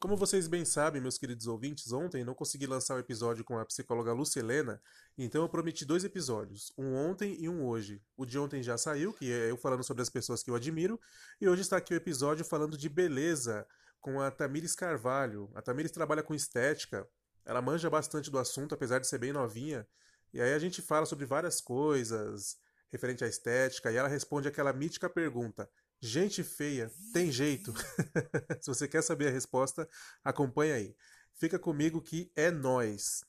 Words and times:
Como 0.00 0.16
vocês 0.16 0.48
bem 0.48 0.64
sabem, 0.64 1.02
meus 1.02 1.18
queridos 1.18 1.46
ouvintes, 1.46 1.92
ontem 1.92 2.24
não 2.24 2.34
consegui 2.34 2.66
lançar 2.66 2.94
o 2.94 2.98
episódio 2.98 3.44
com 3.44 3.58
a 3.58 3.64
psicóloga 3.64 4.12
Lucilena, 4.12 4.80
então 5.16 5.42
eu 5.42 5.48
prometi 5.48 5.84
dois 5.84 6.04
episódios, 6.04 6.72
um 6.78 6.94
ontem 6.94 7.36
e 7.38 7.48
um 7.48 7.64
hoje. 7.64 8.02
O 8.16 8.24
de 8.24 8.38
ontem 8.38 8.62
já 8.62 8.78
saiu, 8.78 9.12
que 9.12 9.32
é 9.32 9.50
eu 9.50 9.56
falando 9.56 9.84
sobre 9.84 10.02
as 10.02 10.08
pessoas 10.08 10.42
que 10.42 10.50
eu 10.50 10.54
admiro, 10.54 11.00
e 11.40 11.48
hoje 11.48 11.62
está 11.62 11.76
aqui 11.76 11.92
o 11.94 11.96
episódio 11.96 12.44
falando 12.44 12.76
de 12.76 12.88
beleza 12.88 13.66
com 14.00 14.20
a 14.20 14.30
Tamires 14.30 14.74
Carvalho. 14.74 15.50
A 15.54 15.62
Tamires 15.62 15.92
trabalha 15.92 16.22
com 16.22 16.34
estética, 16.34 17.08
ela 17.44 17.62
manja 17.62 17.90
bastante 17.90 18.30
do 18.30 18.38
assunto, 18.38 18.74
apesar 18.74 18.98
de 18.98 19.06
ser 19.06 19.18
bem 19.18 19.32
novinha, 19.32 19.86
e 20.32 20.40
aí 20.40 20.52
a 20.52 20.58
gente 20.58 20.82
fala 20.82 21.06
sobre 21.06 21.24
várias 21.24 21.60
coisas 21.60 22.56
referente 22.92 23.24
à 23.24 23.26
estética, 23.26 23.90
e 23.90 23.96
ela 23.96 24.08
responde 24.08 24.48
aquela 24.48 24.72
mítica 24.72 25.08
pergunta: 25.08 25.68
Gente 26.00 26.42
feia, 26.42 26.90
tem 27.12 27.30
jeito? 27.30 27.72
Se 28.60 28.70
você 28.70 28.86
quer 28.86 29.02
saber 29.02 29.28
a 29.28 29.32
resposta, 29.32 29.88
acompanha 30.24 30.74
aí. 30.74 30.94
Fica 31.38 31.58
comigo 31.58 32.00
que 32.00 32.30
é 32.36 32.50
nós. 32.50 33.24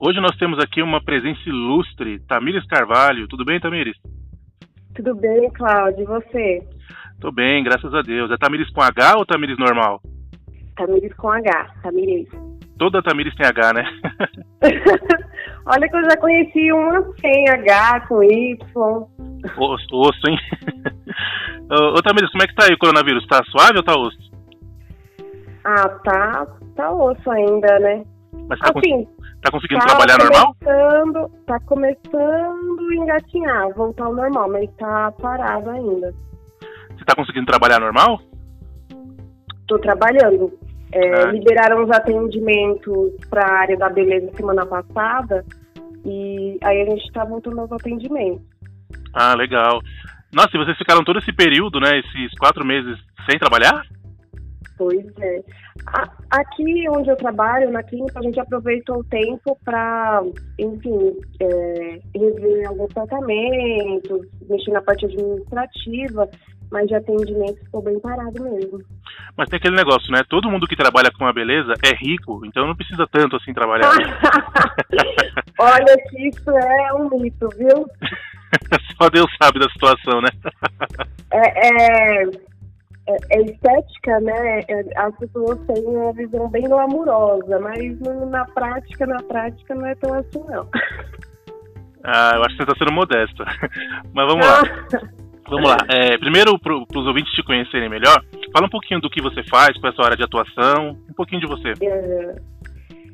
Hoje 0.00 0.20
nós 0.20 0.36
temos 0.38 0.58
aqui 0.60 0.80
uma 0.80 1.04
presença 1.04 1.40
ilustre, 1.46 2.20
Tamires 2.20 2.64
Carvalho. 2.66 3.26
Tudo 3.26 3.44
bem, 3.44 3.60
Tamires? 3.60 3.96
Tudo 4.94 5.14
bem, 5.14 5.50
Cláudio. 5.52 6.02
E 6.02 6.06
você? 6.06 6.68
Tô 7.20 7.32
bem, 7.32 7.64
graças 7.64 7.92
a 7.92 8.02
Deus. 8.02 8.30
É 8.30 8.36
Tamires 8.36 8.70
com 8.70 8.80
H 8.80 9.16
ou 9.16 9.26
Tamires 9.26 9.58
normal? 9.58 10.00
Tamires 10.78 11.12
com 11.16 11.28
H, 11.28 11.66
Tamires. 11.82 12.28
Toda 12.78 13.02
Tamires 13.02 13.34
tem 13.34 13.46
H, 13.46 13.72
né? 13.72 13.84
Olha 15.66 15.88
que 15.88 15.96
eu 15.96 16.04
já 16.04 16.16
conheci 16.16 16.72
uma 16.72 17.02
sem 17.20 17.48
H, 17.48 18.06
com 18.06 18.22
Y. 18.22 18.56
Osso, 19.58 19.96
osso 19.96 20.28
hein? 20.28 20.38
ô, 21.70 21.98
ô 21.98 22.02
Tamires, 22.02 22.30
como 22.30 22.44
é 22.44 22.46
que 22.46 22.54
tá 22.54 22.66
aí 22.66 22.74
o 22.74 22.78
coronavírus? 22.78 23.26
Tá 23.26 23.42
suave 23.50 23.78
ou 23.78 23.82
tá 23.82 23.92
osso? 23.98 24.30
Ah, 25.64 25.88
tá, 26.04 26.46
tá 26.76 26.90
osso 26.92 27.30
ainda, 27.30 27.78
né? 27.80 28.04
Mas 28.48 28.58
tá, 28.60 28.70
assim, 28.74 29.06
tá 29.42 29.50
conseguindo 29.50 29.80
tá 29.80 29.86
trabalhar 29.88 30.18
normal? 30.18 30.56
Tá 31.46 31.60
começando 31.60 32.88
a 32.90 32.94
engatinhar, 32.94 33.74
voltar 33.74 34.04
ao 34.04 34.14
normal, 34.14 34.48
mas 34.48 34.70
tá 34.76 35.12
parado 35.20 35.70
ainda. 35.70 36.14
Você 36.96 37.04
tá 37.04 37.14
conseguindo 37.16 37.46
trabalhar 37.46 37.80
normal? 37.80 38.20
Tô 39.66 39.78
trabalhando. 39.80 40.67
É, 40.92 41.22
ah. 41.22 41.32
Liberaram 41.32 41.84
os 41.84 41.90
atendimentos 41.90 43.12
para 43.28 43.44
a 43.44 43.58
área 43.60 43.76
da 43.76 43.88
beleza 43.88 44.30
semana 44.34 44.64
passada 44.64 45.44
e 46.04 46.58
aí 46.62 46.82
a 46.82 46.84
gente 46.86 47.04
está 47.04 47.24
voltando 47.24 47.60
aos 47.60 47.72
atendimentos. 47.72 48.42
Ah, 49.12 49.34
legal. 49.34 49.80
Nossa, 50.32 50.50
e 50.54 50.58
vocês 50.58 50.76
ficaram 50.76 51.04
todo 51.04 51.18
esse 51.18 51.32
período, 51.32 51.80
né, 51.80 51.98
esses 51.98 52.38
quatro 52.38 52.64
meses 52.64 52.98
sem 53.28 53.38
trabalhar? 53.38 53.82
Pois 54.76 55.04
é. 55.20 55.42
Aqui 56.30 56.88
onde 56.90 57.10
eu 57.10 57.16
trabalho, 57.16 57.70
na 57.70 57.82
clínica, 57.82 58.18
a 58.18 58.22
gente 58.22 58.38
aproveitou 58.38 58.98
o 58.98 59.04
tempo 59.04 59.58
para, 59.64 60.22
enfim, 60.58 61.16
é, 61.40 62.00
rever 62.14 62.68
alguns 62.68 62.92
tratamentos, 62.94 64.26
mexer 64.48 64.70
na 64.70 64.82
parte 64.82 65.06
administrativa 65.06 66.28
mas 66.70 66.86
de 66.86 66.94
atendimento 66.94 67.58
ficou 67.64 67.82
bem 67.82 67.98
parado 68.00 68.42
mesmo. 68.42 68.80
Mas 69.36 69.48
tem 69.48 69.58
aquele 69.58 69.76
negócio, 69.76 70.10
né? 70.12 70.22
Todo 70.28 70.50
mundo 70.50 70.66
que 70.66 70.76
trabalha 70.76 71.10
com 71.10 71.26
a 71.26 71.32
beleza 71.32 71.74
é 71.84 71.94
rico, 71.94 72.44
então 72.44 72.66
não 72.66 72.76
precisa 72.76 73.06
tanto 73.10 73.36
assim 73.36 73.52
trabalhar. 73.52 73.90
Olha 75.58 75.96
que 76.08 76.28
isso 76.28 76.50
é 76.50 76.92
um 76.94 77.08
mito, 77.18 77.48
viu? 77.56 77.86
Só 79.00 79.08
Deus 79.08 79.30
sabe 79.40 79.58
da 79.58 79.70
situação, 79.70 80.20
né? 80.20 80.28
é, 81.32 81.68
é, 81.68 82.22
é, 82.24 83.16
é, 83.30 83.42
estética, 83.42 84.20
né? 84.20 84.60
É, 84.68 84.84
as 84.96 85.14
pessoas 85.16 85.58
têm 85.66 85.84
uma 85.84 86.12
visão 86.12 86.48
bem 86.48 86.64
glamurosa, 86.64 87.58
mas 87.60 88.00
na 88.30 88.44
prática, 88.46 89.06
na 89.06 89.22
prática 89.22 89.74
não 89.74 89.86
é 89.86 89.94
tão 89.94 90.14
assim, 90.14 90.44
não. 90.48 90.68
Ah, 92.04 92.32
eu 92.36 92.42
acho 92.42 92.56
que 92.56 92.64
você 92.64 92.70
está 92.70 92.74
sendo 92.78 92.92
modesta. 92.92 93.44
Mas 94.12 94.26
vamos 94.26 94.46
lá. 94.46 94.62
Vamos 95.48 95.70
lá. 95.70 95.76
É, 95.88 96.18
primeiro, 96.18 96.58
para 96.58 96.74
os 96.74 97.06
ouvintes 97.06 97.32
te 97.32 97.42
conhecerem 97.42 97.88
melhor, 97.88 98.22
fala 98.52 98.66
um 98.66 98.70
pouquinho 98.70 99.00
do 99.00 99.08
que 99.08 99.22
você 99.22 99.42
faz, 99.44 99.70
a 99.82 99.92
sua 99.92 100.04
área 100.06 100.16
de 100.16 100.24
atuação, 100.24 100.96
um 101.08 101.14
pouquinho 101.14 101.40
de 101.40 101.46
você. 101.46 101.72
É, 101.82 102.34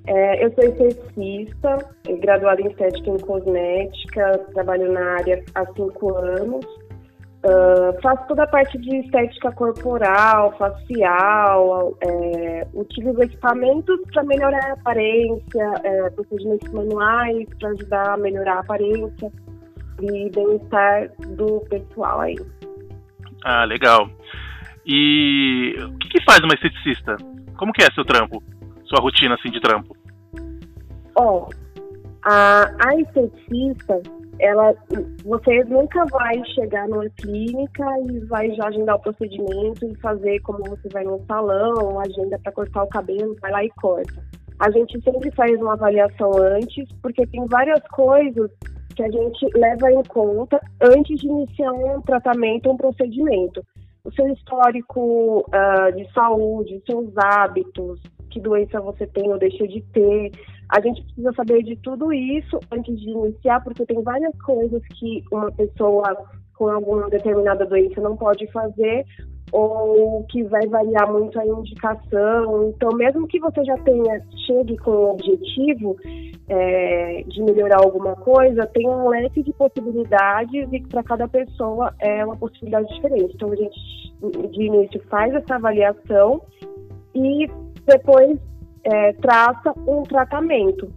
é, 0.07 0.45
eu 0.45 0.53
sou 0.53 0.65
esteticista, 0.65 1.79
graduada 2.21 2.61
em 2.61 2.67
estética 2.67 3.11
e 3.11 3.23
cosmética, 3.23 4.39
trabalho 4.53 4.93
na 4.93 5.15
área 5.15 5.43
há 5.55 5.65
cinco 5.67 6.15
anos. 6.17 6.65
Uh, 7.45 8.01
faço 8.01 8.27
toda 8.27 8.45
a 8.45 8.47
parte 8.47 8.79
de 8.79 8.97
estética 9.01 9.53
corporal, 9.53 10.57
facial, 10.57 11.95
é, 12.01 12.67
utilizo 12.73 13.23
equipamentos 13.23 14.01
para 14.11 14.23
melhorar 14.25 14.65
a 14.65 14.73
aparência, 14.73 15.75
é, 15.85 16.09
procedimentos 16.09 16.73
manuais 16.73 17.47
para 17.61 17.69
ajudar 17.69 18.15
a 18.15 18.17
melhorar 18.17 18.55
a 18.55 18.61
aparência 18.61 19.31
e 20.01 20.31
bem-estar 20.31 21.11
do 21.37 21.61
pessoal 21.69 22.21
aí. 22.21 22.37
Ah, 23.45 23.65
legal. 23.65 24.09
E 24.87 25.75
o 25.79 25.99
que, 25.99 26.09
que, 26.09 26.25
faz 26.25 26.41
uma 26.41 26.55
esteticista? 26.55 27.17
Como 27.57 27.73
que 27.73 27.83
é 27.83 27.91
seu 27.95 28.05
trampo? 28.05 28.43
Sua 28.85 29.01
rotina 29.01 29.35
assim 29.35 29.51
de 29.51 29.61
trampo? 29.61 29.97
Ó, 31.17 31.47
oh, 31.47 31.49
a, 32.25 32.71
a 32.87 32.97
esteticista, 32.97 34.01
ela, 34.39 34.75
você 35.25 35.65
nunca 35.65 36.05
vai 36.07 36.45
chegar 36.55 36.89
numa 36.89 37.09
clínica 37.11 37.85
e 38.11 38.21
vai 38.27 38.51
já 38.55 38.67
agendar 38.67 38.97
o 38.97 39.01
procedimento 39.01 39.87
e 39.87 39.95
fazer 40.01 40.41
como 40.41 40.65
você 40.65 40.89
vai 40.93 41.05
no 41.05 41.23
salão, 41.27 42.01
agenda 42.01 42.39
para 42.43 42.53
cortar 42.53 42.83
o 42.83 42.89
cabelo, 42.89 43.37
vai 43.41 43.53
lá 43.53 43.65
e 43.65 43.71
corta. 43.71 44.23
A 44.61 44.71
gente 44.71 45.01
sempre 45.03 45.31
faz 45.33 45.53
uma 45.61 45.75
avaliação 45.75 46.31
antes, 46.39 46.89
porque 47.03 47.27
tem 47.27 47.45
várias 47.47 47.81
coisas 47.89 48.51
que 48.95 49.03
a 49.03 49.11
gente 49.11 49.47
leva 49.55 49.91
em 49.91 50.03
conta 50.05 50.61
antes 50.81 51.21
de 51.21 51.27
iniciar 51.27 51.73
um 51.73 52.01
tratamento, 52.03 52.71
um 52.71 52.77
procedimento. 52.77 53.65
O 54.05 54.13
seu 54.13 54.27
histórico 54.29 55.41
uh, 55.49 55.97
de 55.97 56.11
saúde, 56.13 56.83
seus 56.87 57.17
hábitos, 57.17 58.01
que 58.31 58.41
doença 58.41 58.81
você 58.81 59.07
tem 59.07 59.31
ou 59.31 59.39
deixa 59.39 59.67
de 59.67 59.81
ter. 59.93 60.33
A 60.69 60.81
gente 60.81 61.03
precisa 61.05 61.33
saber 61.33 61.63
de 61.63 61.77
tudo 61.77 62.13
isso 62.13 62.59
antes 62.71 63.01
de 63.01 63.11
iniciar, 63.11 63.63
porque 63.63 63.87
tem 63.87 64.03
várias 64.03 64.37
coisas 64.43 64.83
que 64.99 65.25
uma 65.33 65.51
pessoa 65.53 66.17
com 66.55 66.69
alguma 66.69 67.09
determinada 67.09 67.65
doença 67.65 68.01
não 68.01 68.17
pode 68.17 68.47
fazer 68.53 69.05
ou 69.55 70.25
que 70.25 70.43
vai 70.43 70.67
variar 70.67 71.11
muito 71.13 71.39
a 71.39 71.47
indicação. 71.47 72.71
Então, 72.71 72.91
mesmo 72.97 73.25
que 73.29 73.39
você 73.39 73.65
já 73.65 73.77
tenha, 73.79 74.21
chegue 74.49 74.77
com 74.79 74.91
o 74.91 75.11
objetivo 75.13 75.97
é, 76.49 77.23
de 77.29 77.41
melhorar 77.41 77.79
alguma 77.79 78.17
coisa, 78.17 78.67
tem 78.67 78.89
um 78.89 79.09
leque 79.09 79.45
de 79.45 79.53
possibilidades 79.53 80.69
e 80.73 80.81
para 80.81 81.05
cada 81.05 81.29
pessoa 81.29 81.95
é 82.01 82.25
uma 82.25 82.37
possibilidade 82.37 82.93
diferente. 82.97 83.33
Então, 83.37 83.53
a 83.53 83.55
gente, 83.55 83.79
de 84.51 84.65
início, 84.65 85.01
faz 85.09 85.33
essa 85.33 85.55
avaliação 85.55 86.43
e 87.15 87.49
depois 87.87 88.37
é, 88.83 89.13
traça 89.13 89.73
um 89.87 90.03
tratamento 90.03 90.89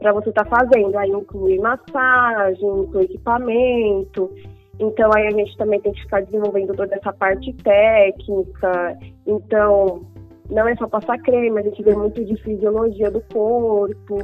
para 0.00 0.12
você 0.12 0.30
estar 0.30 0.44
tá 0.44 0.56
fazendo. 0.56 0.98
Aí 0.98 1.10
inclui 1.10 1.60
massagem, 1.60 2.68
inclui 2.80 3.04
equipamento, 3.04 4.32
então 4.78 5.10
aí 5.14 5.26
a 5.26 5.30
gente 5.30 5.56
também 5.56 5.80
tem 5.80 5.92
que 5.92 6.02
ficar 6.02 6.22
desenvolvendo 6.22 6.74
toda 6.74 6.94
essa 6.94 7.12
parte 7.12 7.52
técnica. 7.62 8.98
Então, 9.26 10.06
não 10.50 10.68
é 10.68 10.76
só 10.76 10.86
passar 10.88 11.18
creme, 11.18 11.60
a 11.60 11.62
gente 11.62 11.82
vê 11.82 11.94
muito 11.94 12.24
de 12.24 12.36
fisiologia 12.42 13.10
do 13.10 13.20
corpo, 13.32 14.18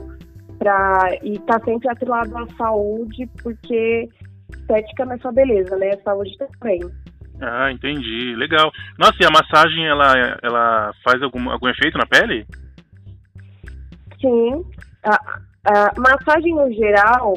pra, 0.59 1.09
e 1.23 1.39
tá 1.41 1.59
sempre 1.65 1.89
atrelado 1.89 2.37
à 2.37 2.47
saúde, 2.57 3.29
porque 3.43 4.09
estética 4.53 5.07
não 5.07 5.15
é 5.15 5.19
só 5.19 5.33
beleza, 5.33 5.77
né? 5.77 5.89
É 5.89 5.97
saúde 5.99 6.37
também. 6.39 6.81
Ah, 7.41 7.73
entendi. 7.73 8.35
Legal. 8.37 8.71
Nossa, 8.99 9.17
e 9.21 9.25
a 9.25 9.31
massagem, 9.31 9.87
ela, 9.87 10.39
ela 10.43 10.93
faz 11.03 11.23
algum, 11.23 11.51
algum 11.51 11.69
efeito 11.69 11.97
na 11.97 12.07
pele? 12.07 12.47
Sim. 14.21 14.63
A, 15.03 15.15
a 15.65 15.93
massagem, 15.99 16.55
no 16.55 16.71
geral, 16.75 17.35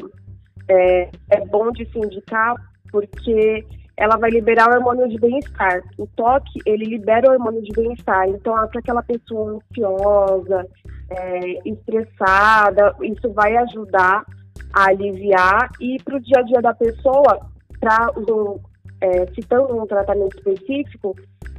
é, 0.68 1.08
é 1.30 1.46
bom 1.46 1.70
de 1.72 1.86
se 1.86 1.98
indicar 1.98 2.54
porque 2.94 3.66
ela 3.96 4.16
vai 4.16 4.30
liberar 4.30 4.70
o 4.70 4.74
hormônio 4.74 5.08
de 5.08 5.18
bem-estar. 5.18 5.82
O 5.98 6.06
toque, 6.14 6.60
ele 6.64 6.84
libera 6.84 7.28
o 7.28 7.32
hormônio 7.32 7.60
de 7.60 7.72
bem-estar. 7.72 8.28
Então, 8.28 8.54
para 8.68 8.78
aquela 8.78 9.02
pessoa 9.02 9.58
ansiosa, 9.58 10.64
é, 11.10 11.68
estressada, 11.68 12.94
isso 13.02 13.32
vai 13.32 13.56
ajudar 13.56 14.24
a 14.72 14.88
aliviar 14.90 15.70
e 15.80 16.00
para 16.04 16.16
o 16.16 16.20
dia 16.20 16.38
a 16.38 16.42
dia 16.42 16.62
da 16.62 16.72
pessoa, 16.72 17.40
para 17.80 18.10
um, 18.16 18.60
é, 19.00 19.26
citando 19.34 19.76
um 19.76 19.86
tratamento 19.86 20.36
específico, 20.36 21.16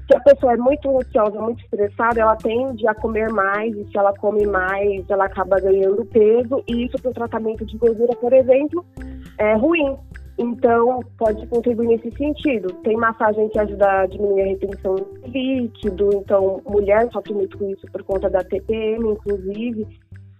se 0.08 0.16
a 0.16 0.20
pessoa 0.22 0.54
é 0.54 0.58
muito 0.58 0.98
ansiosa, 0.98 1.42
muito 1.42 1.64
estressada, 1.64 2.22
ela 2.22 2.36
tende 2.36 2.88
a 2.88 2.94
comer 2.94 3.30
mais, 3.31 3.76
e 3.76 3.86
se 3.86 3.98
ela 3.98 4.14
come 4.14 4.46
mais, 4.46 5.10
ela 5.10 5.26
acaba 5.26 5.60
ganhando 5.60 6.06
peso, 6.06 6.64
e 6.68 6.86
isso 6.86 6.98
para 7.02 7.12
o 7.12 7.14
tratamento 7.14 7.66
de 7.66 7.78
gordura, 7.78 8.16
por 8.18 8.31
exemplo, 8.31 8.86
é 9.38 9.56
ruim. 9.56 9.98
Então, 10.38 11.00
pode 11.18 11.48
contribuir 11.48 11.88
nesse 11.88 12.12
sentido. 12.18 12.74
Tem 12.84 12.98
massagem 12.98 13.48
que 13.50 13.60
ajuda 13.60 14.02
a 14.02 14.06
diminuir 14.06 14.42
a 14.42 14.46
retenção 14.48 14.96
de 14.96 15.32
líquido, 15.32 16.10
então, 16.14 16.62
mulher 16.68 17.10
sofre 17.12 17.34
muito 17.34 17.58
com 17.58 17.70
isso 17.70 17.88
por 17.92 18.04
conta 18.04 18.30
da 18.30 18.44
TPM, 18.44 19.12
inclusive. 19.12 19.88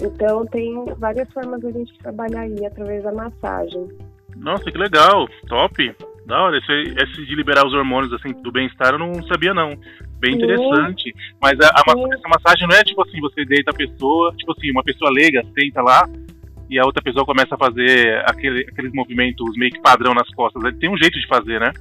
Então, 0.02 0.46
tem 0.48 0.84
várias 0.98 1.32
formas 1.32 1.62
de 1.62 1.68
a 1.68 1.72
gente 1.72 1.98
trabalhar 2.00 2.42
aí 2.42 2.66
através 2.66 3.04
da 3.04 3.14
massagem. 3.14 3.88
Nossa, 4.36 4.70
que 4.70 4.78
legal, 4.78 5.28
top. 5.48 5.96
Da 6.26 6.42
hora, 6.42 6.58
esse, 6.58 6.96
esse 7.02 7.26
de 7.26 7.36
liberar 7.36 7.66
os 7.66 7.74
hormônios 7.74 8.12
assim 8.12 8.34
do 8.42 8.52
bem-estar 8.52 8.94
eu 8.94 9.00
não 9.00 9.24
sabia 9.28 9.54
não. 9.54 9.78
Bem 10.20 10.32
Sim. 10.32 10.38
interessante. 10.38 11.14
Mas 11.40 11.54
a, 11.60 11.68
a 11.68 12.14
essa 12.14 12.28
massagem 12.28 12.68
não 12.68 12.76
é 12.76 12.84
tipo 12.84 13.02
assim, 13.04 13.20
você 13.22 13.46
deita 13.46 13.70
a 13.70 13.74
pessoa, 13.76 14.34
tipo 14.36 14.52
assim, 14.52 14.72
uma 14.72 14.84
pessoa 14.84 15.12
leiga 15.12 15.44
senta 15.58 15.82
lá 15.84 16.10
e 16.70 16.80
a 16.80 16.86
outra 16.86 17.02
pessoa 17.02 17.26
começa 17.26 17.56
a 17.56 17.58
fazer 17.58 18.24
aquele, 18.28 18.66
aqueles 18.72 18.94
movimentos 18.94 19.56
meio 19.58 19.72
que 19.72 19.82
padrão 19.82 20.14
nas 20.14 20.30
costas. 20.34 20.62
Tem 20.78 20.90
um 20.90 20.98
jeito 20.98 21.20
de 21.20 21.28
fazer, 21.28 21.60
né? 21.60 21.72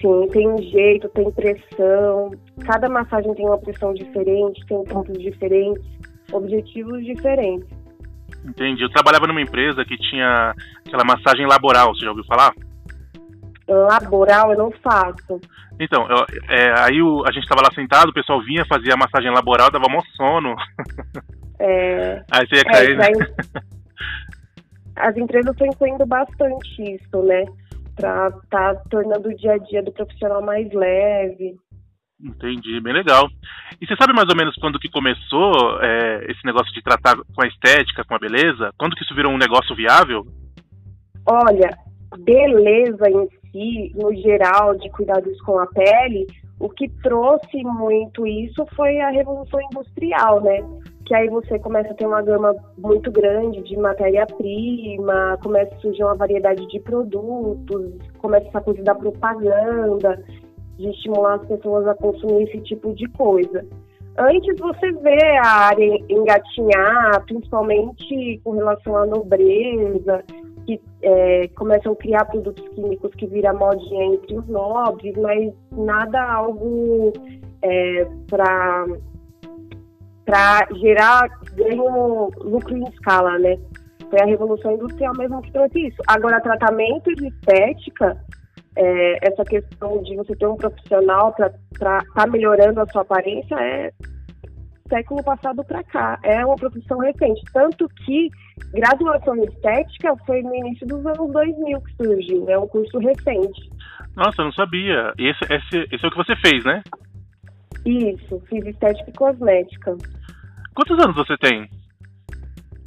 Sim, 0.00 0.28
tem 0.32 0.48
um 0.48 0.58
jeito, 0.58 1.08
tem 1.08 1.30
pressão. 1.32 2.30
Cada 2.64 2.88
massagem 2.88 3.34
tem 3.34 3.46
uma 3.46 3.58
pressão 3.58 3.92
diferente, 3.94 4.64
tem 4.66 4.84
pontos 4.84 5.18
diferentes, 5.18 5.82
objetivos 6.32 7.04
diferentes. 7.04 7.68
Entendi. 8.44 8.82
Eu 8.82 8.90
trabalhava 8.90 9.26
numa 9.26 9.42
empresa 9.42 9.84
que 9.84 9.96
tinha 9.96 10.54
aquela 10.86 11.04
massagem 11.04 11.46
laboral, 11.46 11.94
você 11.94 12.04
já 12.04 12.10
ouviu 12.10 12.24
falar? 12.24 12.52
laboral 13.68 14.52
eu 14.52 14.58
não 14.58 14.70
faço. 14.82 15.40
Então, 15.78 16.08
eu, 16.08 16.24
é, 16.48 16.72
aí 16.80 17.02
o, 17.02 17.22
a 17.26 17.32
gente 17.32 17.42
estava 17.42 17.62
lá 17.62 17.74
sentado, 17.74 18.08
o 18.08 18.14
pessoal 18.14 18.40
vinha, 18.42 18.64
fazia 18.64 18.94
a 18.94 18.96
massagem 18.96 19.30
laboral, 19.30 19.70
dava 19.70 19.88
mó 19.90 20.00
sono. 20.16 20.56
É, 21.58 22.22
aí 22.32 22.46
você 22.46 22.56
ia 22.56 22.64
cair. 22.64 22.98
É, 22.98 23.77
as 25.00 25.16
empresas 25.16 25.52
estão 25.52 25.66
incluindo 25.66 26.06
bastante 26.06 26.82
isso, 26.82 27.22
né? 27.22 27.44
Para 27.94 28.28
estar 28.28 28.74
tá 28.74 28.82
tornando 28.90 29.28
o 29.28 29.36
dia 29.36 29.54
a 29.54 29.58
dia 29.58 29.82
do 29.82 29.92
profissional 29.92 30.42
mais 30.42 30.72
leve. 30.72 31.56
Entendi, 32.20 32.80
bem 32.80 32.92
legal. 32.92 33.28
E 33.80 33.86
você 33.86 33.94
sabe 33.96 34.12
mais 34.12 34.28
ou 34.28 34.36
menos 34.36 34.54
quando 34.56 34.78
que 34.78 34.90
começou 34.90 35.80
é, 35.80 36.26
esse 36.28 36.44
negócio 36.44 36.72
de 36.74 36.82
tratar 36.82 37.16
com 37.16 37.44
a 37.44 37.46
estética, 37.46 38.04
com 38.04 38.14
a 38.14 38.18
beleza? 38.18 38.72
Quando 38.76 38.96
que 38.96 39.04
isso 39.04 39.14
virou 39.14 39.32
um 39.32 39.38
negócio 39.38 39.74
viável? 39.76 40.26
Olha, 41.24 41.70
beleza 42.18 43.08
em 43.08 43.28
si, 43.52 43.92
no 43.94 44.12
geral, 44.16 44.76
de 44.76 44.90
cuidados 44.90 45.40
com 45.42 45.58
a 45.58 45.66
pele, 45.66 46.26
o 46.58 46.68
que 46.68 46.88
trouxe 47.02 47.62
muito 47.62 48.26
isso 48.26 48.66
foi 48.74 49.00
a 49.00 49.10
revolução 49.10 49.60
industrial, 49.72 50.42
né? 50.42 50.58
Que 51.08 51.14
aí 51.14 51.26
você 51.30 51.58
começa 51.58 51.90
a 51.90 51.94
ter 51.94 52.06
uma 52.06 52.20
gama 52.20 52.54
muito 52.76 53.10
grande 53.10 53.62
de 53.62 53.78
matéria-prima, 53.78 55.38
começa 55.42 55.74
a 55.74 55.78
surgir 55.78 56.04
uma 56.04 56.14
variedade 56.14 56.66
de 56.68 56.78
produtos, 56.80 57.94
começa 58.18 58.46
essa 58.48 58.60
coisa 58.60 58.82
da 58.82 58.94
propaganda, 58.94 60.22
de 60.76 60.90
estimular 60.90 61.36
as 61.36 61.46
pessoas 61.46 61.86
a 61.86 61.94
consumir 61.94 62.42
esse 62.42 62.60
tipo 62.60 62.92
de 62.92 63.08
coisa. 63.12 63.64
Antes 64.18 64.54
você 64.60 64.92
vê 64.92 65.38
a 65.42 65.48
área 65.68 65.98
engatinhar, 66.10 67.24
principalmente 67.24 68.38
com 68.44 68.50
relação 68.50 68.94
à 68.94 69.06
nobreza, 69.06 70.22
que 70.66 70.78
é, 71.00 71.48
começam 71.56 71.92
a 71.92 71.96
criar 71.96 72.26
produtos 72.26 72.68
químicos 72.74 73.14
que 73.14 73.26
viram 73.26 73.56
modinha 73.56 74.04
entre 74.04 74.36
os 74.36 74.46
nobres, 74.46 75.16
mas 75.16 75.54
nada 75.72 76.20
algo 76.20 77.14
é, 77.62 78.06
para 78.28 78.84
para 80.28 80.68
gerar 80.76 81.26
ganho, 81.54 82.30
lucro 82.36 82.76
em 82.76 82.86
escala, 82.90 83.38
né? 83.38 83.56
Foi 84.10 84.20
a 84.20 84.26
Revolução 84.26 84.72
Industrial 84.72 85.14
mesmo 85.16 85.40
que 85.40 85.50
trouxe 85.52 85.86
isso. 85.86 85.96
Agora, 86.06 86.38
tratamento 86.42 87.14
de 87.14 87.28
estética, 87.28 88.14
é, 88.76 89.26
essa 89.26 89.42
questão 89.44 90.02
de 90.02 90.14
você 90.16 90.36
ter 90.36 90.46
um 90.46 90.56
profissional 90.56 91.32
para 91.32 91.50
estar 91.72 92.04
tá 92.14 92.26
melhorando 92.26 92.78
a 92.78 92.86
sua 92.88 93.00
aparência 93.00 93.54
é 93.54 93.90
século 94.90 95.24
passado 95.24 95.64
para 95.64 95.82
cá. 95.84 96.18
É 96.22 96.44
uma 96.44 96.56
profissão 96.56 96.98
recente. 96.98 97.40
Tanto 97.54 97.88
que 98.04 98.28
graduação 98.74 99.34
em 99.34 99.44
estética 99.44 100.14
foi 100.26 100.42
no 100.42 100.54
início 100.54 100.86
dos 100.86 101.06
anos 101.06 101.32
2000 101.32 101.80
que 101.80 101.96
surgiu. 102.04 102.50
É 102.50 102.58
um 102.58 102.68
curso 102.68 102.98
recente. 102.98 103.70
Nossa, 104.14 104.42
eu 104.42 104.44
não 104.44 104.52
sabia. 104.52 105.10
E 105.18 105.30
esse, 105.30 105.44
esse, 105.44 105.88
esse 105.90 106.04
é 106.04 106.08
o 106.08 106.10
que 106.10 106.18
você 106.18 106.36
fez, 106.36 106.62
né? 106.64 106.82
Isso, 107.86 108.42
fiz 108.48 108.66
estética 108.66 109.08
e 109.08 109.14
cosmética. 109.14 109.96
Quantos 110.78 111.04
anos 111.04 111.16
você 111.16 111.36
tem? 111.38 111.68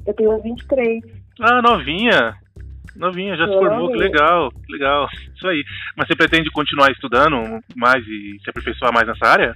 Eu 0.07 0.13
tenho 0.13 0.41
23. 0.41 1.03
Ah, 1.41 1.61
novinha. 1.61 2.35
Novinha, 2.95 3.35
já 3.35 3.43
eu 3.43 3.51
se 3.51 3.59
formou, 3.59 3.91
que 3.91 3.97
legal, 3.97 4.49
que 4.49 4.71
legal. 4.71 5.09
Isso 5.35 5.45
aí. 5.45 5.61
Mas 5.97 6.07
você 6.07 6.15
pretende 6.15 6.49
continuar 6.51 6.89
estudando 6.89 7.59
mais 7.75 8.01
e 8.07 8.39
se 8.41 8.49
aperfeiçoar 8.49 8.93
mais 8.93 9.05
nessa 9.05 9.27
área? 9.27 9.53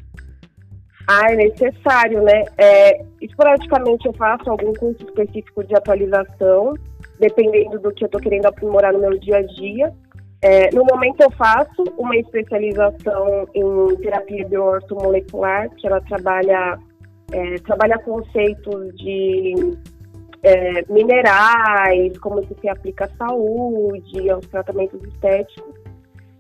Ah, 1.08 1.32
é 1.32 1.36
necessário, 1.38 2.22
né? 2.24 2.44
É, 2.58 3.06
esporadicamente 3.22 4.06
eu 4.06 4.12
faço 4.12 4.50
algum 4.50 4.74
curso 4.74 5.02
específico 5.06 5.64
de 5.64 5.74
atualização, 5.74 6.74
dependendo 7.18 7.80
do 7.80 7.94
que 7.94 8.04
eu 8.04 8.08
estou 8.08 8.20
querendo 8.20 8.48
aprimorar 8.48 8.92
no 8.92 9.00
meu 9.00 9.18
dia 9.18 9.38
a 9.38 9.44
dia. 9.44 9.94
É, 10.42 10.70
no 10.76 10.84
momento 10.84 11.22
eu 11.22 11.32
faço 11.32 11.84
uma 11.98 12.18
especialização 12.18 13.48
em 13.56 13.96
terapia 13.96 14.46
bioortomolecular, 14.46 15.70
que 15.76 15.88
ela 15.88 16.02
trabalha, 16.02 16.78
é, 17.32 17.56
trabalha 17.60 17.98
conceitos 18.00 18.96
de 18.96 19.78
é, 20.44 20.86
minerais, 20.92 22.18
como 22.20 22.42
isso 22.42 22.56
se 22.60 22.70
aplica 22.70 23.06
à 23.06 23.10
saúde, 23.18 24.30
aos 24.30 24.46
tratamentos 24.48 25.02
estéticos. 25.04 25.74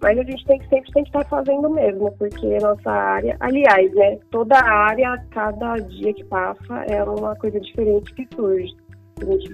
Mas 0.02 0.20
a 0.20 0.24
gente 0.24 0.46
tem 0.46 0.60
que 0.60 0.68
sempre 0.68 0.92
tem 0.92 1.04
que 1.04 1.10
estar 1.10 1.26
fazendo 1.26 1.70
mesmo, 1.70 2.12
porque 2.20 2.58
nossa 2.60 2.92
área, 2.92 3.36
aliás, 3.40 3.92
né, 3.96 4.20
toda 4.30 4.56
área, 4.58 5.18
cada 5.32 5.78
dia 5.78 6.14
que 6.14 6.24
passa 6.26 6.86
é 6.88 7.04
uma 7.04 7.36
coisa 7.36 7.60
diferente 7.60 8.14
que 8.14 8.28
surge. 8.36 8.76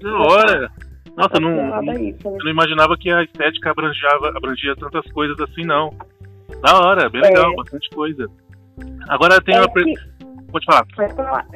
Da 0.01 0.17
hora! 0.17 0.71
Nossa, 1.15 1.39
não, 1.39 1.81
não, 1.81 1.93
isso, 1.93 2.29
né? 2.29 2.37
eu 2.39 2.45
não 2.45 2.51
imaginava 2.51 2.97
que 2.97 3.11
a 3.11 3.23
estética 3.23 3.71
abrangiava, 3.71 4.29
abrangia 4.35 4.75
tantas 4.75 5.09
coisas 5.11 5.39
assim, 5.41 5.63
não. 5.63 5.93
Da 6.61 6.79
hora, 6.79 7.09
bem 7.09 7.21
legal, 7.21 7.51
é. 7.51 7.55
bastante 7.55 7.89
coisa. 7.89 8.27
Agora 9.07 9.41
tem 9.41 9.55
é 9.55 9.59
uma. 9.59 9.69
Que... 9.69 9.93
Pode 10.51 10.65
falar. 10.65 10.85
Pode 10.95 11.13
falar. 11.15 11.47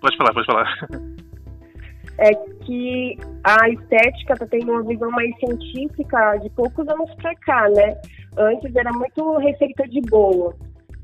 Pode 0.00 0.16
falar, 0.16 0.34
pode 0.34 0.46
falar. 0.46 0.88
é 2.18 2.34
que 2.64 3.18
a 3.44 3.68
estética 3.68 4.32
está 4.32 4.46
tendo 4.46 4.72
uma 4.72 4.82
visão 4.82 5.10
mais 5.10 5.30
científica 5.38 6.36
de 6.38 6.50
poucos 6.50 6.88
anos 6.88 7.12
para 7.16 7.34
cá, 7.36 7.68
né? 7.70 7.96
Antes 8.38 8.74
era 8.74 8.92
muito 8.92 9.38
receita 9.38 9.86
de 9.88 10.00
bolo. 10.02 10.54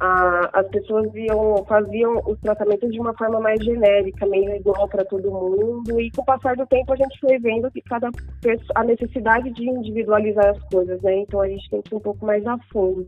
Ah, 0.01 0.51
as 0.55 0.67
pessoas 0.69 1.15
iam, 1.15 1.65
faziam 1.69 2.21
os 2.27 2.37
tratamentos 2.41 2.91
de 2.91 2.99
uma 2.99 3.17
forma 3.17 3.39
mais 3.39 3.65
genérica, 3.65 4.27
meio 4.27 4.57
igual 4.57 4.89
para 4.89 5.05
todo 5.05 5.31
mundo, 5.31 6.01
e 6.01 6.11
com 6.11 6.23
o 6.23 6.25
passar 6.25 6.57
do 6.57 6.67
tempo 6.67 6.93
a 6.93 6.97
gente 6.97 7.21
foi 7.21 7.39
vendo 7.39 7.71
que 7.71 7.81
cada 7.83 8.11
pessoa, 8.41 8.73
a 8.75 8.83
necessidade 8.83 9.53
de 9.53 9.69
individualizar 9.69 10.49
as 10.49 10.63
coisas, 10.71 11.01
né? 11.03 11.19
Então 11.19 11.41
a 11.41 11.47
gente 11.47 11.71
tem 11.71 11.83
que 11.83 11.95
ir 11.95 11.97
um 11.97 12.01
pouco 12.01 12.27
mais 12.27 12.45
a 12.47 12.59
fundo. 12.73 13.07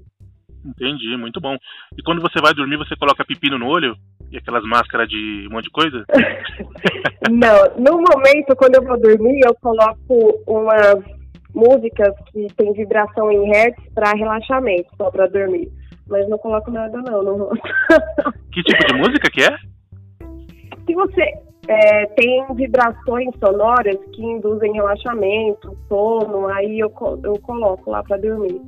Entendi, 0.64 1.16
muito 1.16 1.40
bom. 1.40 1.56
E 1.96 2.02
quando 2.02 2.22
você 2.22 2.40
vai 2.40 2.54
dormir, 2.54 2.76
você 2.76 2.96
coloca 2.96 3.24
pepino 3.24 3.58
no 3.58 3.68
olho? 3.68 3.94
E 4.30 4.38
aquelas 4.38 4.64
máscaras 4.64 5.08
de 5.08 5.46
um 5.48 5.52
monte 5.52 5.64
de 5.64 5.70
coisa? 5.70 6.04
Não, 7.30 7.76
no 7.78 8.02
momento, 8.02 8.56
quando 8.56 8.76
eu 8.76 8.82
vou 8.82 8.98
dormir, 8.98 9.40
eu 9.44 9.54
coloco 9.56 10.42
umas 10.46 11.04
músicas 11.54 12.14
que 12.32 12.46
tem 12.56 12.72
vibração 12.72 13.30
em 13.30 13.48
hertz 13.48 13.80
para 13.94 14.12
relaxamento, 14.12 14.88
só 14.96 15.10
para 15.10 15.28
dormir. 15.28 15.70
Mas 16.08 16.28
não 16.28 16.36
coloco 16.36 16.70
nada 16.70 17.00
não 17.00 17.22
no 17.22 17.36
rosto. 17.36 17.62
Que 18.52 18.62
tipo 18.62 18.86
de 18.86 18.94
música 18.94 19.30
que 19.30 19.42
é? 19.42 19.56
Se 20.86 20.94
você 20.94 21.22
é, 21.68 22.06
tem 22.06 22.44
vibrações 22.54 23.30
sonoras 23.42 23.96
que 24.12 24.22
induzem 24.22 24.72
relaxamento, 24.72 25.76
sono, 25.88 26.46
aí 26.48 26.78
eu, 26.78 26.92
eu 27.24 27.38
coloco 27.40 27.90
lá 27.90 28.02
para 28.02 28.18
dormir. 28.18 28.60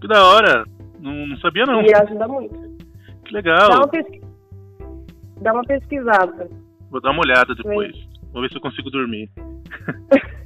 Que 0.00 0.06
da 0.06 0.24
hora! 0.26 0.64
Não, 1.02 1.26
não 1.26 1.36
sabia 1.38 1.64
não. 1.66 1.82
E 1.82 1.92
ajuda 1.92 2.28
muito. 2.28 2.54
Que 3.24 3.34
legal. 3.34 3.68
Dá 3.68 3.78
uma. 3.78 3.90
Dá 5.40 5.52
uma 5.52 5.64
pesquisada. 5.64 6.48
Vou 6.90 7.00
dar 7.00 7.10
uma 7.10 7.22
olhada 7.22 7.54
depois. 7.54 7.92
Vou 8.32 8.42
ver 8.42 8.50
se 8.50 8.56
eu 8.56 8.60
consigo 8.60 8.88
dormir. 8.90 9.28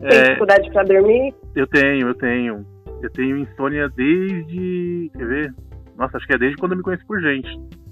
Tem 0.00 0.18
é, 0.18 0.22
dificuldade 0.22 0.70
para 0.72 0.82
dormir? 0.82 1.32
Eu 1.54 1.66
tenho, 1.68 2.08
eu 2.08 2.14
tenho. 2.14 2.66
Eu 3.00 3.10
tenho 3.10 3.38
insônia 3.38 3.88
desde. 3.90 5.10
Quer 5.16 5.26
ver? 5.26 5.54
Nossa, 5.96 6.16
acho 6.16 6.26
que 6.26 6.34
é 6.34 6.38
desde 6.38 6.56
quando 6.56 6.72
eu 6.72 6.78
me 6.78 6.82
conheço 6.82 7.06
por 7.06 7.20
gente. 7.22 7.48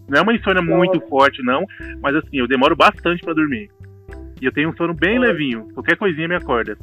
Não 0.09 0.19
é 0.19 0.23
uma 0.23 0.35
insônia 0.35 0.61
Nossa. 0.61 0.77
muito 0.77 1.01
forte, 1.09 1.43
não, 1.43 1.65
mas 2.03 2.17
assim, 2.17 2.39
eu 2.39 2.49
demoro 2.49 2.75
bastante 2.75 3.23
para 3.23 3.35
dormir. 3.35 3.71
E 4.41 4.45
eu 4.45 4.53
tenho 4.53 4.71
um 4.71 4.77
sono 4.77 4.93
bem 4.93 5.19
levinho. 5.19 5.69
Qualquer 5.73 5.97
coisinha 5.97 6.27
me 6.27 6.35
acorda. 6.35 6.77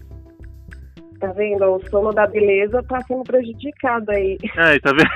Tá 1.19 1.31
vendo? 1.33 1.65
O 1.65 1.89
sono 1.89 2.13
da 2.13 2.25
beleza 2.25 2.81
tá 2.83 3.01
sendo 3.01 3.23
prejudicado 3.23 4.09
aí. 4.11 4.37
É, 4.55 4.79
tá 4.79 4.91
vendo? 4.91 5.09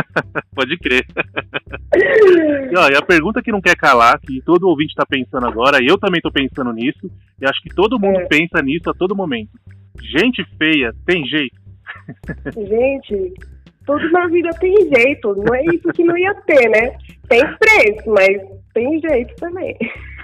Pode 0.54 0.76
crer. 0.78 1.04
e, 2.72 2.76
ó, 2.78 2.88
e 2.88 2.96
a 2.96 3.02
pergunta 3.02 3.42
que 3.42 3.52
não 3.52 3.60
quer 3.60 3.76
calar, 3.76 4.18
que 4.20 4.40
todo 4.42 4.68
ouvinte 4.68 4.94
tá 4.94 5.04
pensando 5.06 5.46
agora, 5.46 5.82
e 5.82 5.86
eu 5.86 5.98
também 5.98 6.20
tô 6.20 6.30
pensando 6.32 6.72
nisso, 6.72 7.10
e 7.40 7.44
acho 7.46 7.60
que 7.62 7.74
todo 7.74 7.98
mundo 8.00 8.20
É. 8.20 8.26
pensa 8.26 8.62
nisso 8.62 8.88
a 8.88 8.94
todo 8.94 9.14
momento. 9.14 9.50
Gente 10.00 10.44
feia 10.56 10.94
tem 11.04 11.24
jeito? 11.26 11.60
Gente, 12.56 13.34
tudo 13.84 14.10
na 14.12 14.26
vida 14.28 14.48
tem 14.60 14.74
jeito. 14.94 15.34
Não 15.34 15.54
é 15.54 15.62
isso 15.74 15.92
que 15.92 16.04
não 16.04 16.16
ia 16.16 16.34
ter, 16.46 16.68
né? 16.70 16.96
Tem 17.28 17.42
preço, 17.58 18.10
mas 18.10 18.40
tem 18.72 18.98
jeito 19.00 19.34
também. 19.36 19.76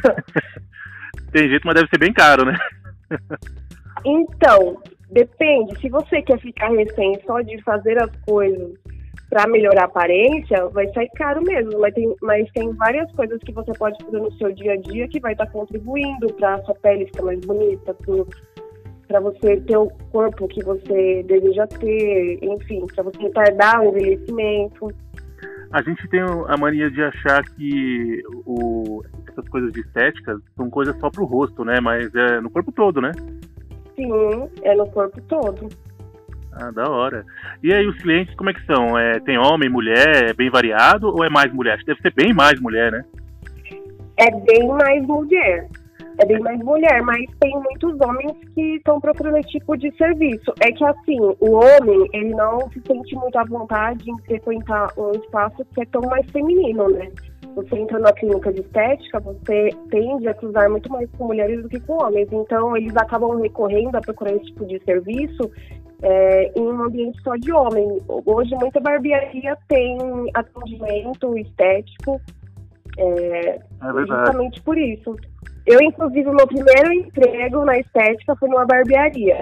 Tem 1.33 1.49
jeito, 1.49 1.67
mas 1.67 1.75
deve 1.75 1.89
ser 1.89 1.99
bem 1.99 2.13
caro, 2.13 2.47
né? 2.47 2.57
Então, 4.05 4.81
depende. 5.11 5.79
Se 5.81 5.89
você 5.89 6.23
quer 6.23 6.39
ficar 6.39 6.71
recém 6.71 7.21
só 7.27 7.41
de 7.41 7.61
fazer 7.63 8.01
as 8.03 8.11
coisas 8.27 8.75
para 9.29 9.47
melhorar 9.49 9.83
a 9.83 9.87
aparência, 9.87 10.67
vai 10.69 10.87
sair 10.93 11.11
caro 11.17 11.43
mesmo. 11.43 11.79
Mas 11.81 11.95
tem, 11.95 12.15
mas 12.23 12.51
tem 12.53 12.73
várias 12.75 13.11
coisas 13.13 13.41
que 13.41 13.53
você 13.53 13.73
pode 13.73 14.03
fazer 14.05 14.19
no 14.19 14.33
seu 14.33 14.53
dia 14.53 14.75
a 14.75 14.77
dia 14.77 15.09
que 15.09 15.21
vai 15.21 15.33
estar 15.33 15.47
contribuindo 15.47 16.33
para 16.35 16.63
sua 16.65 16.75
pele 16.77 17.07
ficar 17.07 17.25
mais 17.25 17.41
bonita, 17.41 17.97
para 19.09 19.21
você 19.21 19.61
ter 19.61 19.77
o 19.77 19.89
corpo 20.11 20.49
que 20.49 20.63
você 20.65 21.23
deseja 21.25 21.67
ter, 21.67 22.39
enfim, 22.43 22.87
para 22.95 23.05
você 23.05 23.19
retardar 23.19 23.81
o 23.83 23.89
envelhecimento. 23.91 24.93
A 25.73 25.83
gente 25.83 26.09
tem 26.09 26.21
a 26.21 26.57
mania 26.57 26.91
de 26.91 27.03
achar 27.03 27.43
que 27.43 28.23
o, 28.47 29.03
essas 29.29 29.49
coisas 29.49 29.73
de 29.73 29.81
estética 29.81 30.39
são 30.57 30.71
coisas 30.71 30.97
só 30.99 31.11
pro 31.11 31.25
rosto, 31.25 31.65
né? 31.65 31.81
Mas 31.81 32.15
é 32.15 32.41
no 32.41 32.49
corpo 32.49 32.71
todo, 32.73 33.01
né? 33.01 33.11
Sim, 33.97 34.51
é 34.63 34.75
no 34.75 34.87
corpo 34.91 35.21
todo. 35.23 35.69
Ah, 36.53 36.71
da 36.71 36.89
hora. 36.89 37.25
E 37.63 37.73
aí, 37.73 37.87
os 37.87 37.97
clientes, 37.99 38.35
como 38.35 38.51
é 38.51 38.55
que 38.55 38.65
são? 38.65 38.99
É, 38.99 39.19
tem 39.21 39.37
homem, 39.37 39.69
mulher, 39.69 40.31
é 40.31 40.33
bem 40.33 40.49
variado 40.49 41.09
ou 41.09 41.25
é 41.25 41.29
mais 41.29 41.53
mulher? 41.53 41.75
Acho 41.75 41.85
que 41.85 41.93
deve 41.93 42.01
ser 42.01 42.15
bem 42.15 42.33
mais 42.33 42.59
mulher, 42.61 42.93
né? 42.93 43.05
é 44.17 44.31
bem 44.31 44.67
mais 44.67 45.07
mulher. 45.07 45.69
É 46.19 46.25
bem 46.25 46.41
mais 46.41 46.59
mulher, 46.61 47.03
mas 47.03 47.27
tem 47.41 47.53
muitos 47.53 48.01
homens 48.01 48.33
que 48.55 48.77
estão 48.77 48.99
procurando 48.99 49.37
esse 49.37 49.51
tipo 49.51 49.77
de 49.77 49.95
serviço. 49.97 50.51
É 50.61 50.73
que 50.73 50.83
assim, 50.83 51.21
o 51.21 51.51
homem, 51.51 52.09
ele 52.15 52.31
não 52.31 52.59
se 52.71 52.81
sente 52.87 53.15
muito 53.17 53.37
à 53.37 53.45
vontade 53.45 54.11
em 54.11 54.19
frequentar 54.23 54.89
um 54.97 55.11
espaço 55.11 55.63
que 55.75 55.83
é 55.83 55.85
tão 55.87 56.01
mais 56.03 56.25
feminino, 56.31 56.89
né? 56.89 57.11
Você 57.57 57.75
entra 57.75 57.99
na 57.99 58.13
clínica 58.13 58.53
de 58.53 58.61
estética, 58.61 59.19
você 59.19 59.71
tende 59.91 60.29
a 60.29 60.35
cruzar 60.35 60.71
muito 60.71 60.93
mais 60.93 61.11
com 61.17 61.25
mulheres 61.25 61.63
do 61.63 61.69
que 61.71 61.81
com 61.81 61.95
homens. 62.05 62.29
Então, 62.31 62.77
eles 62.77 62.95
acabam 62.97 63.41
recorrendo 63.41 63.97
a 63.97 64.01
procurar 64.03 64.33
esse 64.33 64.45
tipo 64.47 64.67
de 64.67 64.79
serviço 64.85 65.51
é, 66.03 66.53
em 66.55 66.63
um 66.63 66.83
ambiente 66.83 67.19
só 67.23 67.35
de 67.37 67.51
homem. 67.51 67.99
Hoje, 68.27 68.55
muita 68.57 68.79
barbearia 68.79 69.57
tem 69.69 69.97
atendimento 70.35 71.37
estético 71.39 72.21
é, 72.99 73.59
É 73.59 73.61
justamente 74.07 74.61
por 74.63 74.77
isso. 74.77 75.17
Eu, 75.67 75.81
inclusive, 75.81 76.31
meu 76.31 76.47
primeiro 76.47 76.93
emprego 76.93 77.65
na 77.65 77.79
estética 77.79 78.37
foi 78.37 78.49
numa 78.49 78.67
barbearia. 78.67 79.39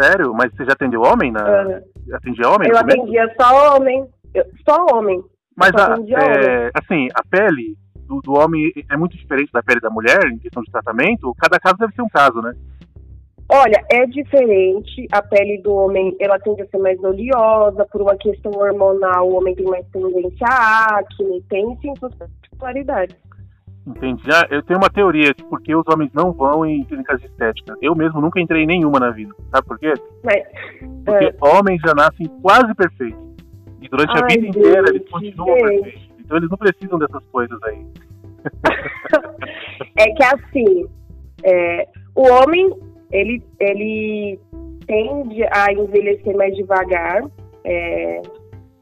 Sério? 0.00 0.32
Mas 0.34 0.50
você 0.54 0.64
já 0.64 0.72
atendeu 0.72 1.02
homem? 1.02 1.30
Na... 1.30 1.40
Ah, 1.44 1.82
Atendia 2.14 2.48
homem? 2.48 2.70
eu 2.70 2.76
atendia 2.78 3.34
só 3.40 3.76
homem. 3.76 4.06
Eu- 4.34 4.46
só 4.68 4.86
homem. 4.96 5.22
Mas, 5.56 5.70
só 5.70 5.92
a, 5.92 6.22
é, 6.22 6.70
assim, 6.74 7.08
a 7.14 7.22
pele 7.24 7.76
do, 8.06 8.20
do 8.20 8.32
homem 8.32 8.70
é 8.90 8.96
muito 8.96 9.16
diferente 9.16 9.52
da 9.52 9.62
pele 9.62 9.80
da 9.80 9.90
mulher 9.90 10.26
em 10.26 10.38
questão 10.38 10.62
de 10.62 10.70
tratamento? 10.70 11.34
Cada 11.38 11.58
caso 11.58 11.76
deve 11.78 11.94
ser 11.94 12.02
um 12.02 12.08
caso, 12.08 12.40
né? 12.40 12.54
Olha, 13.48 13.84
é 13.90 14.06
diferente. 14.06 15.06
A 15.12 15.20
pele 15.22 15.60
do 15.62 15.74
homem, 15.74 16.16
ela 16.18 16.38
tende 16.38 16.62
a 16.62 16.66
ser 16.66 16.78
mais 16.78 16.98
oleosa. 17.02 17.86
Por 17.92 18.00
uma 18.00 18.16
questão 18.16 18.50
hormonal, 18.52 19.28
o 19.28 19.36
homem 19.36 19.54
tem 19.54 19.66
mais 19.66 19.86
tendência 19.92 20.46
a 20.48 20.98
acne. 20.98 21.42
Tem, 21.50 21.76
sim, 21.82 21.92
suas 21.98 22.14
particularidades. 22.14 23.16
Entendi. 23.86 24.22
Já, 24.24 24.46
eu 24.50 24.62
tenho 24.62 24.78
uma 24.78 24.88
teoria 24.88 25.34
de 25.34 25.44
por 25.44 25.60
que 25.60 25.74
os 25.74 25.84
homens 25.86 26.10
não 26.14 26.32
vão 26.32 26.64
em 26.64 26.84
clínicas 26.84 27.20
de 27.20 27.26
estética. 27.26 27.74
Eu 27.82 27.94
mesmo 27.94 28.20
nunca 28.20 28.40
entrei 28.40 28.62
em 28.62 28.66
nenhuma 28.66 29.00
na 29.00 29.10
vida. 29.10 29.34
Sabe 29.50 29.66
por 29.66 29.78
quê? 29.78 29.92
Mas, 30.24 30.42
Porque 31.04 31.24
é, 31.24 31.34
homens 31.40 31.80
já 31.84 31.92
nascem 31.94 32.28
quase 32.40 32.74
perfeitos. 32.74 33.31
Durante 33.92 34.10
a 34.18 34.24
Ai, 34.24 34.36
vida 34.36 34.46
inteira 34.48 34.88
eles 34.88 35.08
continuam 35.10 35.54
perfeitos. 35.54 36.10
Então 36.18 36.36
eles 36.38 36.48
não 36.48 36.56
precisam 36.56 36.98
dessas 36.98 37.22
coisas 37.26 37.62
aí. 37.64 37.86
é 39.98 40.10
que 40.12 40.24
assim, 40.24 40.86
é, 41.44 41.86
o 42.16 42.22
homem, 42.22 42.72
ele, 43.12 43.42
ele 43.60 44.40
tende 44.86 45.44
a 45.44 45.70
envelhecer 45.72 46.34
mais 46.34 46.56
devagar. 46.56 47.22
é, 47.64 48.22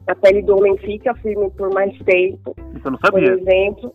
a 0.07 0.15
pele 0.15 0.41
do 0.41 0.55
homem 0.55 0.77
fica 0.77 1.13
firme 1.15 1.49
por 1.51 1.73
mais 1.73 1.95
tempo. 1.99 2.55
Isso 2.75 2.87
eu 2.87 2.91
não 2.91 2.97
Por 2.97 3.11
sabia. 3.11 3.33
exemplo, 3.33 3.93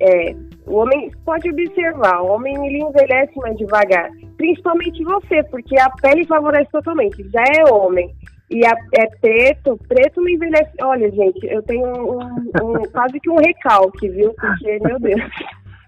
é, 0.00 0.34
o 0.66 0.76
homem 0.76 1.10
pode 1.24 1.48
observar, 1.50 2.22
o 2.22 2.28
homem 2.28 2.54
ele 2.66 2.82
envelhece 2.82 3.36
mais 3.36 3.56
devagar, 3.56 4.10
principalmente 4.36 5.04
você, 5.04 5.42
porque 5.44 5.78
a 5.78 5.90
pele 5.90 6.26
favorece 6.26 6.70
totalmente. 6.72 7.22
Já 7.30 7.42
é 7.56 7.72
homem 7.72 8.10
e 8.50 8.64
a- 8.66 8.76
é 8.94 9.06
preto, 9.20 9.78
preto 9.88 10.20
não 10.20 10.28
envelhece. 10.28 10.70
Olha, 10.82 11.10
gente, 11.10 11.46
eu 11.46 11.62
tenho 11.62 11.86
um, 11.86 12.18
um- 12.20 12.82
quase 12.92 13.20
que 13.20 13.30
um 13.30 13.36
recalque, 13.36 14.08
viu? 14.08 14.32
Porque, 14.34 14.78
meu 14.80 14.98
Deus. 14.98 15.20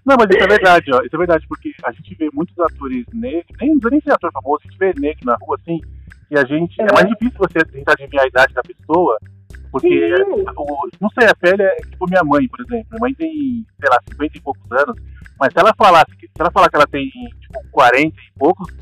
Não, 0.05 0.15
mas 0.17 0.29
isso 0.31 0.43
é 0.43 0.47
verdade, 0.47 0.85
ó. 0.93 1.01
Isso 1.03 1.15
é 1.15 1.17
verdade, 1.19 1.45
porque 1.47 1.71
a 1.85 1.91
gente 1.91 2.15
vê 2.15 2.29
muitos 2.33 2.57
atores 2.59 3.05
negros, 3.13 3.45
nem, 3.61 3.75
nem 3.91 4.01
ser 4.01 4.11
ator 4.13 4.31
famoso, 4.31 4.61
a 4.65 4.67
gente 4.69 4.79
vê 4.79 4.93
negro 4.99 5.25
na 5.25 5.37
rua 5.41 5.57
assim, 5.61 5.79
e 6.29 6.37
a 6.37 6.43
gente. 6.45 6.79
É 6.81 6.85
Uhum. 6.85 6.89
mais 6.95 7.07
difícil 7.07 7.37
você 7.37 7.63
tentar 7.65 7.93
adivinhar 7.93 8.25
a 8.25 8.27
idade 8.27 8.53
da 8.53 8.61
pessoa, 8.63 9.17
porque, 9.71 9.87
Sim. 10.17 10.43
o- 10.57 10.89
não 10.99 11.09
sei, 11.09 11.27
a 11.27 11.35
pele 11.35 11.61
é 11.61 11.75
tipo 11.89 12.05
minha 12.09 12.23
mãe, 12.23 12.47
por 12.47 12.61
exemplo. 12.61 12.87
Minha 12.91 12.99
mãe 12.99 13.13
tem, 13.13 13.65
sei 13.79 13.89
lá, 13.89 13.99
50 14.09 14.37
e 14.37 14.41
poucos 14.41 14.71
anos, 14.71 14.95
mas 15.39 15.53
se 15.53 15.59
ela 15.59 15.73
falasse 15.77 16.15
que, 16.17 16.25
se 16.27 16.33
ela 16.39 16.51
falar 16.51 16.69
que 16.69 16.75
ela 16.77 16.87
tem, 16.87 17.07
tipo, 17.39 17.59
40 17.71 18.07
e 18.15 18.39
poucos, 18.39 18.73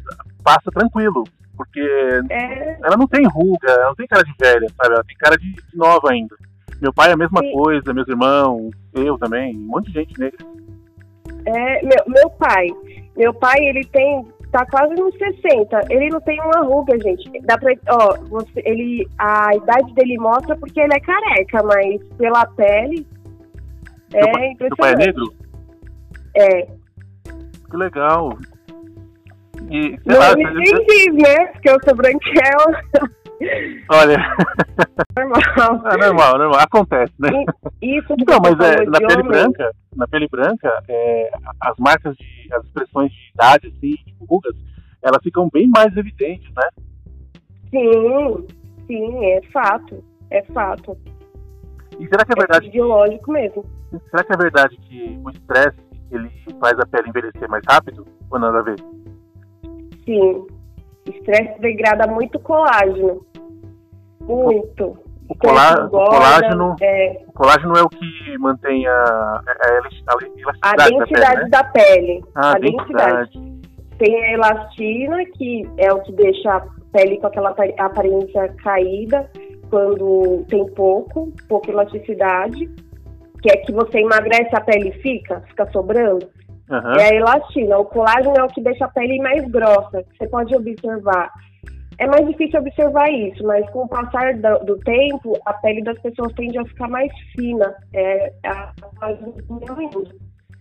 passa 0.42 0.72
tranquilo, 0.72 1.26
porque 1.60 1.82
É, 2.30 2.78
ela 2.82 2.96
não 2.98 3.06
tem 3.08 3.26
ruga, 3.28 3.70
ela 3.70 3.88
não 3.88 3.96
tem 3.96 4.08
cara 4.08 4.24
de 4.24 4.34
velha, 4.40 4.68
sabe? 4.82 4.94
Ela 4.96 5.04
tem 5.04 5.18
cara 5.18 5.38
de, 5.38 5.52
de 5.52 5.78
nova 5.78 6.10
ainda. 6.10 6.34
Meu 6.82 6.94
pai 6.94 7.10
é 7.10 7.14
a 7.14 7.18
mesma 7.18 7.42
Sim. 7.42 7.52
coisa, 7.52 7.94
meus 7.94 8.08
irmãos, 8.08 8.72
eu 8.94 9.18
também, 9.18 9.54
um 9.58 9.68
monte 9.68 9.88
de 9.88 10.00
gente 10.00 10.18
negra. 10.18 10.38
é 11.46 11.82
meu, 11.84 12.04
meu 12.08 12.30
pai. 12.32 12.68
Meu 13.18 13.34
pai, 13.34 13.58
ele 13.60 13.86
tem. 13.88 14.26
Tá 14.52 14.66
quase 14.66 14.96
nos 14.96 15.14
60. 15.18 15.80
Ele 15.92 16.08
não 16.10 16.20
tem 16.22 16.40
uma 16.42 16.62
ruga, 16.66 16.98
gente. 17.00 17.30
Dá 17.42 17.58
pra. 17.58 17.72
Ó, 17.90 18.18
você, 18.30 18.62
ele. 18.66 19.06
A 19.20 19.54
idade 19.56 19.94
dele 19.94 20.18
mostra 20.18 20.56
porque 20.56 20.80
ele 20.80 20.94
é 20.96 21.00
careca, 21.02 21.62
mas 21.64 22.02
pela 22.18 22.46
pele. 22.56 23.06
É 24.14 24.32
pai- 24.32 24.56
Seu 24.58 24.76
pai 24.78 24.90
é 24.90 24.94
impressionante. 24.94 25.06
negro? 25.06 25.34
É. 26.36 26.62
Que 27.70 27.78
legal. 27.78 28.38
E, 29.70 30.00
Não, 30.06 30.18
lá, 30.20 30.36
né? 30.36 31.46
Porque 31.54 31.70
eu 31.70 31.78
sou 31.84 31.96
branquela, 31.96 32.82
olha, 33.90 34.18
normal. 35.16 35.88
é 35.94 35.98
normal, 36.06 36.38
normal, 36.38 36.60
acontece, 36.60 37.14
né? 37.20 37.30
Isso 37.82 38.14
Não, 38.28 38.40
mas 38.42 38.60
é, 38.60 38.86
na 38.86 38.98
de 38.98 39.06
pele 39.08 39.14
homem, 39.22 39.28
branca, 39.28 39.72
na 39.96 40.08
pele 40.08 40.28
branca, 40.30 40.84
é, 40.88 41.30
as 41.62 41.78
marcas 41.78 42.16
de, 42.18 42.54
as 42.54 42.64
expressões 42.66 43.12
de 43.12 43.32
idade, 43.34 43.68
assim, 43.68 43.96
tipo 44.06 44.26
rugas, 44.26 44.56
elas 45.02 45.22
ficam 45.24 45.48
bem 45.52 45.68
mais 45.70 45.96
evidentes, 45.96 46.52
né? 46.56 46.68
Sim, 47.70 48.48
sim, 48.88 49.26
é 49.26 49.42
fato. 49.54 50.04
É 50.32 50.44
fato. 50.46 50.98
E 52.00 52.08
será 52.08 52.26
que 52.26 52.32
é 52.32 52.36
É 52.36 52.40
verdade, 52.40 52.70
biológico 52.70 53.32
mesmo. 53.32 53.66
será 54.10 54.24
que 54.24 54.34
é 54.34 54.38
verdade 54.38 54.78
que 54.78 55.20
o 55.24 55.30
estresse, 55.30 55.78
ele 56.12 56.30
faz 56.60 56.78
a 56.80 56.86
pele 56.86 57.10
envelhecer 57.10 57.48
mais 57.50 57.64
rápido? 57.68 58.06
Ou 58.32 58.40
nada 58.40 58.60
a 58.60 58.64
ver? 58.64 58.76
Sim. 60.10 60.48
Estresse 61.08 61.60
degrada 61.62 62.08
muito 62.08 62.40
colágeno. 62.40 63.24
Muito. 64.22 64.98
O, 65.30 65.36
colá, 65.38 65.70
Estresse 65.70 65.86
o 65.86 65.90
colágeno, 65.90 66.76
É, 66.82 67.24
o 67.28 67.32
colágeno 67.34 67.78
é 67.78 67.84
o 67.84 67.90
que 67.90 68.38
mantém 68.40 68.88
a, 68.88 68.92
a, 68.92 69.44
a 69.48 69.70
elas- 69.76 70.04
a 70.08 70.82
a 70.82 70.88
elasticidade 70.90 70.90
da 70.90 70.90
densidade 70.90 71.36
pele, 71.36 71.44
né? 71.44 71.50
da 71.50 71.64
pele. 71.64 72.24
Ah, 72.36 72.48
a 72.48 72.52
a 72.56 72.60
densidade. 72.60 73.30
densidade. 73.40 73.60
Tem 74.00 74.24
a 74.26 74.32
elastina, 74.34 75.18
que 75.36 75.70
é 75.78 75.94
o 75.94 76.02
que 76.02 76.12
deixa 76.14 76.52
a 76.56 76.66
pele 76.92 77.18
com 77.20 77.28
aquela 77.28 77.50
apa- 77.52 77.74
aparência 77.78 78.48
caída 78.64 79.30
quando 79.70 80.44
tem 80.50 80.66
pouco, 80.74 81.32
pouca 81.48 81.70
elasticidade. 81.70 82.68
Que 83.44 83.52
é 83.52 83.58
que 83.58 83.72
você 83.72 84.00
emagrece 84.00 84.50
a 84.56 84.62
pele 84.62 84.90
e 84.90 85.02
fica, 85.02 85.42
fica 85.48 85.70
sobrando. 85.72 86.28
Aham. 86.70 86.98
É 86.98 87.10
a 87.10 87.16
elastina. 87.16 87.78
O 87.78 87.86
colágeno 87.86 88.36
é 88.38 88.44
o 88.44 88.48
que 88.48 88.62
deixa 88.62 88.86
a 88.86 88.90
pele 88.90 89.20
mais 89.20 89.44
grossa. 89.50 90.04
Você 90.18 90.28
pode 90.28 90.56
observar. 90.56 91.32
É 91.98 92.08
mais 92.08 92.26
difícil 92.28 92.62
observar 92.62 93.12
isso, 93.12 93.44
mas 93.44 93.70
com 93.72 93.84
o 93.84 93.88
passar 93.88 94.34
do, 94.36 94.66
do 94.66 94.78
tempo, 94.80 95.38
a 95.46 95.54
pele 95.56 95.84
das 95.84 96.00
pessoas 96.00 96.32
tende 96.34 96.58
a 96.58 96.66
ficar 96.66 96.88
mais 96.88 97.12
fina. 97.36 97.76
É, 97.94 98.32
a, 98.46 98.72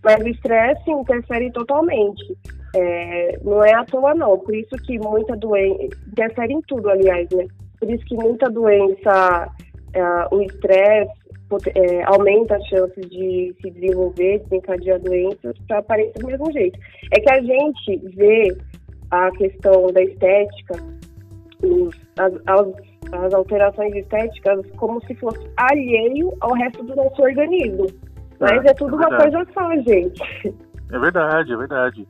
mas 0.03 0.21
o 0.23 0.29
estresse 0.29 0.91
interfere 0.91 1.50
totalmente. 1.53 2.37
É, 2.75 3.38
não 3.43 3.65
é 3.65 3.73
à 3.75 3.85
toa 3.85 4.15
não, 4.15 4.38
por 4.38 4.55
isso 4.55 4.77
que 4.85 4.99
muita 4.99 5.37
doença, 5.37 5.97
interfere 6.07 6.53
em 6.53 6.61
tudo, 6.62 6.91
aliás, 6.91 7.29
né? 7.31 7.47
Por 7.81 7.91
isso 7.91 8.05
que 8.05 8.15
muita 8.15 8.50
doença, 8.50 9.49
uh, 9.97 10.37
o 10.37 10.43
estresse 10.43 11.18
é, 11.75 12.02
aumenta 12.05 12.57
as 12.57 12.64
chances 12.67 13.09
de 13.09 13.55
se 13.61 13.71
desenvolver, 13.71 14.40
desencadear 14.40 15.00
doenças 15.00 15.57
para 15.67 15.78
aparecer 15.78 16.19
do 16.21 16.26
mesmo 16.26 16.52
jeito. 16.52 16.78
É 17.12 17.21
que 17.21 17.31
a 17.31 17.40
gente 17.40 17.99
vê 18.14 18.57
a 19.11 19.31
questão 19.33 19.87
da 19.93 20.02
estética, 20.02 20.75
os, 21.62 21.95
as, 22.19 22.33
as, 22.47 22.67
as 23.12 23.35
alterações 23.35 23.95
estéticas 23.95 24.61
como 24.76 25.05
se 25.07 25.14
fosse 25.14 25.50
alheio 25.57 26.33
ao 26.40 26.52
resto 26.55 26.85
do 26.85 26.95
nosso 26.95 27.23
organismo. 27.23 27.87
Mas 28.38 28.64
é, 28.64 28.71
é 28.71 28.75
tudo 28.75 28.95
é 29.02 29.07
uma 29.07 29.17
coisa 29.17 29.47
só, 29.52 29.71
gente. 29.83 30.55
É 30.90 30.99
verdade, 30.99 31.52
é 31.52 31.57
verdade. 31.57 32.07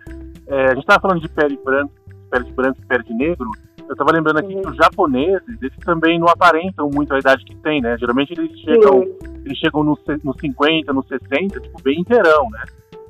É, 0.48 0.64
a 0.64 0.68
gente 0.70 0.80
estava 0.80 1.00
falando 1.00 1.20
de 1.20 1.28
pele 1.30 1.58
branca, 1.64 1.92
pele 2.30 2.44
de 2.44 2.52
branco 2.52 2.78
e 2.82 2.86
pele 2.86 3.04
de 3.04 3.14
negro. 3.14 3.50
Eu 3.88 3.94
estava 3.94 4.12
lembrando 4.12 4.38
aqui 4.38 4.54
uhum. 4.54 4.62
que 4.62 4.68
os 4.68 4.76
japoneses, 4.76 5.62
eles 5.62 5.76
também 5.84 6.18
não 6.18 6.28
aparentam 6.28 6.90
muito 6.92 7.14
a 7.14 7.18
idade 7.18 7.44
que 7.44 7.56
tem, 7.56 7.80
né? 7.80 7.96
Geralmente 7.98 8.34
eles 8.36 8.58
chegam, 8.60 9.02
eles 9.44 9.58
chegam 9.58 9.82
nos 9.82 9.98
no 10.22 10.38
50, 10.38 10.92
nos 10.92 11.08
60, 11.08 11.58
tipo, 11.58 11.82
bem 11.82 12.00
inteirão, 12.00 12.48
né? 12.50 12.64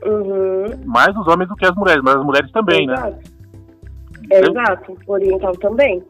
Uhum. 0.05 0.65
Mais 0.87 1.17
os 1.17 1.27
homens 1.27 1.49
do 1.49 1.57
que 1.57 1.67
as 1.67 1.75
mulheres, 1.75 2.03
mas 2.05 2.15
as 2.15 2.25
mulheres 2.25 2.51
também, 2.53 2.87
né? 2.87 2.95
Exato. 2.95 3.11
né? 3.11 4.41
Exato, 4.41 4.99
oriental 5.09 5.53
também. 5.57 6.03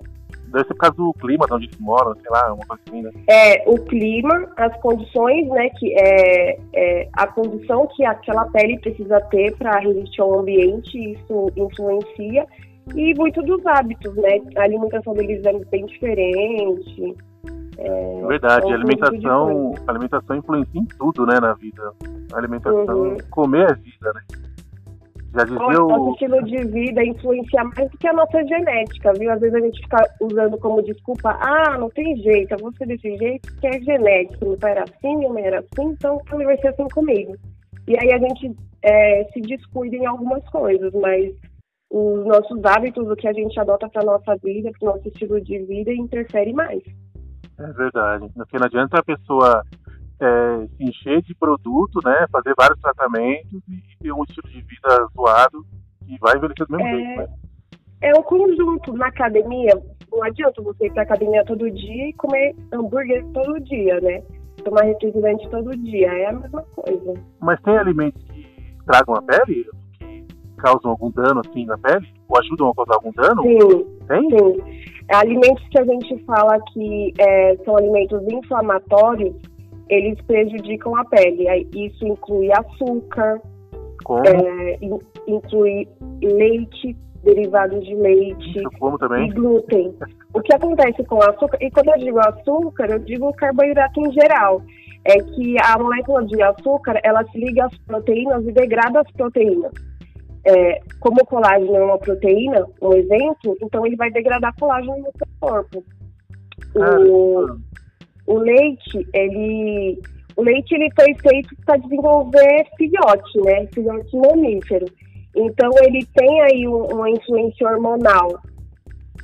Deve 0.49 0.65
ser 0.67 0.75
por 0.75 0.81
causa 0.81 0.97
do 0.97 1.13
clima 1.15 1.47
de 1.47 1.55
onde 1.55 1.67
eles 1.67 1.79
moram, 1.79 2.15
sei 2.15 2.31
lá, 2.31 2.53
uma 2.53 2.67
coisa 2.67 2.83
assim, 2.87 3.03
né? 3.03 3.11
É, 3.29 3.65
o 3.67 3.79
clima, 3.85 4.51
as 4.57 4.75
condições, 4.81 5.47
né, 5.49 5.69
que 5.71 5.95
é, 5.95 6.59
é 6.75 7.09
a 7.15 7.27
condição 7.27 7.87
que 7.95 8.05
aquela 8.05 8.47
pele 8.47 8.79
precisa 8.81 9.21
ter 9.31 9.55
para 9.57 9.79
resistir 9.79 10.21
ao 10.21 10.41
ambiente, 10.41 11.13
isso 11.13 11.51
influencia. 11.57 12.47
E 12.95 13.15
muito 13.15 13.43
dos 13.43 13.65
hábitos, 13.67 14.15
né? 14.17 14.41
A 14.57 14.63
alimentação 14.63 15.15
deles 15.15 15.45
é 15.45 15.53
bem 15.67 15.87
diferente. 15.87 17.17
É, 17.79 18.27
Verdade, 18.27 18.67
é 18.67 18.73
a 18.73 18.75
alimentação, 18.75 19.75
a 19.87 19.91
alimentação 19.91 20.37
influencia 20.37 20.81
em 20.81 20.85
tudo, 20.99 21.25
né, 21.27 21.39
na 21.41 21.55
vida. 21.55 21.93
A 22.33 22.39
alimentação, 22.39 22.99
uhum. 22.99 23.17
comer 23.31 23.71
é 23.71 23.75
vida, 23.75 24.13
né? 24.13 24.23
Já 25.35 25.45
dizia 25.45 25.85
o 25.85 25.89
nosso 25.89 26.13
estilo 26.13 26.43
de 26.45 26.65
vida 26.65 27.05
influencia 27.05 27.63
mais 27.63 27.91
do 27.91 27.99
que 27.99 28.09
a 28.09 28.13
nossa 28.15 28.43
genética, 28.45 29.13
viu? 29.13 29.31
Às 29.31 29.41
vezes 29.41 29.55
a 29.55 29.61
gente 29.61 29.81
fica 29.83 29.99
usando 30.21 30.59
como 30.59 30.83
desculpa, 30.83 31.39
ah, 31.41 31.77
não 31.79 31.91
tem 31.91 32.17
jeito, 32.17 32.53
eu 32.53 32.59
vou 32.59 32.73
ser 32.73 32.87
desse 32.87 33.15
jeito, 33.17 33.55
que 33.61 33.67
é 33.67 33.81
genético, 33.81 34.47
meu 34.47 34.59
pai 34.59 34.73
era 34.73 34.85
assim, 34.85 35.17
minha 35.17 35.33
mãe 35.33 35.45
era 35.45 35.59
assim, 35.61 35.91
então 35.91 36.21
ele 36.33 36.45
vai 36.45 36.57
ser 36.59 36.69
assim 36.69 36.89
comigo. 36.89 37.37
E 37.87 37.97
aí 37.99 38.13
a 38.13 38.19
gente 38.19 38.57
é, 38.83 39.25
se 39.33 39.41
descuida 39.43 39.97
em 39.97 40.07
algumas 40.07 40.43
coisas, 40.49 40.93
mas 40.95 41.33
os 41.91 42.27
nossos 42.27 42.63
hábitos, 42.65 43.09
o 43.09 43.17
que 43.17 43.27
a 43.27 43.33
gente 43.33 43.59
adota 43.59 43.89
para 43.89 44.05
nossa 44.05 44.37
vida, 44.37 44.71
para 44.79 44.91
o 44.91 44.95
nosso 44.95 45.09
estilo 45.09 45.41
de 45.41 45.59
vida, 45.61 45.93
interfere 45.93 46.53
mais. 46.53 46.83
É 47.59 47.73
verdade. 47.73 48.29
Porque 48.35 48.59
não 48.59 48.67
adianta 48.67 48.99
a 48.99 49.05
pessoa 49.05 49.65
é, 50.21 50.67
se 50.77 50.85
encher 50.85 51.23
de 51.23 51.35
produto, 51.35 52.01
né, 52.05 52.27
fazer 52.31 52.55
vários 52.57 52.81
tratamentos 52.81 53.61
e 53.69 54.03
ter 54.03 54.13
um 54.13 54.23
estilo 54.25 54.49
de 54.49 54.61
vida 54.61 55.09
zoado 55.15 55.65
e 56.07 56.17
vai 56.19 56.37
envelhecer 56.37 56.67
do 56.67 56.77
mesmo 56.77 56.89
é, 56.89 56.97
jeito. 56.97 57.21
Né? 57.21 57.29
É 58.01 58.13
um 58.19 58.23
conjunto. 58.23 58.93
Na 58.93 59.09
academia, 59.09 59.73
não 60.11 60.23
adianta 60.23 60.63
você 60.63 60.87
ir 60.87 60.93
para 60.93 61.03
academia 61.03 61.45
todo 61.45 61.71
dia 61.71 62.09
e 62.09 62.13
comer 62.15 62.55
hambúrguer 62.73 63.25
todo 63.33 63.61
dia, 63.61 64.01
né? 64.01 64.23
Tomar 64.65 64.83
refrigerante 64.83 65.49
todo 65.51 65.77
dia. 65.77 66.07
É 66.07 66.27
a 66.27 66.33
mesma 66.33 66.63
coisa. 66.63 67.15
Mas 67.41 67.61
tem 67.63 67.77
alimentos 67.77 68.23
que 68.25 68.47
tragam 68.87 69.15
a 69.17 69.23
pele? 69.23 69.67
Causam 70.59 70.91
algum 70.91 71.11
dano 71.11 71.41
assim 71.41 71.65
na 71.67 71.79
pele? 71.79 72.07
Ou 72.29 72.39
ajudam 72.39 72.71
a 72.71 72.75
causar 72.75 72.95
algum 72.95 73.13
dano? 73.13 73.43
Sim. 73.43 73.87
Tem? 74.07 74.31
Sim. 74.31 74.89
Alimentos 75.11 75.67
que 75.71 75.79
a 75.79 75.85
gente 75.85 76.25
fala 76.25 76.59
que 76.73 77.15
é, 77.19 77.57
são 77.65 77.77
alimentos 77.77 78.23
inflamatórios 78.31 79.35
eles 79.89 80.21
prejudicam 80.23 80.97
a 80.97 81.05
pele. 81.05 81.47
Isso 81.75 82.07
inclui 82.07 82.51
açúcar, 82.53 83.41
é, 84.27 84.79
inclui 85.27 85.89
leite, 86.23 86.97
derivados 87.25 87.85
de 87.85 87.95
leite 87.95 88.59
e 88.59 89.29
glúten. 89.31 89.95
O 90.35 90.41
que 90.41 90.55
acontece 90.55 91.05
com 91.05 91.21
açúcar, 91.23 91.59
e 91.61 91.71
quando 91.71 91.89
eu 91.89 91.99
digo 91.99 92.19
açúcar, 92.21 92.91
eu 92.91 92.99
digo 93.01 93.33
carboidrato 93.35 94.01
em 94.01 94.13
geral, 94.13 94.63
é 95.05 95.17
que 95.19 95.57
a 95.65 95.79
molécula 95.79 96.25
de 96.27 96.41
açúcar, 96.43 97.01
ela 97.03 97.25
se 97.25 97.39
liga 97.39 97.67
às 97.67 97.79
proteínas 97.79 98.47
e 98.47 98.53
degrada 98.53 99.01
as 99.01 99.11
proteínas. 99.13 99.73
É, 100.51 100.81
como 100.99 101.21
o 101.21 101.27
colágeno 101.27 101.77
é 101.77 101.85
uma 101.85 101.99
proteína, 101.99 102.67
um 102.81 102.95
exemplo, 102.95 103.55
então 103.61 103.85
ele 103.85 103.97
vai 103.97 104.11
degradar 104.11 104.55
colágeno 104.59 104.97
no 104.97 105.13
seu 105.15 105.29
corpo. 105.39 105.85
O, 106.75 107.59
o 108.27 108.39
leite, 108.39 109.07
ele 109.13 110.01
o 110.35 110.43
leite 110.43 110.75
ele 110.75 110.89
foi 110.95 111.15
feito 111.17 111.55
para 111.67 111.77
desenvolver 111.77 112.65
filhote, 112.79 113.41
né? 113.45 113.67
Filhote 113.75 114.17
mamífero. 114.17 114.87
Então 115.37 115.69
ele 115.83 116.07
tem 116.15 116.41
aí 116.43 116.67
um, 116.67 116.85
uma 116.85 117.11
influência 117.11 117.69
hormonal. 117.69 118.41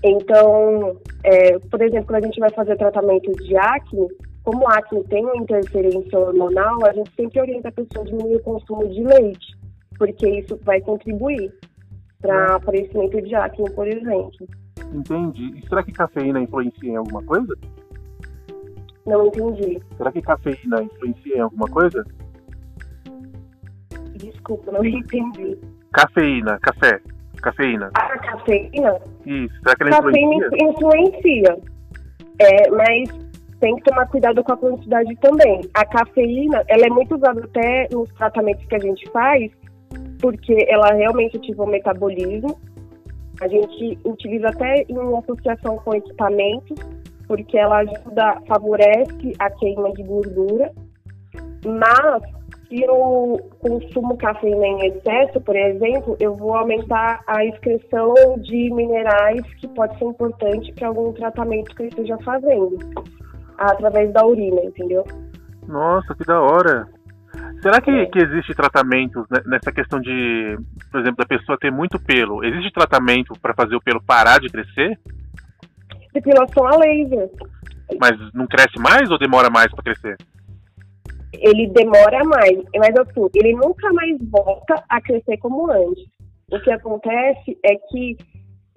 Então, 0.03 0.97
é, 1.23 1.59
por 1.71 1.81
exemplo, 1.81 2.09
quando 2.09 2.25
a 2.25 2.27
gente 2.27 2.41
vai 2.41 2.51
fazer 2.51 2.77
tratamento 2.77 3.33
de 3.33 3.57
acne, 3.57 4.09
como 4.43 4.69
a 4.69 4.75
acne 4.75 5.03
tem 5.05 5.25
uma 5.25 5.37
interferência 5.37 6.19
hormonal, 6.19 6.85
a 6.85 6.93
gente 6.93 7.11
sempre 7.17 7.41
orienta 7.41 7.69
a 7.69 7.73
pessoa 7.73 8.05
a 8.05 8.09
diminuir 8.09 8.37
o 8.37 8.43
consumo 8.43 8.87
de 8.89 9.03
leite, 9.03 9.57
porque 9.99 10.29
isso 10.29 10.59
vai 10.63 10.81
contribuir 10.81 11.53
para 12.21 12.57
aparecimento 12.57 13.21
de 13.21 13.35
acne, 13.35 13.71
por 13.73 13.87
exemplo. 13.87 14.49
Entendi. 14.93 15.59
E 15.59 15.69
será 15.69 15.83
que 15.83 15.93
cafeína 15.93 16.41
influencia 16.41 16.91
em 16.91 16.97
alguma 16.97 17.23
coisa? 17.23 17.55
Não 19.07 19.27
entendi. 19.27 19.81
Será 19.97 20.11
que 20.11 20.23
cafeína 20.23 20.83
influencia 20.83 21.37
em 21.37 21.41
alguma 21.41 21.69
coisa? 21.69 22.05
Desculpa, 24.17 24.73
não 24.73 24.85
entendi. 24.85 25.59
Cafeína, 25.93 26.59
café. 26.61 27.01
Cafeína. 27.43 27.91
Ah, 27.95 28.19
cafeína? 28.19 28.99
Isso. 29.27 29.55
Será 29.63 29.77
que 29.77 29.83
ela 29.83 29.91
cafeína 29.91 30.47
influencia? 30.47 30.71
influencia. 30.71 31.59
É, 32.39 32.71
mas 32.71 33.09
tem 33.61 33.77
que 33.77 33.83
tomar 33.85 34.07
cuidado 34.09 34.43
com 34.43 34.53
a 34.53 34.57
quantidade 34.57 35.15
também. 35.17 35.61
A 35.75 35.85
cafeína, 35.85 36.65
ela 36.69 36.87
é 36.87 36.91
muito 36.91 37.15
usada 37.17 37.45
até 37.45 37.89
nos 37.93 38.11
tratamentos 38.15 38.65
que 38.67 38.75
a 38.75 38.79
gente 38.79 39.09
faz, 39.11 39.53
porque 40.21 40.67
ela 40.69 40.93
realmente 40.93 41.37
ativa 41.37 41.65
o 41.65 41.69
metabolismo. 41.69 42.59
A 43.41 43.49
gente 43.49 43.99
utiliza 44.05 44.49
até 44.49 44.85
em 44.89 45.19
associação 45.19 45.77
com 45.79 45.95
equipamentos 45.95 46.79
porque 47.27 47.57
ela 47.59 47.79
ajuda, 47.79 48.41
favorece 48.47 49.33
a 49.39 49.51
queima 49.51 49.93
de 49.93 50.03
gordura, 50.03 50.73
mas 51.65 52.23
se 52.69 52.83
eu 52.83 53.41
consumo 53.61 54.17
cafeína 54.17 54.67
em 54.67 54.87
excesso, 54.87 55.41
por 55.41 55.57
exemplo, 55.57 56.17
eu 56.21 56.35
vou 56.35 56.55
aumentar 56.55 57.21
a 57.27 57.45
excreção 57.45 58.15
de 58.39 58.71
minerais 58.73 59.43
que 59.55 59.69
pode 59.69 59.99
ser 59.99 60.05
importante 60.05 60.73
para 60.73 60.89
algum 60.89 61.13
tratamento 61.13 61.75
que 61.75 61.83
eu 61.83 61.89
esteja 61.89 62.19
fazendo, 62.19 62.79
através 63.59 64.13
da 64.13 64.27
urina, 64.27 64.63
entendeu? 64.63 65.05
Nossa, 65.67 66.15
que 66.15 66.25
da 66.25 66.41
hora! 66.41 66.89
Será 67.64 67.81
que, 67.81 68.07
que 68.09 68.18
existe 68.18 68.55
tratamento 68.55 69.27
nessa 69.46 69.72
questão 69.72 69.98
de, 69.98 70.55
por 70.92 71.00
exemplo, 71.00 71.16
da 71.16 71.24
pessoa 71.24 71.57
ter 71.57 71.72
muito 71.72 71.98
pelo? 71.98 72.44
Existe 72.44 72.70
tratamento 72.70 73.33
para 73.40 73.55
fazer 73.55 73.74
o 73.74 73.81
pelo 73.81 74.03
parar 74.03 74.38
de 74.38 74.50
crescer? 74.50 74.98
depilação 76.12 76.66
a 76.66 76.77
laser. 76.77 77.31
Mas 77.98 78.12
não 78.35 78.46
cresce 78.46 78.79
mais 78.79 79.11
ou 79.11 79.18
demora 79.18 79.48
mais 79.48 79.70
para 79.72 79.83
crescer? 79.83 80.16
Ele 81.33 81.66
demora 81.68 82.22
mais, 82.24 82.59
mas 82.77 82.94
assim, 82.98 83.31
ele 83.35 83.55
nunca 83.55 83.90
mais 83.94 84.14
volta 84.31 84.85
a 84.87 85.00
crescer 85.00 85.38
como 85.38 85.72
antes. 85.72 86.05
O 86.53 86.61
que 86.61 86.70
acontece 86.70 87.59
é 87.64 87.77
que, 87.88 88.18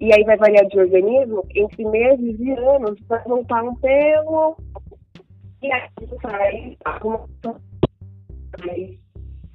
e 0.00 0.14
aí 0.14 0.24
vai 0.24 0.38
variar 0.38 0.66
de 0.66 0.78
organismo, 0.78 1.46
entre 1.54 1.84
meses 1.84 2.40
e 2.40 2.52
anos 2.52 2.98
vai 3.06 3.22
voltar 3.24 3.62
um 3.64 3.74
pelo 3.76 4.56
e 5.62 5.72
aí 5.72 5.88
sai 6.22 6.76
alguma 6.86 7.26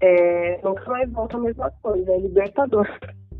é, 0.01 0.59
nunca 0.63 0.89
mais 0.89 1.11
volta 1.11 1.37
a 1.37 1.39
mesma 1.39 1.71
coisa, 1.81 2.11
é 2.11 2.19
libertador. 2.19 2.87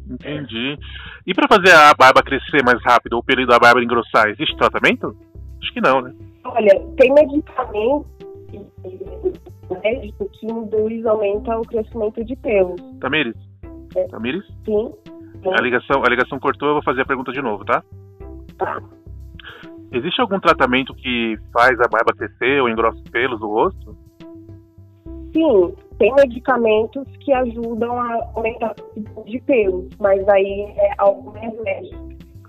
Entendi. 0.09 0.77
E 1.25 1.33
para 1.33 1.47
fazer 1.47 1.73
a 1.73 1.93
barba 1.93 2.21
crescer 2.21 2.63
mais 2.63 2.81
rápido 2.83 3.13
ou 3.13 3.19
o 3.19 3.23
período 3.23 3.49
da 3.49 3.59
barba 3.59 3.81
engrossar, 3.81 4.27
existe 4.29 4.55
tratamento? 4.57 5.15
Acho 5.61 5.73
que 5.73 5.81
não, 5.81 6.01
né? 6.01 6.13
Olha, 6.43 6.79
tem 6.97 7.13
medicamento 7.13 8.05
médico 9.81 10.29
que 10.29 10.45
induz, 10.45 11.05
aumenta 11.05 11.57
o 11.57 11.61
crescimento 11.61 12.23
de 12.23 12.35
pelos. 12.35 12.81
Tamires? 12.99 13.35
É. 13.95 14.07
Tamires? 14.07 14.45
Sim. 14.65 14.93
A 15.57 15.61
ligação, 15.61 16.03
a 16.05 16.09
ligação 16.09 16.39
cortou, 16.39 16.69
eu 16.69 16.73
vou 16.75 16.83
fazer 16.83 17.01
a 17.01 17.05
pergunta 17.05 17.31
de 17.31 17.41
novo, 17.41 17.65
tá? 17.65 17.83
Tá. 18.57 18.81
Existe 19.91 20.21
algum 20.21 20.39
tratamento 20.39 20.93
que 20.95 21.37
faz 21.51 21.79
a 21.79 21.87
barba 21.87 22.13
crescer 22.15 22.61
ou 22.61 22.69
engrossa 22.69 22.97
os 22.97 23.09
pelos 23.09 23.39
do 23.39 23.47
rosto? 23.47 24.02
Sim, 25.33 25.75
tem 25.97 26.13
medicamentos 26.15 27.05
que 27.19 27.33
ajudam 27.33 27.99
a 27.99 28.29
aumentar 28.35 28.75
o 29.15 29.23
de 29.23 29.39
pelo, 29.41 29.89
mas 29.99 30.27
aí 30.29 30.73
é 30.77 30.93
algo 30.97 31.33
mais 31.33 31.53
leve. 31.59 31.91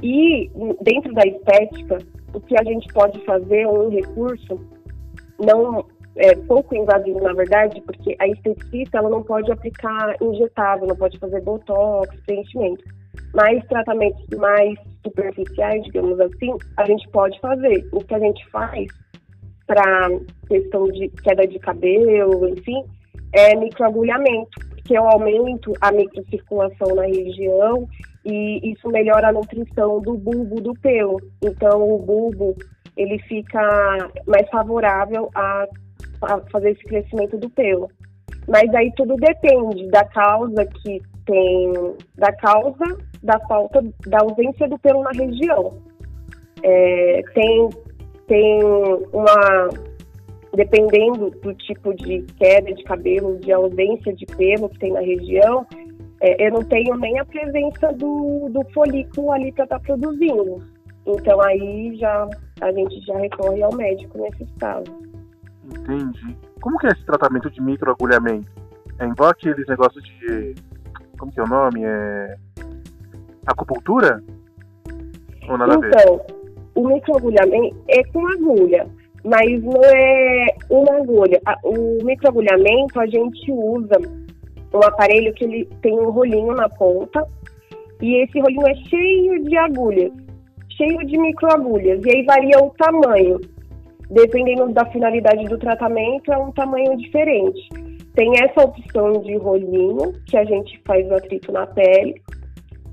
E 0.02 0.50
dentro 0.82 1.12
da 1.14 1.22
estética, 1.26 1.98
o 2.34 2.40
que 2.40 2.58
a 2.58 2.64
gente 2.64 2.92
pode 2.92 3.18
fazer, 3.24 3.66
um 3.66 3.88
recurso, 3.88 4.60
não 5.38 5.84
é 6.16 6.34
pouco 6.46 6.74
invasivo, 6.76 7.20
na 7.20 7.32
verdade, 7.32 7.80
porque 7.80 8.14
a 8.20 8.28
esteticista 8.28 8.98
ela 8.98 9.10
não 9.10 9.22
pode 9.22 9.50
aplicar 9.50 10.14
injetável, 10.20 10.86
não 10.86 10.96
pode 10.96 11.18
fazer 11.18 11.40
botox, 11.40 12.14
preenchimento. 12.24 12.84
Mas 13.32 13.64
tratamentos 13.66 14.24
mais 14.38 14.78
superficiais, 15.04 15.82
digamos 15.84 16.20
assim, 16.20 16.54
a 16.76 16.84
gente 16.84 17.08
pode 17.10 17.38
fazer. 17.40 17.88
O 17.92 17.98
que 17.98 18.14
a 18.14 18.18
gente 18.18 18.48
faz 18.50 18.86
para 19.66 20.08
questão 20.48 20.84
de 20.88 21.08
queda 21.22 21.46
de 21.46 21.58
cabelo, 21.58 22.48
enfim, 22.48 22.84
é 23.32 23.56
microagulhamento, 23.56 24.60
porque 24.68 24.96
eu 24.96 25.08
aumento 25.08 25.72
a 25.80 25.90
microcirculação 25.92 26.94
na 26.94 27.04
região 27.04 27.88
e 28.24 28.72
isso 28.72 28.88
melhora 28.88 29.28
a 29.28 29.32
nutrição 29.32 30.00
do 30.00 30.14
bulbo 30.14 30.60
do 30.60 30.74
pelo. 30.74 31.20
Então, 31.42 31.82
o 31.82 31.98
bulbo 31.98 32.56
ele 32.96 33.18
fica 33.20 34.10
mais 34.26 34.48
favorável 34.50 35.30
a, 35.34 35.66
a 36.22 36.40
fazer 36.52 36.70
esse 36.70 36.84
crescimento 36.84 37.36
do 37.38 37.50
pelo. 37.50 37.90
Mas 38.46 38.72
aí 38.74 38.92
tudo 38.96 39.16
depende 39.16 39.88
da 39.88 40.04
causa 40.04 40.64
que 40.66 41.00
tem, 41.26 41.72
da 42.16 42.32
causa 42.36 42.84
da 43.22 43.40
falta, 43.48 43.82
da 44.06 44.18
ausência 44.20 44.68
do 44.68 44.78
pelo 44.78 45.02
na 45.02 45.10
região. 45.10 45.82
É, 46.62 47.22
tem, 47.34 47.68
tem 48.26 48.64
uma, 49.12 49.68
dependendo 50.54 51.30
do 51.30 51.54
tipo 51.54 51.94
de 51.94 52.22
queda 52.38 52.72
de 52.72 52.82
cabelo, 52.84 53.38
de 53.38 53.52
ausência 53.52 54.14
de 54.14 54.26
pelo 54.26 54.68
que 54.68 54.78
tem 54.78 54.92
na 54.92 55.00
região, 55.00 55.66
é, 56.20 56.46
eu 56.46 56.52
não 56.52 56.64
tenho 56.64 56.96
nem 56.96 57.18
a 57.18 57.24
presença 57.24 57.92
do, 57.92 58.48
do 58.50 58.64
folículo 58.72 59.32
ali 59.32 59.52
para 59.52 59.64
estar 59.64 59.78
tá 59.78 59.84
produzindo. 59.84 60.62
Então 61.06 61.40
aí 61.42 61.96
já 61.96 62.28
a 62.60 62.72
gente 62.72 63.00
já 63.04 63.18
recorre 63.18 63.62
ao 63.62 63.74
médico 63.74 64.18
nesses 64.18 64.50
casos. 64.58 64.94
Entendi. 65.64 66.36
Como 66.60 66.78
que 66.78 66.86
é 66.86 66.90
esse 66.90 67.04
tratamento 67.04 67.50
de 67.50 67.60
microagulhamento? 67.60 68.50
É 68.98 69.06
igual 69.06 69.30
aqueles 69.30 69.66
negócios 69.66 70.02
de. 70.04 70.54
Como 71.18 71.32
que 71.32 71.40
é 71.40 71.42
o 71.42 71.48
nome? 71.48 71.84
É. 71.84 72.36
Acupuntura? 73.46 74.22
Ou 75.48 75.58
nada 75.58 75.74
então, 75.74 75.88
a 75.88 76.16
ver? 76.16 76.43
O 76.74 76.88
microagulhamento 76.88 77.76
é 77.88 78.02
com 78.04 78.26
agulha, 78.26 78.86
mas 79.24 79.62
não 79.62 79.80
é 79.84 80.46
uma 80.70 80.96
agulha. 80.96 81.40
O 81.62 82.04
microagulhamento 82.04 83.00
a 83.00 83.06
gente 83.06 83.50
usa 83.50 83.98
um 84.72 84.82
aparelho 84.82 85.32
que 85.34 85.44
ele 85.44 85.68
tem 85.80 85.92
um 85.98 86.10
rolinho 86.10 86.52
na 86.54 86.68
ponta 86.68 87.24
e 88.02 88.22
esse 88.22 88.40
rolinho 88.40 88.66
é 88.66 88.74
cheio 88.74 89.44
de 89.44 89.56
agulhas, 89.56 90.12
cheio 90.76 90.98
de 91.06 91.16
microagulhas 91.16 92.04
e 92.04 92.10
aí 92.10 92.24
varia 92.24 92.58
o 92.58 92.70
tamanho. 92.70 93.40
Dependendo 94.10 94.72
da 94.72 94.84
finalidade 94.86 95.44
do 95.46 95.58
tratamento, 95.58 96.32
é 96.32 96.36
um 96.36 96.52
tamanho 96.52 96.96
diferente. 96.96 97.68
Tem 98.14 98.32
essa 98.42 98.64
opção 98.64 99.12
de 99.22 99.36
rolinho, 99.36 100.12
que 100.26 100.36
a 100.36 100.44
gente 100.44 100.80
faz 100.84 101.08
o 101.10 101.14
atrito 101.14 101.50
na 101.50 101.66
pele, 101.66 102.20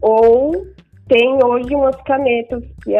ou 0.01 0.65
tem 1.11 1.37
hoje 1.43 1.75
umas 1.75 1.95
canetas 2.03 2.63
que 2.83 2.95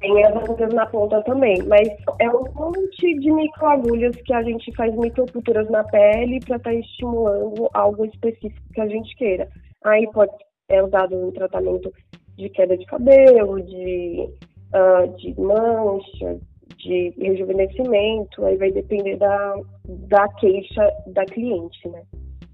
tem 0.00 0.24
as 0.24 0.36
agulhas 0.36 0.72
na 0.72 0.86
ponta 0.86 1.20
também, 1.24 1.60
mas 1.64 1.88
é 2.20 2.30
um 2.30 2.44
monte 2.54 3.18
de 3.18 3.32
microagulhas 3.32 4.14
que 4.14 4.32
a 4.32 4.44
gente 4.44 4.72
faz 4.76 4.94
microculturas 4.94 5.68
na 5.70 5.82
pele 5.82 6.38
para 6.46 6.56
estar 6.56 6.70
tá 6.70 6.74
estimulando 6.74 7.68
algo 7.74 8.04
específico 8.04 8.62
que 8.72 8.80
a 8.80 8.86
gente 8.86 9.16
queira. 9.16 9.48
Aí 9.84 10.08
pode 10.12 10.30
é 10.68 10.80
usado 10.82 11.16
no 11.16 11.32
tratamento 11.32 11.92
de 12.36 12.48
queda 12.50 12.76
de 12.76 12.86
cabelo, 12.86 13.60
de, 13.62 14.28
uh, 14.72 15.16
de 15.16 15.40
mancha, 15.40 16.38
de 16.76 17.12
rejuvenescimento, 17.18 18.44
aí 18.44 18.56
vai 18.56 18.70
depender 18.70 19.16
da, 19.16 19.54
da 19.84 20.28
queixa 20.34 20.92
da 21.08 21.24
cliente, 21.24 21.88
né? 21.88 22.02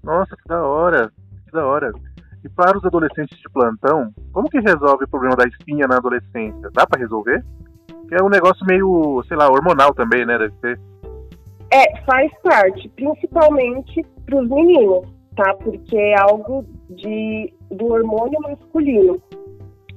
Nossa, 0.03 0.35
que 0.35 0.47
da 0.47 0.65
hora, 0.65 1.11
que 1.45 1.51
da 1.51 1.65
hora. 1.65 1.91
E 2.43 2.49
para 2.49 2.77
os 2.77 2.83
adolescentes 2.83 3.37
de 3.37 3.49
plantão, 3.49 4.11
como 4.33 4.49
que 4.49 4.59
resolve 4.59 5.05
o 5.05 5.07
problema 5.07 5.35
da 5.35 5.45
espinha 5.45 5.87
na 5.87 5.95
adolescência? 5.95 6.69
Dá 6.73 6.85
para 6.85 6.99
resolver? 6.99 7.43
Que 8.09 8.15
é 8.15 8.23
um 8.23 8.29
negócio 8.29 8.65
meio, 8.65 9.23
sei 9.29 9.37
lá, 9.37 9.49
hormonal 9.49 9.93
também, 9.93 10.25
né? 10.25 10.37
Deve 10.37 10.53
ser. 10.59 10.79
É, 11.71 12.01
faz 12.01 12.31
parte, 12.43 12.89
principalmente 12.89 14.05
para 14.25 14.41
os 14.41 14.49
meninos, 14.49 15.07
tá? 15.37 15.53
Porque 15.55 15.95
é 15.95 16.19
algo 16.19 16.65
de, 16.89 17.53
do 17.71 17.93
hormônio 17.93 18.41
masculino. 18.41 19.21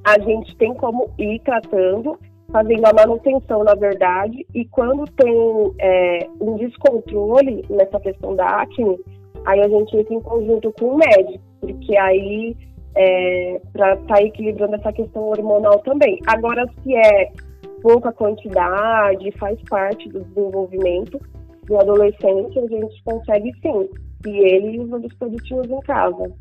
A 0.05 0.17
gente 0.21 0.57
tem 0.57 0.73
como 0.75 1.11
ir 1.19 1.41
tratando, 1.41 2.17
fazendo 2.53 2.87
a 2.87 2.93
manutenção, 2.93 3.65
na 3.65 3.75
verdade, 3.75 4.47
e 4.55 4.65
quando 4.67 5.05
tem 5.17 5.75
é, 5.81 6.29
um 6.41 6.57
descontrole 6.57 7.65
nessa 7.69 7.99
questão 7.99 8.37
da 8.37 8.47
acne, 8.63 8.97
aí 9.45 9.61
a 9.61 9.69
gente 9.69 9.97
entra 9.97 10.15
em 10.15 10.21
conjunto 10.21 10.73
com 10.79 10.95
o 10.95 10.97
médico 10.97 11.46
porque 11.61 11.97
aí 11.97 12.57
é, 12.97 13.61
para 13.73 13.95
estar 13.95 14.15
tá 14.15 14.23
equilibrando 14.23 14.77
essa 14.77 14.93
questão 14.93 15.23
hormonal 15.23 15.79
também. 15.81 16.19
Agora, 16.27 16.67
se 16.83 16.95
é 16.95 17.33
pouca 17.83 18.13
quantidade, 18.13 19.31
faz 19.39 19.61
parte 19.69 20.09
do 20.09 20.25
desenvolvimento 20.25 21.21
do 21.65 21.79
adolescente, 21.79 22.59
a 22.59 22.67
gente 22.67 23.03
consegue 23.05 23.53
sim. 23.61 23.91
E 24.27 24.55
ele 24.55 24.81
usa 24.81 24.97
os 24.97 25.15
produtinhos 25.15 25.67
em 25.69 25.81
casa. 25.81 26.33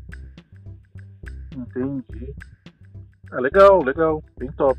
Entendi. 1.56 2.34
Ah, 3.32 3.40
legal, 3.40 3.82
legal, 3.82 4.22
bem 4.38 4.50
top. 4.52 4.78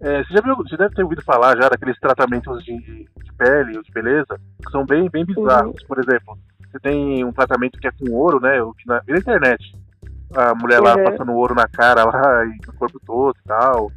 É, 0.00 0.22
você 0.22 0.34
já 0.34 0.40
viu, 0.40 0.56
você 0.56 0.76
deve 0.76 0.94
ter 0.94 1.02
ouvido 1.02 1.22
falar 1.24 1.60
já 1.60 1.68
daqueles 1.68 1.98
tratamentos 1.98 2.62
de, 2.64 2.78
de 2.78 3.32
pele 3.36 3.76
ou 3.76 3.82
de 3.82 3.90
beleza 3.90 4.40
que 4.64 4.70
são 4.70 4.86
bem, 4.86 5.08
bem 5.10 5.24
bizarros. 5.24 5.80
Uhum. 5.80 5.88
Por 5.88 5.98
exemplo, 5.98 6.38
você 6.70 6.78
tem 6.80 7.24
um 7.24 7.32
tratamento 7.32 7.78
que 7.78 7.88
é 7.88 7.90
com 7.90 8.12
ouro, 8.12 8.40
né? 8.40 8.58
Na, 8.86 9.02
na 9.06 9.18
internet. 9.18 9.74
A 10.34 10.54
mulher 10.54 10.80
lá 10.80 10.96
uhum. 10.96 11.04
passando 11.04 11.32
ouro 11.32 11.54
na 11.54 11.66
cara 11.66 12.04
lá 12.04 12.44
e 12.46 12.66
no 12.66 12.72
corpo 12.74 13.00
todo 13.04 13.36
e 13.38 13.48
tal. 13.48 13.90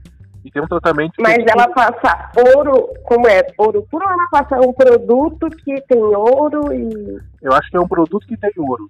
E 0.43 0.49
tem 0.49 0.61
um 0.61 0.67
tratamento. 0.67 1.13
Mas 1.19 1.37
ela 1.45 1.67
passa 1.69 2.31
ouro, 2.55 2.89
como 3.03 3.27
é? 3.27 3.45
Ouro 3.57 3.85
puro 3.91 4.05
ou 4.05 4.11
ela 4.11 4.27
passa 4.31 4.59
um 4.59 4.73
produto 4.73 5.47
que 5.49 5.79
tem 5.81 6.01
ouro 6.01 6.73
e. 6.73 7.19
Eu 7.41 7.53
acho 7.53 7.69
que 7.69 7.77
é 7.77 7.79
um 7.79 7.87
produto 7.87 8.25
que 8.25 8.37
tem 8.37 8.51
ouro. 8.57 8.87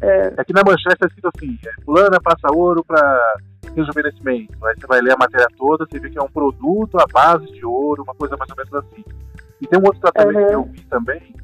É. 0.00 0.32
Aqui 0.36 0.52
na 0.52 0.62
manchete 0.64 0.94
está 0.94 1.06
escrito 1.06 1.30
assim: 1.34 1.58
é, 1.66 1.84
fulana 1.84 2.18
passa 2.22 2.54
ouro 2.54 2.82
para 2.84 3.38
rejuvenescimento. 3.74 4.64
Aí 4.64 4.74
você 4.78 4.86
vai 4.86 5.00
ler 5.00 5.12
a 5.12 5.18
matéria 5.18 5.48
toda, 5.58 5.84
você 5.84 5.98
vê 5.98 6.08
que 6.08 6.18
é 6.18 6.22
um 6.22 6.28
produto 6.28 6.98
à 6.98 7.06
base 7.06 7.46
de 7.46 7.64
ouro, 7.64 8.02
uma 8.02 8.14
coisa 8.14 8.36
mais 8.36 8.50
ou 8.50 8.56
menos 8.56 8.74
assim. 8.74 9.04
E 9.60 9.66
tem 9.66 9.78
um 9.78 9.84
outro 9.84 10.00
tratamento 10.00 10.38
uhum. 10.38 10.46
que 10.46 10.54
eu 10.54 10.64
vi 10.64 10.80
também, 10.84 11.34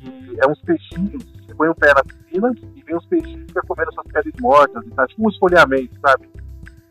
que 0.00 0.36
é 0.42 0.48
uns 0.48 0.60
peixinhos, 0.62 1.22
você 1.46 1.54
põe 1.54 1.68
o 1.68 1.74
pé 1.74 1.92
na 1.94 2.02
piscina 2.02 2.52
e 2.74 2.82
vem 2.82 2.96
uns 2.96 3.06
peixinhos 3.06 3.52
que 3.52 3.60
comendo 3.66 3.92
suas 3.92 4.06
peles 4.06 4.32
mortas 4.40 4.84
tá, 4.96 5.06
tipo 5.06 5.26
um 5.26 5.30
esfoliamento, 5.30 5.94
sabe? 6.00 6.28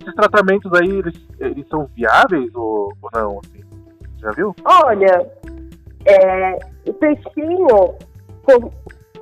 Esses 0.02 0.16
tratamentos 0.16 0.72
aí, 0.74 0.90
eles, 0.90 1.28
eles 1.40 1.68
são 1.68 1.90
viáveis 1.96 2.54
ou, 2.56 2.94
ou 3.02 3.10
não, 3.14 3.40
assim? 3.40 3.64
Já 4.22 4.32
viu? 4.32 4.56
Olha, 4.64 5.30
é, 6.06 6.60
o 6.88 6.94
peixinho 6.94 7.68
com, 8.44 8.72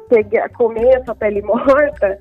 pegar, 0.10 0.50
comer 0.50 0.98
essa 0.98 1.16
pele 1.16 1.42
morta 1.42 2.18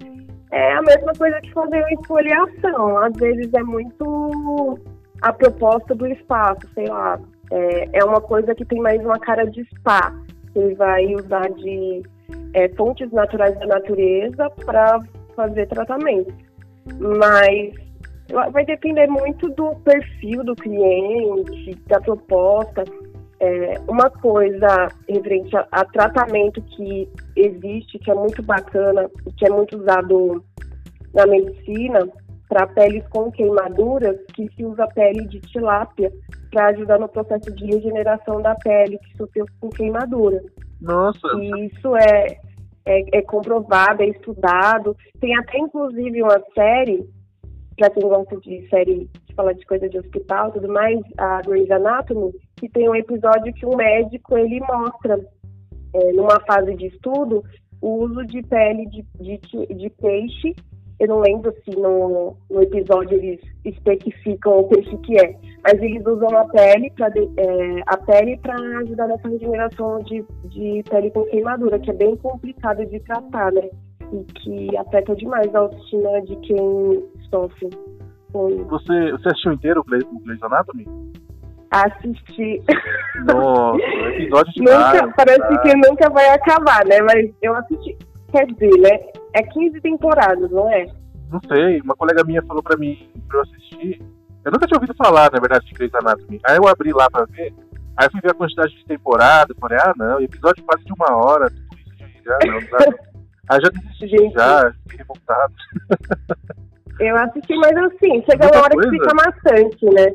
é 0.53 0.73
a 0.75 0.83
mesma 0.83 1.13
coisa 1.15 1.41
que 1.41 1.53
fazer 1.53 1.79
uma 1.79 1.93
esfoliação. 1.93 2.99
Às 2.99 3.13
vezes 3.17 3.53
é 3.55 3.63
muito 3.63 4.79
a 5.23 5.33
proposta 5.33 5.95
do 5.95 6.07
espaço, 6.07 6.61
sei 6.75 6.87
lá. 6.87 7.19
É, 7.51 7.99
é 8.01 8.05
uma 8.05 8.21
coisa 8.21 8.55
que 8.55 8.65
tem 8.65 8.81
mais 8.81 9.01
uma 9.05 9.19
cara 9.19 9.45
de 9.45 9.65
spa 9.77 10.13
você 10.57 10.75
vai 10.75 11.15
usar 11.15 11.49
de 11.51 12.03
é, 12.55 12.69
fontes 12.71 13.11
naturais 13.13 13.59
da 13.59 13.67
natureza 13.67 14.51
para 14.65 15.01
fazer 15.35 15.67
tratamento. 15.69 16.33
Mas 16.99 17.75
vai 18.53 18.65
depender 18.65 19.07
muito 19.07 19.49
do 19.51 19.77
perfil 19.77 20.43
do 20.43 20.57
cliente, 20.57 21.75
da 21.87 22.01
proposta. 22.01 22.85
É, 23.39 23.75
uma 23.87 24.09
coisa 24.09 24.89
referente 25.07 25.55
a, 25.55 25.69
a, 25.71 25.85
tratamento 25.85 26.63
que 26.63 27.07
existe, 27.37 27.99
que 27.99 28.11
é 28.11 28.15
muito 28.15 28.43
bacana, 28.43 29.11
que 29.37 29.47
é 29.47 29.51
muito 29.51 29.79
usado 29.79 30.43
na 31.13 31.27
medicina, 31.27 32.09
para 32.49 32.67
peles 32.67 33.07
com 33.09 33.31
queimaduras, 33.31 34.19
que 34.35 34.49
se 34.55 34.65
usa 34.65 34.87
pele 34.89 35.27
de 35.27 35.41
tilápia 35.41 36.13
para 36.51 36.69
ajudar 36.69 36.99
no 36.99 37.09
processo 37.09 37.55
de 37.55 37.67
regeneração 37.67 38.41
da 38.41 38.55
pele 38.55 38.99
que 38.99 39.17
sofreu 39.17 39.47
com 39.61 39.69
queimadura. 39.69 40.43
Nossa! 40.81 41.27
E 41.41 41.67
isso 41.67 41.97
é, 41.97 42.39
é, 42.85 43.19
é 43.19 43.23
comprovado, 43.23 44.03
é 44.03 44.09
estudado. 44.09 44.97
Tem 45.21 45.37
até 45.37 45.59
inclusive 45.59 46.23
uma 46.23 46.41
série, 46.55 47.09
para 47.77 47.91
quem 47.91 48.09
gosta 48.09 48.37
de 48.39 48.69
série 48.69 49.11
de 49.27 49.35
falar 49.35 49.53
de 49.53 49.67
coisa 49.67 49.89
de 49.89 49.99
hospital 49.99 50.49
e 50.49 50.53
tudo 50.53 50.69
mais, 50.69 51.01
a 51.19 51.43
Grey's 51.43 51.71
Anatomy, 51.71 52.33
que 52.57 52.69
tem 52.69 52.89
um 52.89 52.95
episódio 52.95 53.53
que 53.53 53.67
um 53.67 53.77
médico 53.77 54.39
ele 54.39 54.61
mostra 54.61 55.21
é, 55.93 56.13
numa 56.13 56.41
fase 56.41 56.75
de 56.75 56.87
estudo, 56.87 57.43
o 57.81 58.05
uso 58.05 58.25
de 58.25 58.43
pele 58.43 58.87
de, 58.87 59.05
de, 59.21 59.39
de 59.75 59.91
peixe. 59.91 60.55
Eu 60.99 61.09
não 61.09 61.21
lembro 61.21 61.53
se 61.65 61.77
no, 61.79 62.37
no 62.51 62.63
episódio 62.63 63.19
eles 63.19 63.41
especificam 63.65 64.61
o 64.61 64.69
peixe 64.69 64.97
que 64.99 65.19
é, 65.21 65.37
mas 65.63 65.75
eles 65.83 66.05
usam 66.07 66.29
a 66.37 66.45
pele 66.47 66.91
para 66.97 67.09
é, 67.09 67.83
a 67.87 67.97
pele 67.99 68.39
para 68.39 68.55
ajudar 68.81 69.09
nessa 69.09 69.29
regeneração 69.29 69.99
de, 70.01 70.25
de 70.45 70.83
pele 70.89 71.11
com 71.11 71.25
queimadura, 71.25 71.79
que 71.79 71.91
é 71.91 71.95
bem 71.95 72.17
complicado 72.17 72.87
de 72.87 72.99
tratar, 73.01 73.53
né? 73.53 73.69
E 74.13 74.25
que 74.41 74.77
afeta 74.77 75.15
demais 75.17 75.55
a 75.55 75.59
autoestima 75.59 76.23
de 76.23 76.37
quem 76.37 77.05
sofre. 77.31 77.69
Você, 78.33 79.13
você 79.13 79.29
assistiu 79.29 79.53
inteiro 79.53 79.81
o 79.81 79.85
Grey's 79.85 80.43
Anatomy? 80.43 80.87
Assisti. 81.71 82.63
Nossa, 83.27 83.83
episódio 84.15 84.53
de 84.53 84.61
nunca, 84.63 85.13
Parece 85.17 85.41
cara. 85.41 85.59
que 85.63 85.77
nunca 85.77 86.11
vai 86.11 86.29
acabar, 86.31 86.85
né? 86.87 87.01
Mas 87.03 87.31
eu 87.43 87.55
assisti. 87.55 87.97
Quer 88.33 88.47
dizer, 88.47 88.81
né? 88.81 88.99
É 89.37 89.43
15 89.43 89.81
temporadas, 89.83 90.51
não 90.51 90.71
é? 90.71 90.87
Não 91.31 91.41
sei. 91.47 91.81
Uma 91.83 91.95
colega 91.95 92.25
minha 92.25 92.43
falou 92.43 92.63
pra 92.63 92.77
mim 92.77 93.11
pra 93.29 93.39
eu 93.39 93.43
assistir. 93.43 94.01
Eu 94.45 94.53
nunca 94.53 94.67
tinha 94.67 94.79
ouvido 94.79 94.95
falar, 94.97 95.31
na 95.31 95.41
verdade, 95.41 95.67
de 95.67 95.75
Grey's 95.75 95.95
Anatomy. 95.95 96.41
Aí 96.49 96.57
eu 96.57 96.67
abri 96.67 96.93
lá 96.93 97.11
pra 97.11 97.27
ver. 97.27 97.53
Aí 97.97 98.07
eu 98.07 98.11
fui 98.11 98.21
ver 98.23 98.31
a 98.31 98.35
quantidade 98.35 98.75
de 98.75 98.85
temporadas. 98.87 99.57
Falei, 99.61 99.79
ah, 99.79 99.93
não, 99.97 100.21
episódio 100.21 100.65
quase 100.65 100.85
de 100.85 100.93
uma 100.93 101.17
hora. 101.17 101.51
Tudo 101.51 101.79
isso 101.79 101.97
de. 101.97 102.25
Já, 102.25 102.39
não, 102.47 102.61
não 102.61 103.17
Aí 103.49 103.61
já 103.61 103.69
desisti, 103.69 104.09
Gente. 104.09 104.33
já, 104.35 104.73
fiquei 104.83 104.99
revoltado. 104.99 105.55
Eu 106.99 107.17
assisti, 107.17 107.55
mas 107.57 107.77
assim, 107.77 108.25
chega 108.25 108.47
uma 108.47 108.63
hora 108.63 108.75
coisa? 108.75 108.91
que 108.91 108.99
fica 108.99 109.15
maçante, 109.15 109.85
né? 109.85 110.15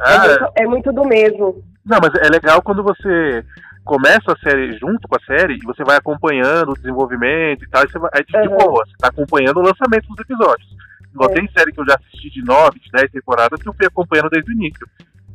Ah, 0.00 0.24
é, 0.24 0.28
muito, 0.28 0.52
é 0.56 0.66
muito 0.66 0.92
do 0.92 1.04
mesmo. 1.04 1.62
Não, 1.84 1.98
mas 2.02 2.14
é 2.14 2.30
legal 2.30 2.62
quando 2.62 2.82
você 2.82 3.44
começa 3.84 4.32
a 4.32 4.38
série 4.38 4.72
junto 4.78 5.06
com 5.06 5.16
a 5.16 5.24
série 5.24 5.54
e 5.54 5.64
você 5.64 5.84
vai 5.84 5.96
acompanhando 5.96 6.70
o 6.70 6.74
desenvolvimento 6.74 7.64
e 7.64 7.68
tal, 7.68 7.84
e 7.84 7.90
você 7.90 7.98
vai, 7.98 8.10
aí, 8.14 8.24
de 8.24 8.48
uhum. 8.48 8.56
boa, 8.56 8.84
você 8.86 8.94
tá 8.98 9.08
acompanhando 9.08 9.58
o 9.58 9.62
lançamento 9.62 10.08
dos 10.08 10.18
episódios. 10.18 10.74
Igual 11.12 11.30
é. 11.30 11.34
tem 11.34 11.48
série 11.56 11.72
que 11.72 11.80
eu 11.80 11.86
já 11.86 11.94
assisti 11.94 12.30
de 12.30 12.44
9, 12.44 12.80
de 12.80 12.90
10 12.90 13.10
temporadas 13.12 13.62
que 13.62 13.68
eu 13.68 13.74
fui 13.74 13.86
acompanhando 13.86 14.30
desde 14.30 14.50
o 14.50 14.54
início. 14.54 14.86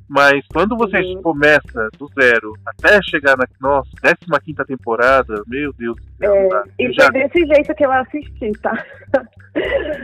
Mas 0.09 0.43
quando 0.51 0.75
você 0.75 0.97
uhum. 0.97 1.21
começa 1.21 1.87
do 1.99 2.09
zero 2.19 2.53
até 2.65 2.99
chegar 3.03 3.37
na 3.37 3.45
nossa 3.61 3.89
15 4.01 4.55
temporada, 4.65 5.43
meu 5.45 5.71
Deus 5.73 5.95
do 5.95 6.17
céu. 6.17 6.33
É, 6.33 6.83
e 6.83 6.93
já... 6.93 7.11
foi 7.11 7.21
desse 7.21 7.45
jeito 7.45 7.75
que 7.75 7.85
eu 7.85 7.91
assisti, 7.91 8.51
tá? 8.61 8.83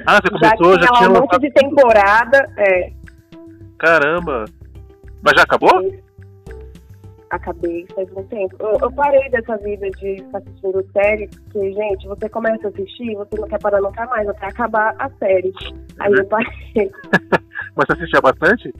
Ah, 0.06 0.20
você 0.22 0.30
começou, 0.30 0.76
já, 0.76 0.82
já 0.82 0.94
tinha 0.94 1.10
um 1.10 1.14
monte 1.14 1.40
de 1.40 1.52
temporada. 1.52 2.54
É. 2.58 2.92
Caramba! 3.80 4.46
Mas 5.24 5.34
já 5.36 5.44
acabou? 5.44 6.05
Acabei 7.36 7.86
faz 7.94 8.10
um 8.16 8.24
tempo. 8.24 8.56
Eu, 8.60 8.80
eu, 8.82 8.92
parei 8.94 9.30
dessa 9.30 9.58
vida 9.58 9.90
de 9.92 10.16
ficar 10.18 10.40
assistindo 10.40 10.84
série, 10.94 11.28
porque, 11.28 11.74
gente, 11.74 12.08
você 12.08 12.30
começa 12.30 12.68
a 12.68 12.70
assistir, 12.70 13.16
você 13.16 13.40
não 13.40 13.48
quer 13.48 13.60
parar 13.60 13.82
nunca 13.82 14.06
mais, 14.08 14.28
até 14.28 14.48
acabar 14.48 14.96
a 15.00 15.10
série. 15.20 15.54
Aí 16.00 16.14
eu 16.14 16.26
parei. 16.26 16.48
Mas 17.76 17.86
você 17.88 17.94
assistia 17.94 18.22
bastante? 18.22 18.74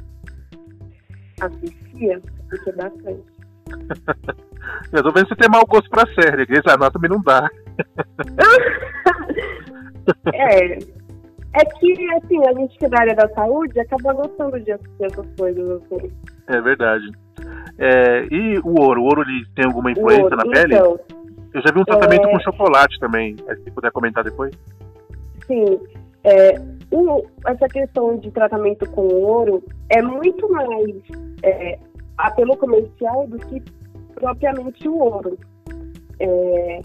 assistia, 1.42 2.22
assistia 2.52 2.74
bastante. 2.76 3.24
Eu 4.92 5.04
tô 5.04 5.12
vendo 5.12 5.28
você 5.28 5.36
tem 5.36 5.50
mau 5.50 5.66
gosto 5.66 5.90
pra 5.90 6.06
série, 6.14 6.46
Grey's 6.46 6.68
Anatomy 6.68 7.08
não 7.08 7.20
dá. 7.22 7.44
é. 10.34 10.78
É 11.58 11.64
que, 11.80 11.94
assim, 12.16 12.46
a 12.48 12.54
gente 12.54 12.78
que 12.78 12.86
é 12.86 12.90
da 12.90 13.00
área 13.00 13.16
da 13.16 13.30
saúde 13.30 13.80
acaba 13.80 14.12
gostando 14.14 14.60
de 14.60 14.74
assistir 14.74 15.06
essas 15.06 15.26
coisas, 15.38 15.82
assim. 15.84 16.12
É 16.48 16.60
verdade. 16.60 17.10
É, 17.78 18.26
e 18.32 18.60
o 18.60 18.80
ouro? 18.80 19.02
O 19.02 19.06
ouro 19.06 19.22
ele 19.22 19.46
tem 19.56 19.66
alguma 19.66 19.92
influência 19.92 20.24
ouro, 20.24 20.38
na 20.38 20.44
pele? 20.44 20.76
Então, 20.76 21.00
Eu 21.54 21.62
já 21.62 21.74
vi 21.74 21.80
um 21.80 21.86
tratamento 21.86 22.28
é... 22.28 22.32
com 22.32 22.40
chocolate 22.40 23.00
também. 23.00 23.36
Se 23.64 23.72
puder 23.72 23.92
comentar 23.92 24.24
depois. 24.24 24.54
Sim. 25.48 25.80
É, 26.24 26.56
essa 27.46 27.68
questão 27.68 28.18
de 28.18 28.32
tratamento 28.32 28.90
com 28.92 29.02
ouro 29.02 29.64
é 29.90 30.02
muito 30.02 30.52
mais 30.52 30.96
é, 31.44 31.78
apelo 32.18 32.58
comercial 32.58 33.28
do 33.28 33.38
que 33.38 33.62
propriamente 34.16 34.88
o 34.88 34.98
ouro. 34.98 35.38
É, 36.20 36.82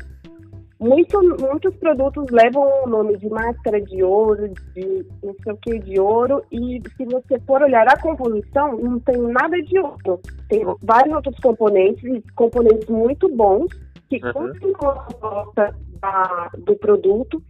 muito, 0.80 1.20
muitos 1.38 1.76
produtos 1.76 2.24
levam 2.30 2.84
o 2.84 2.88
nome 2.88 3.18
de 3.18 3.28
máscara 3.28 3.80
de 3.82 4.02
ouro, 4.02 4.48
de 4.74 5.06
não 5.22 5.34
sei 5.44 5.52
o 5.52 5.56
que 5.58 5.78
de 5.78 6.00
ouro, 6.00 6.42
e 6.50 6.80
se 6.96 7.04
você 7.04 7.38
for 7.46 7.62
olhar 7.62 7.86
a 7.86 8.00
composição, 8.00 8.78
não 8.78 8.98
tem 9.00 9.18
nada 9.18 9.60
de 9.62 9.78
ouro. 9.78 10.20
Tem 10.48 10.64
vários 10.82 11.14
outros 11.14 11.38
componentes, 11.40 12.22
componentes 12.34 12.88
muito 12.88 13.28
bons, 13.28 13.68
que 14.08 14.24
uhum. 14.24 14.32
continuam 14.32 14.90
a 14.90 15.08
volta 15.20 15.76
da, 16.00 16.50
do 16.58 16.74
produto, 16.76 17.42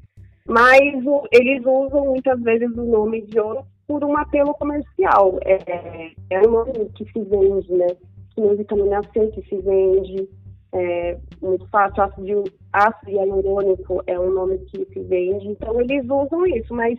mas 0.48 0.80
o, 1.06 1.22
eles 1.30 1.64
usam 1.64 2.06
muitas 2.06 2.40
vezes 2.42 2.68
o 2.76 2.84
nome 2.84 3.22
de 3.22 3.38
ouro 3.38 3.64
por 3.86 4.04
um 4.04 4.16
apelo 4.16 4.52
comercial. 4.54 5.38
É, 5.44 6.12
é 6.30 6.40
um 6.40 6.50
nome 6.50 6.72
que 6.96 7.04
se 7.12 7.20
vende, 7.22 7.72
né? 7.72 7.86
Que 8.34 8.40
nem 8.40 8.56
vitamina 8.56 9.00
C 9.12 9.28
que 9.28 9.42
se 9.48 9.56
vende, 9.56 10.28
é, 10.72 11.18
muito 11.42 11.66
fácil, 11.68 12.02
ácido, 12.02 12.44
ácido 12.72 13.10
hialurônico 13.10 14.02
é 14.06 14.18
um 14.18 14.32
nome 14.32 14.58
que 14.58 14.84
se 14.92 15.00
vende, 15.00 15.48
então 15.48 15.80
eles 15.80 16.04
usam 16.04 16.46
isso, 16.46 16.72
mas 16.74 16.98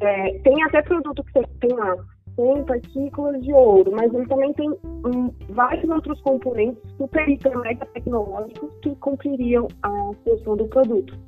é, 0.00 0.38
tem 0.40 0.62
até 0.64 0.82
produto 0.82 1.24
que 1.24 1.32
você 1.32 1.48
tem 1.60 1.74
lá, 1.74 1.96
tem 2.36 2.64
partículas 2.64 3.42
de 3.42 3.52
ouro, 3.52 3.90
mas 3.92 4.12
ele 4.12 4.26
também 4.26 4.52
tem 4.52 4.70
um, 4.70 5.32
vários 5.50 5.88
outros 5.88 6.20
componentes 6.20 6.82
super, 6.96 7.28
hiper, 7.28 7.58
mega 7.58 7.86
tecnológicos 7.86 8.70
que 8.82 8.94
cumpririam 8.96 9.66
a 9.82 10.10
função 10.24 10.56
do 10.56 10.66
produto. 10.68 11.18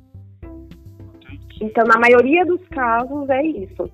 Então, 1.59 1.83
na 1.85 1.99
maioria 1.99 2.45
dos 2.45 2.65
casos, 2.69 3.29
é 3.29 3.43
isso. 3.43 3.89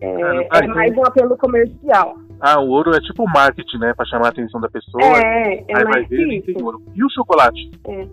É, 0.00 0.58
é 0.58 0.66
mais 0.68 0.96
um 0.96 1.04
apelo 1.04 1.36
comercial. 1.36 2.16
Ah, 2.40 2.60
o 2.60 2.68
ouro 2.68 2.94
é 2.94 3.00
tipo 3.00 3.28
marketing, 3.28 3.78
né? 3.78 3.92
Pra 3.94 4.06
chamar 4.06 4.26
a 4.26 4.30
atenção 4.30 4.60
da 4.60 4.68
pessoa. 4.68 5.02
É, 5.02 5.64
é 5.68 5.84
mais 5.84 6.08
ver, 6.08 6.26
isso. 6.26 6.64
ouro. 6.64 6.82
E 6.94 7.04
o 7.04 7.10
chocolate? 7.10 7.70
É. 7.86 8.06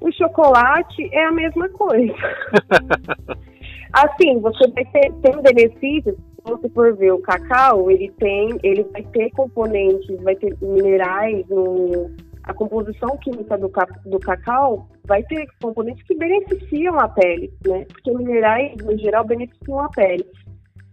O 0.00 0.12
chocolate 0.12 1.08
é 1.12 1.24
a 1.24 1.32
mesma 1.32 1.68
coisa. 1.70 2.14
assim, 3.92 4.40
você 4.40 4.68
vai 4.68 4.84
ter, 4.86 5.12
ter 5.22 5.36
um 5.36 5.42
benefício, 5.42 6.14
se 6.14 6.50
você 6.50 6.68
for 6.70 6.94
ver 6.96 7.12
o 7.12 7.20
cacau, 7.20 7.90
ele 7.90 8.12
tem, 8.18 8.58
ele 8.62 8.84
vai 8.92 9.02
ter 9.02 9.30
componentes, 9.30 10.20
vai 10.22 10.34
ter 10.34 10.54
minerais 10.60 11.46
no, 11.48 12.10
a 12.44 12.52
composição 12.52 13.16
química 13.18 13.56
do, 13.56 13.72
do 14.06 14.20
cacau 14.20 14.88
vai 15.06 15.22
ter 15.22 15.46
componentes 15.62 16.04
que 16.06 16.14
beneficiam 16.14 16.98
a 16.98 17.08
pele, 17.08 17.52
né? 17.66 17.86
Porque 17.86 18.12
minerais, 18.12 18.74
no 18.84 18.98
geral, 18.98 19.24
beneficiam 19.24 19.80
a 19.80 19.88
pele. 19.88 20.24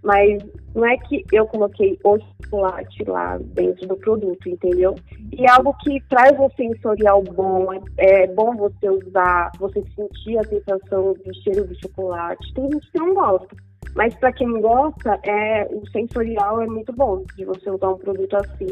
Mas 0.04 0.44
não 0.74 0.86
é 0.86 0.98
que 0.98 1.24
eu 1.32 1.46
coloquei 1.46 1.98
o 2.04 2.18
chocolate 2.18 3.04
lá 3.04 3.38
dentro 3.38 3.88
do 3.88 3.96
produto, 3.98 4.50
entendeu? 4.50 4.96
E 5.32 5.46
é 5.46 5.52
algo 5.52 5.76
que 5.84 6.02
traz 6.10 6.38
um 6.40 6.50
sensorial 6.52 7.22
bom, 7.22 7.72
é, 7.74 8.24
é 8.24 8.28
bom 8.28 8.56
você 8.56 8.90
usar, 8.90 9.52
você 9.60 9.84
sentir 9.96 10.40
a 10.40 10.44
sensação 10.44 11.14
do 11.14 11.36
cheiro 11.44 11.68
do 11.68 11.80
chocolate. 11.80 12.54
Tem 12.54 12.72
gente 12.72 12.92
que 12.92 13.00
não 13.00 13.14
gosta. 13.14 13.56
Mas 13.96 14.16
para 14.16 14.32
quem 14.32 14.62
gosta, 14.62 15.20
é, 15.24 15.68
o 15.72 15.86
sensorial 15.92 16.62
é 16.62 16.66
muito 16.66 16.94
bom 16.94 17.24
de 17.36 17.46
você 17.46 17.70
usar 17.70 17.90
um 17.90 17.98
produto 17.98 18.36
assim. 18.38 18.68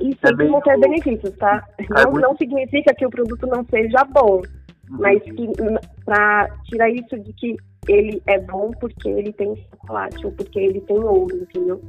E 0.00 0.16
sempre 0.24 0.48
vão 0.48 0.60
ter 0.60 0.78
benefícios, 0.78 1.36
tá? 1.36 1.66
É 1.78 2.04
não, 2.04 2.12
muito... 2.12 2.20
não 2.20 2.36
significa 2.36 2.94
que 2.94 3.06
o 3.06 3.10
produto 3.10 3.46
não 3.46 3.64
seja 3.64 4.04
bom, 4.04 4.36
uhum. 4.36 4.98
mas 4.98 5.22
para 6.04 6.48
tirar 6.64 6.90
isso 6.90 7.18
de 7.18 7.32
que 7.32 7.56
ele 7.90 8.22
é 8.26 8.38
bom 8.38 8.70
porque 8.80 9.08
ele 9.08 9.32
tem 9.32 9.56
chocolate 9.70 10.24
ou 10.24 10.32
porque 10.32 10.58
ele 10.58 10.80
tem 10.82 10.98
ouro, 10.98 11.34
entendeu? 11.36 11.80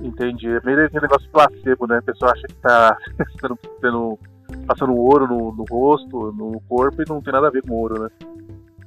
Entendi. 0.00 0.48
É 0.48 0.60
meio 0.64 0.84
aquele 0.84 1.02
negócio 1.02 1.30
placebo, 1.30 1.86
né? 1.86 1.98
A 1.98 2.02
pessoa 2.02 2.32
acha 2.32 2.46
que 2.46 2.54
tá 2.56 2.96
tendo, 3.80 4.18
passando 4.66 4.94
ouro 4.94 5.26
no, 5.26 5.52
no, 5.52 5.64
rosto, 5.70 6.32
no 6.32 6.60
corpo 6.68 7.02
e 7.02 7.08
não 7.08 7.20
tem 7.20 7.32
nada 7.32 7.48
a 7.48 7.50
ver 7.50 7.62
com 7.62 7.74
ouro, 7.74 8.02
né? 8.02 8.08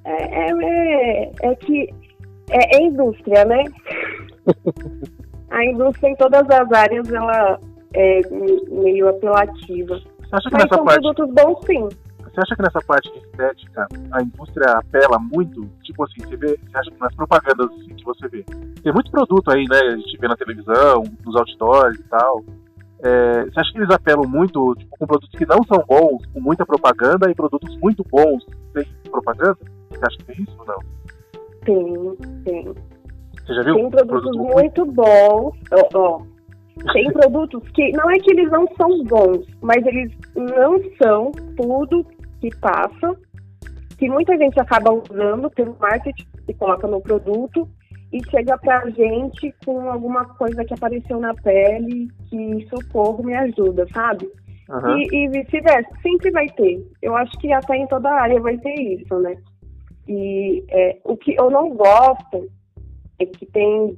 É, 0.05 0.49
é, 0.49 0.51
é, 0.51 1.31
é 1.43 1.55
que 1.55 1.89
é, 2.49 2.77
é 2.77 2.83
indústria, 2.83 3.43
né? 3.45 3.63
a 5.51 5.65
indústria 5.65 6.09
em 6.09 6.15
todas 6.15 6.49
as 6.49 6.71
áreas 6.71 7.11
ela 7.11 7.59
é, 7.93 8.21
meio 8.71 9.09
apelativa. 9.09 9.95
Você 9.97 10.35
acha 10.35 10.49
que 10.49 10.53
Mas 10.53 10.63
nessa 10.63 10.75
são 10.75 10.85
parte... 10.85 11.01
produtos 11.01 11.33
bons, 11.33 11.65
sim. 11.65 11.89
Você 12.35 12.41
acha 12.41 12.55
que 12.57 12.63
nessa 12.63 12.81
parte 12.81 13.09
de 13.13 13.19
estética 13.19 13.87
a 14.11 14.21
indústria 14.21 14.73
apela 14.73 15.17
muito? 15.17 15.69
Tipo 15.83 16.03
assim, 16.03 16.19
você 16.19 16.35
vê, 16.35 16.47
você 16.47 16.77
acha 16.77 16.91
que 16.91 16.99
nas 16.99 17.15
propagandas 17.15 17.71
assim, 17.71 17.95
que 17.95 18.03
você 18.03 18.27
vê, 18.27 18.43
tem 18.83 18.91
muito 18.91 19.09
produto 19.09 19.51
aí, 19.51 19.63
né? 19.69 19.79
A 19.79 19.95
gente 19.95 20.17
vê 20.17 20.27
na 20.27 20.35
televisão, 20.35 21.03
nos 21.25 21.35
outdoors 21.37 21.97
e 21.97 22.03
tal. 22.03 22.43
É, 23.05 23.45
você 23.45 23.59
acha 23.61 23.71
que 23.71 23.77
eles 23.77 23.89
apelam 23.89 24.27
muito 24.27 24.75
tipo, 24.75 24.97
com 24.97 25.07
produtos 25.07 25.39
que 25.39 25.45
não 25.45 25.63
são 25.63 25.81
bons, 25.87 26.25
com 26.33 26.41
muita 26.41 26.65
propaganda, 26.65 27.31
e 27.31 27.35
produtos 27.35 27.73
muito 27.79 28.03
bons 28.03 28.45
sem 28.73 28.85
propaganda? 29.09 29.57
Você 29.91 30.05
acha 30.05 30.17
que 30.17 30.25
tem 30.25 30.43
isso 30.43 30.57
ou 30.59 30.65
não? 30.65 30.79
Tem, 31.63 32.43
tem. 32.43 32.73
Você 33.45 33.53
já 33.53 33.61
viu? 33.61 33.75
Tem 33.75 33.89
produtos 33.91 34.35
muito, 34.35 34.53
muito 34.53 34.85
bons. 34.87 35.55
Ó, 35.71 35.89
ó, 35.93 36.21
Tem 36.91 37.09
produtos 37.13 37.63
que 37.69 37.93
não 37.93 38.11
é 38.11 38.19
que 38.19 38.31
eles 38.31 38.51
não 38.51 38.67
são 38.75 39.03
bons, 39.05 39.45
mas 39.61 39.85
eles 39.85 40.11
não 40.35 40.81
são 41.01 41.31
tudo 41.55 42.05
que 42.49 42.59
passa, 42.59 43.15
que 43.97 44.09
muita 44.09 44.37
gente 44.37 44.59
acaba 44.59 44.91
usando 44.93 45.49
pelo 45.51 45.75
marketing 45.79 46.27
e 46.47 46.53
coloca 46.53 46.87
no 46.87 47.01
produto 47.01 47.67
e 48.11 48.21
chega 48.29 48.57
pra 48.57 48.87
gente 48.91 49.53
com 49.65 49.89
alguma 49.89 50.25
coisa 50.35 50.63
que 50.63 50.73
apareceu 50.73 51.19
na 51.19 51.33
pele, 51.33 52.07
que 52.29 52.67
socorro 52.69 53.23
me 53.23 53.33
ajuda, 53.33 53.87
sabe? 53.93 54.29
Uhum. 54.69 54.97
E, 54.97 55.07
e 55.11 55.27
vice-versa, 55.29 55.89
sempre 56.01 56.31
vai 56.31 56.47
ter. 56.49 56.85
Eu 57.01 57.15
acho 57.15 57.37
que 57.39 57.51
até 57.51 57.75
em 57.77 57.87
toda 57.87 58.09
área 58.09 58.39
vai 58.39 58.57
ter 58.57 58.73
isso, 58.73 59.19
né? 59.19 59.35
E 60.07 60.63
é, 60.69 60.99
o 61.03 61.17
que 61.17 61.35
eu 61.35 61.49
não 61.49 61.75
gosto 61.75 62.47
é 63.19 63.25
que 63.25 63.45
tem, 63.47 63.97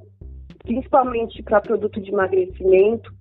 principalmente 0.63 1.43
para 1.43 1.61
produto 1.61 1.99
de 1.99 2.11
emagrecimento, 2.11 3.13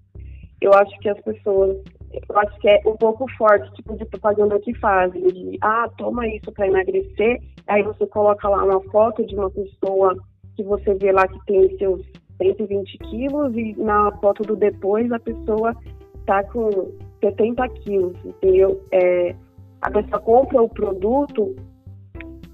eu 0.61 0.73
acho 0.73 0.99
que 1.01 1.09
as 1.09 1.21
pessoas, 1.21 1.77
eu 2.13 2.39
acho 2.39 2.59
que 2.61 2.69
é 2.69 2.81
um 2.87 2.97
pouco 2.97 3.27
forte, 3.37 3.73
tipo 3.75 3.97
de 3.97 4.05
propaganda 4.07 4.59
que 4.61 4.75
fazem, 4.75 5.23
de 5.23 5.59
ah, 5.61 5.89
toma 5.97 6.27
isso 6.29 6.51
para 6.53 6.67
emagrecer, 6.67 7.41
aí 7.67 7.83
você 7.83 8.07
coloca 8.07 8.49
lá 8.49 8.65
uma 8.65 8.81
foto 8.91 9.25
de 9.27 9.35
uma 9.35 9.51
pessoa 9.51 10.15
que 10.55 10.63
você 10.63 10.95
vê 10.95 11.13
lá 11.13 11.27
que 11.27 11.39
tem 11.47 11.77
seus 11.77 12.03
120 12.39 12.99
quilos 12.99 13.55
e 13.57 13.75
na 13.79 14.11
foto 14.21 14.43
do 14.43 14.57
depois 14.57 15.11
a 15.13 15.19
pessoa 15.19 15.75
tá 16.27 16.43
com 16.45 16.93
70 17.21 17.69
quilos, 17.81 18.17
entendeu? 18.25 18.81
É, 18.93 19.35
a 19.83 19.91
pessoa 19.91 20.21
compra 20.21 20.63
o 20.63 20.69
produto 20.69 21.55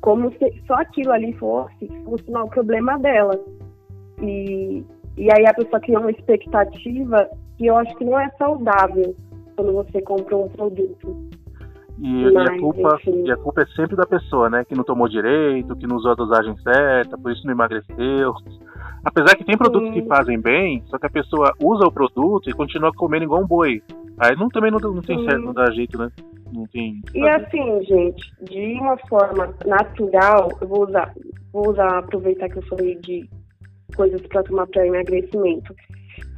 como 0.00 0.32
se 0.32 0.62
só 0.66 0.74
aquilo 0.74 1.12
ali 1.12 1.32
fosse 1.34 1.86
solucionar 2.04 2.44
o 2.44 2.50
problema 2.50 2.98
dela. 2.98 3.38
E, 4.20 4.84
e 5.16 5.32
aí 5.32 5.46
a 5.46 5.54
pessoa 5.54 5.80
cria 5.80 5.98
uma 5.98 6.10
expectativa 6.10 7.30
que 7.56 7.66
eu 7.66 7.76
acho 7.76 7.94
que 7.96 8.04
não 8.04 8.18
é 8.18 8.28
saudável 8.36 9.14
quando 9.56 9.72
você 9.72 10.00
compra 10.02 10.36
um 10.36 10.48
produto. 10.48 11.16
E, 11.98 12.32
Mas, 12.32 12.32
e, 12.32 12.52
a 12.52 12.58
culpa, 12.58 12.98
e 13.06 13.30
a 13.30 13.36
culpa 13.36 13.62
é 13.62 13.66
sempre 13.76 13.94
da 13.94 14.06
pessoa, 14.06 14.50
né? 14.50 14.64
Que 14.64 14.74
não 14.74 14.82
tomou 14.82 15.08
direito, 15.08 15.76
que 15.76 15.86
não 15.86 15.96
usou 15.96 16.12
a 16.12 16.16
dosagem 16.16 16.56
certa, 16.58 17.16
por 17.16 17.30
isso 17.30 17.46
não 17.46 17.52
emagreceu. 17.52 18.34
Apesar 19.04 19.36
que 19.36 19.44
tem 19.44 19.56
produtos 19.56 19.92
Sim. 19.92 20.00
que 20.00 20.08
fazem 20.08 20.40
bem, 20.40 20.82
só 20.86 20.98
que 20.98 21.06
a 21.06 21.10
pessoa 21.10 21.52
usa 21.62 21.86
o 21.86 21.92
produto 21.92 22.48
e 22.48 22.52
continua 22.52 22.92
comendo 22.92 23.24
igual 23.24 23.42
um 23.42 23.46
boi. 23.46 23.82
Aí 24.18 24.36
não, 24.36 24.48
também 24.48 24.70
não, 24.70 24.78
não 24.78 25.02
tem 25.02 25.22
certo, 25.24 25.44
não 25.44 25.52
dá 25.52 25.70
jeito, 25.70 25.98
né? 25.98 26.10
Não 26.52 26.66
tem. 26.66 27.00
E 27.14 27.28
assim, 27.28 27.82
gente, 27.84 28.32
de 28.42 28.78
uma 28.80 28.96
forma 29.08 29.54
natural, 29.66 30.50
eu 30.60 30.68
vou 30.68 30.86
usar, 30.86 31.12
vou 31.52 31.70
usar, 31.70 31.98
aproveitar 31.98 32.48
que 32.48 32.58
eu 32.58 32.66
falei 32.66 32.96
de 32.96 33.28
coisas 33.96 34.20
para 34.26 34.42
tomar 34.42 34.66
para 34.66 34.86
emagrecimento. 34.86 35.74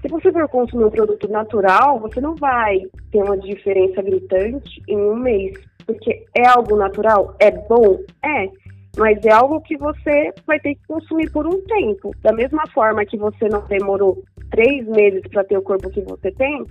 Se 0.05 0.09
você 0.11 0.31
for 0.31 0.47
consumir 0.51 0.85
um 0.85 0.91
produto 0.91 1.27
natural, 1.29 1.99
você 1.99 2.21
não 2.21 2.35
vai 2.35 2.79
ter 3.11 3.23
uma 3.23 3.39
diferença 3.39 4.03
gritante 4.03 4.83
em 4.87 4.99
um 4.99 5.17
mês. 5.17 5.55
Porque 5.87 6.27
é 6.37 6.47
algo 6.47 6.77
natural? 6.77 7.35
É 7.41 7.51
bom? 7.51 7.99
É. 8.23 8.51
Mas 8.99 9.25
é 9.25 9.33
algo 9.33 9.63
que 9.63 9.79
você 9.79 10.31
vai 10.47 10.61
ter 10.61 10.75
que 10.75 10.87
consumir 10.87 11.31
por 11.33 11.47
um 11.47 11.59
tempo. 11.63 12.11
Da 12.21 12.35
mesma 12.35 12.65
forma 12.75 13.07
que 13.07 13.17
você 13.17 13.49
não 13.49 13.63
demorou 13.63 14.23
três 14.51 14.87
meses 14.89 15.23
para 15.31 15.43
ter 15.43 15.57
o 15.57 15.63
corpo 15.63 15.89
que 15.89 16.03
você 16.03 16.31
tem, 16.33 16.67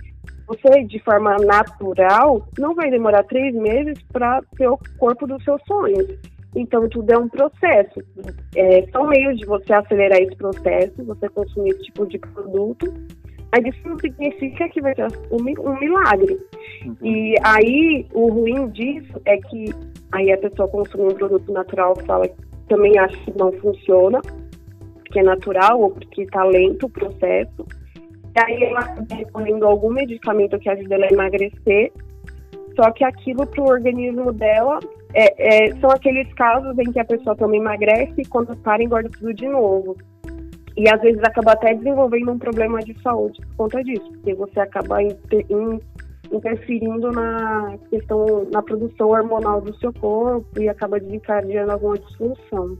você, 0.46 0.84
de 0.84 1.00
forma 1.00 1.34
natural, 1.38 2.46
não 2.56 2.72
vai 2.72 2.88
demorar 2.88 3.24
três 3.24 3.52
meses 3.52 4.00
para 4.12 4.42
ter 4.56 4.68
o 4.68 4.78
corpo 4.96 5.26
dos 5.26 5.42
seus 5.42 5.60
sonhos. 5.66 6.06
Então, 6.54 6.88
tudo 6.88 7.10
é 7.10 7.18
um 7.18 7.28
processo. 7.28 8.00
É, 8.54 8.86
são 8.92 9.08
meios 9.08 9.36
de 9.38 9.44
você 9.44 9.72
acelerar 9.72 10.20
esse 10.20 10.36
processo, 10.36 11.04
você 11.04 11.28
consumir 11.30 11.70
esse 11.70 11.82
tipo 11.82 12.06
de 12.06 12.18
produto, 12.18 12.94
mas 13.54 13.64
isso 13.66 13.88
não 13.88 13.96
significa 14.00 14.68
que 14.68 14.80
vai 14.80 14.94
ter 14.96 15.06
um, 15.30 15.70
um 15.70 15.78
milagre. 15.78 16.40
Uhum. 16.84 16.96
E 17.02 17.34
aí, 17.44 18.04
o 18.12 18.28
ruim 18.28 18.68
disso 18.70 19.20
é 19.24 19.36
que 19.36 19.66
aí 20.10 20.32
a 20.32 20.38
pessoa 20.38 20.68
consome 20.68 21.12
um 21.12 21.14
produto 21.14 21.52
natural 21.52 21.94
fala 22.04 22.28
também 22.68 22.98
acha 22.98 23.16
que 23.18 23.38
não 23.38 23.52
funciona, 23.52 24.20
porque 25.04 25.20
é 25.20 25.22
natural 25.22 25.80
ou 25.82 25.90
porque 25.90 26.22
está 26.22 26.42
lento 26.42 26.86
o 26.86 26.90
processo. 26.90 27.64
E 28.34 28.40
aí 28.44 28.64
ela 28.64 28.80
está 28.80 29.14
recorrendo 29.14 29.64
algum 29.66 29.90
medicamento 29.90 30.58
que 30.58 30.68
ajuda 30.68 30.96
ela 30.96 31.06
a 31.06 31.12
emagrecer, 31.12 31.92
só 32.74 32.90
que 32.90 33.04
aquilo 33.04 33.46
para 33.46 33.62
o 33.62 33.68
organismo 33.68 34.32
dela 34.32 34.80
é, 35.12 35.68
é, 35.68 35.76
são 35.76 35.90
aqueles 35.90 36.32
casos 36.34 36.76
em 36.76 36.90
que 36.90 36.98
a 36.98 37.04
pessoa 37.04 37.36
também 37.36 37.60
emagrece 37.60 38.14
e 38.18 38.26
quando 38.26 38.56
para 38.56 38.82
engorda 38.82 39.08
tudo 39.10 39.32
de 39.32 39.46
novo. 39.46 39.96
E 40.76 40.88
às 40.88 41.00
vezes 41.00 41.22
acaba 41.22 41.52
até 41.52 41.74
desenvolvendo 41.74 42.32
um 42.32 42.38
problema 42.38 42.80
de 42.80 43.00
saúde 43.00 43.40
por 43.48 43.56
conta 43.56 43.82
disso, 43.84 44.10
porque 44.12 44.34
você 44.34 44.60
acaba 44.60 45.02
inter, 45.02 45.46
in, 45.48 45.80
interferindo 46.32 47.12
na 47.12 47.78
questão, 47.90 48.46
na 48.52 48.60
produção 48.60 49.08
hormonal 49.10 49.60
do 49.60 49.74
seu 49.76 49.92
corpo 49.92 50.60
e 50.60 50.68
acaba 50.68 50.98
desencadeando 50.98 51.72
alguma 51.72 51.96
disfunção. 51.96 52.76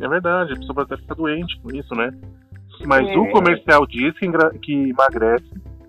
É 0.00 0.08
verdade, 0.08 0.54
a 0.54 0.56
pessoa 0.56 0.74
pode 0.74 0.92
até 0.92 1.02
ficar 1.02 1.14
doente 1.14 1.60
com 1.60 1.70
isso, 1.70 1.94
né? 1.94 2.10
Mas 2.86 3.08
é. 3.08 3.16
o 3.16 3.30
comercial 3.30 3.86
diz 3.86 4.18
que, 4.18 4.26
que 4.62 4.90
emagrece 4.90 5.44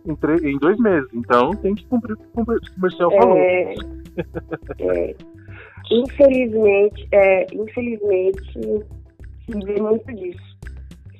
em, 0.05 0.47
em, 0.47 0.59
dois 0.59 0.77
meses. 0.79 1.09
Então 1.13 1.51
tem 1.51 1.73
que 1.73 1.85
cumprir 1.85 2.13
o 2.13 2.17
que 2.17 2.41
o 2.41 2.73
comercial 2.75 3.11
falou. 3.11 3.37
É, 3.37 3.73
é. 4.79 5.15
Infelizmente, 5.89 7.07
é, 7.11 7.47
infelizmente, 7.53 8.53
se 8.53 9.65
vê 9.65 9.81
muito 9.81 10.13
disso. 10.13 10.50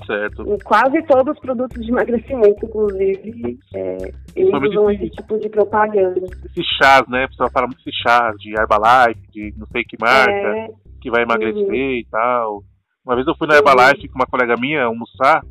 Certo. 0.05 0.41
Em 0.53 0.57
quase 0.59 1.01
todos 1.03 1.35
os 1.35 1.39
produtos 1.39 1.85
de 1.85 1.91
emagrecimento, 1.91 2.65
inclusive, 2.65 3.59
é, 3.75 3.97
eles 4.35 4.53
usam 4.53 4.89
esse 4.91 5.09
tipo 5.09 5.39
de 5.39 5.49
propaganda. 5.49 6.21
Esses 6.45 6.65
chás, 6.77 7.07
né? 7.07 7.25
A 7.25 7.27
pessoa 7.27 7.49
fala 7.51 7.67
muito 7.67 7.83
de 7.83 7.91
chás, 8.01 8.35
de 8.37 8.51
Herbalife, 8.51 9.21
de 9.31 9.53
não 9.57 9.67
sei 9.67 9.83
que 9.83 9.97
marca, 9.99 10.31
é, 10.31 10.69
que 11.01 11.11
vai 11.11 11.23
emagrecer 11.23 11.63
uhum. 11.63 11.73
e 11.73 12.05
tal. 12.09 12.63
Uma 13.05 13.15
vez 13.15 13.27
eu 13.27 13.35
fui 13.35 13.47
na 13.47 13.55
Herbalife 13.55 14.07
com 14.07 14.15
uma 14.15 14.27
colega 14.27 14.55
minha 14.59 14.83
almoçar, 14.83 15.41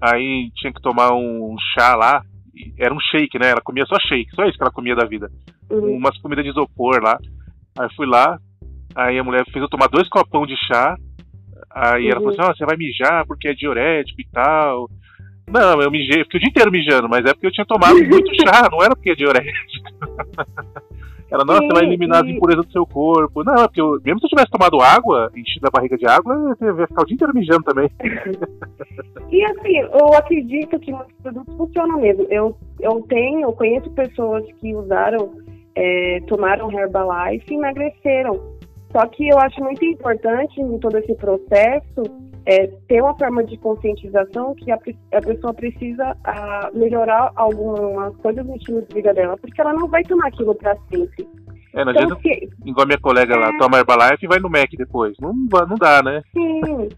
Aí 0.00 0.50
tinha 0.56 0.72
que 0.72 0.80
tomar 0.80 1.12
um 1.14 1.56
chá 1.74 1.96
lá. 1.96 2.22
Era 2.78 2.94
um 2.94 3.00
shake, 3.00 3.38
né? 3.38 3.50
Ela 3.50 3.60
comia 3.60 3.84
só 3.86 3.96
shake, 3.98 4.34
só 4.34 4.44
isso 4.44 4.56
que 4.56 4.62
ela 4.62 4.72
comia 4.72 4.94
da 4.94 5.06
vida. 5.06 5.30
Uhum. 5.70 5.96
Umas 5.96 6.16
comidas 6.18 6.44
de 6.44 6.50
isopor 6.50 7.02
lá. 7.02 7.18
Aí 7.78 7.88
fui 7.94 8.06
lá, 8.06 8.38
aí 8.94 9.18
a 9.18 9.24
mulher 9.24 9.44
fez 9.52 9.62
eu 9.62 9.68
tomar 9.68 9.88
dois 9.88 10.08
copão 10.08 10.46
de 10.46 10.56
chá. 10.66 10.96
Aí 11.70 12.04
uhum. 12.04 12.10
ela 12.10 12.20
falou 12.20 12.30
assim: 12.30 12.42
ah, 12.42 12.54
você 12.54 12.66
vai 12.66 12.76
mijar 12.76 13.26
porque 13.26 13.48
é 13.48 13.54
diurético 13.54 14.20
e 14.20 14.26
tal. 14.32 14.88
Não, 15.48 15.80
eu 15.80 15.90
mijei, 15.90 16.24
fiquei 16.24 16.38
o 16.38 16.40
dia 16.40 16.50
inteiro 16.50 16.72
mijando, 16.72 17.08
mas 17.08 17.24
é 17.24 17.32
porque 17.32 17.46
eu 17.46 17.52
tinha 17.52 17.66
tomado 17.66 17.96
muito 18.04 18.34
chá, 18.42 18.68
não 18.70 18.82
era 18.82 18.96
porque 18.96 19.10
é 19.10 19.14
diurético. 19.14 19.90
Ela, 21.30 21.44
nossa, 21.44 21.60
sim, 21.60 21.68
vai 21.68 21.84
eliminar 21.84 22.22
sim. 22.22 22.30
as 22.30 22.36
impurezas 22.36 22.66
do 22.66 22.72
seu 22.72 22.86
corpo. 22.86 23.42
Não, 23.42 23.54
é 23.54 23.66
porque 23.66 23.80
eu, 23.80 24.00
mesmo 24.04 24.20
se 24.20 24.26
eu 24.26 24.30
tivesse 24.30 24.50
tomado 24.50 24.80
água, 24.80 25.30
enchido 25.34 25.66
a 25.66 25.70
barriga 25.70 25.96
de 25.96 26.06
água, 26.06 26.56
eu 26.60 26.78
ia 26.78 26.86
ficar 26.86 27.02
o 27.02 27.04
dia 27.04 27.14
inteiro 27.14 27.34
mijando 27.34 27.64
também. 27.64 27.90
e 29.30 29.44
assim, 29.44 29.78
eu 29.78 30.14
acredito 30.14 30.78
que 30.78 30.92
muitos 30.92 31.12
produtos 31.22 31.56
funcionam 31.56 32.00
mesmo. 32.00 32.26
Eu, 32.30 32.56
eu 32.80 33.02
tenho, 33.08 33.42
eu 33.42 33.52
conheço 33.52 33.90
pessoas 33.90 34.44
que 34.60 34.72
usaram, 34.74 35.32
é, 35.74 36.20
tomaram 36.28 36.70
Herbalife 36.70 37.46
e 37.50 37.54
emagreceram. 37.54 38.55
Só 38.96 39.06
que 39.08 39.28
eu 39.28 39.38
acho 39.38 39.62
muito 39.62 39.84
importante 39.84 40.58
em 40.58 40.78
todo 40.78 40.96
esse 40.96 41.14
processo 41.16 42.02
é, 42.46 42.66
ter 42.88 43.02
uma 43.02 43.14
forma 43.18 43.44
de 43.44 43.58
conscientização 43.58 44.54
que 44.54 44.72
a, 44.72 44.78
a 45.12 45.20
pessoa 45.20 45.52
precisa 45.52 46.16
a, 46.24 46.70
melhorar 46.72 47.30
algumas 47.36 48.16
coisas 48.16 48.46
no 48.46 48.56
estilo 48.56 48.80
de 48.80 48.94
vida 48.94 49.12
dela, 49.12 49.36
porque 49.36 49.60
ela 49.60 49.74
não 49.74 49.86
vai 49.86 50.02
tomar 50.04 50.28
aquilo 50.28 50.54
para 50.54 50.74
sempre. 50.88 51.28
É, 51.76 51.84
não 51.84 51.92
então, 51.92 52.04
adianta, 52.04 52.56
igual 52.64 52.86
minha 52.86 52.98
colega 52.98 53.34
é... 53.34 53.36
lá, 53.36 53.58
toma 53.58 53.78
Herbalife 53.78 54.24
e 54.24 54.28
vai 54.28 54.38
no 54.38 54.48
Mac 54.48 54.70
depois. 54.78 55.14
Não, 55.20 55.34
não 55.34 55.76
dá, 55.76 56.02
né? 56.02 56.22
Sim. 56.32 56.88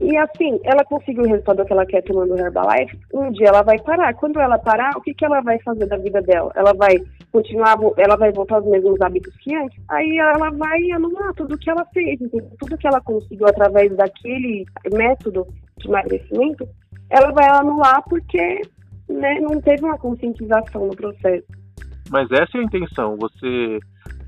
E 0.00 0.16
assim, 0.18 0.60
ela 0.62 0.84
conseguiu 0.84 1.24
o 1.24 1.26
resultado 1.26 1.64
que 1.64 1.72
ela 1.72 1.84
quer 1.84 2.02
tomando 2.02 2.38
Herbalife, 2.38 2.96
um 3.12 3.32
dia 3.32 3.48
ela 3.48 3.62
vai 3.62 3.80
parar. 3.80 4.14
Quando 4.14 4.38
ela 4.38 4.58
parar, 4.58 4.96
o 4.96 5.00
que, 5.00 5.12
que 5.12 5.24
ela 5.24 5.40
vai 5.40 5.58
fazer 5.62 5.86
da 5.86 5.96
vida 5.96 6.22
dela? 6.22 6.52
Ela 6.54 6.72
vai 6.74 6.96
continuar, 7.32 7.76
ela 7.96 8.16
vai 8.16 8.30
voltar 8.30 8.56
aos 8.56 8.66
mesmos 8.66 9.00
hábitos 9.00 9.34
que 9.38 9.52
antes? 9.56 9.82
Aí 9.88 10.18
ela 10.18 10.50
vai 10.50 10.90
anular 10.92 11.34
tudo 11.34 11.58
que 11.58 11.68
ela 11.68 11.84
fez, 11.86 12.20
tudo 12.60 12.78
que 12.78 12.86
ela 12.86 13.00
conseguiu 13.00 13.48
através 13.48 13.94
daquele 13.96 14.66
método 14.92 15.48
de 15.78 15.88
emagrecimento, 15.88 16.68
ela 17.10 17.32
vai 17.32 17.48
anular 17.48 18.04
porque 18.08 18.62
né, 19.08 19.40
não 19.40 19.60
teve 19.60 19.84
uma 19.84 19.98
conscientização 19.98 20.86
no 20.86 20.94
processo. 20.94 21.65
Mas 22.10 22.30
essa 22.30 22.56
é 22.56 22.60
a 22.60 22.64
intenção, 22.64 23.16
você 23.16 23.78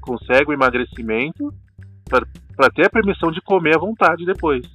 consegue 0.01 0.51
o 0.51 0.53
emagrecimento 0.53 1.53
para 2.09 2.71
ter 2.75 2.87
a 2.87 2.91
permissão 2.91 3.31
de 3.31 3.41
comer 3.43 3.77
à 3.77 3.79
vontade 3.79 4.25
depois. 4.25 4.67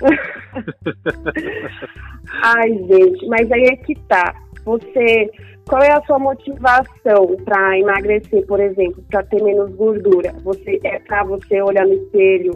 Ai, 2.42 2.70
gente, 2.70 3.26
mas 3.26 3.52
aí 3.52 3.64
é 3.64 3.76
que 3.76 3.94
tá. 4.08 4.34
Você, 4.64 5.30
qual 5.68 5.82
é 5.82 5.92
a 5.92 6.02
sua 6.06 6.18
motivação 6.18 7.36
para 7.44 7.78
emagrecer, 7.78 8.46
por 8.46 8.58
exemplo, 8.60 9.04
para 9.10 9.22
ter 9.24 9.42
menos 9.42 9.74
gordura? 9.76 10.32
Você 10.42 10.80
é 10.84 10.98
para 11.00 11.22
você 11.24 11.60
olhar 11.60 11.86
no 11.86 11.92
espelho 11.92 12.54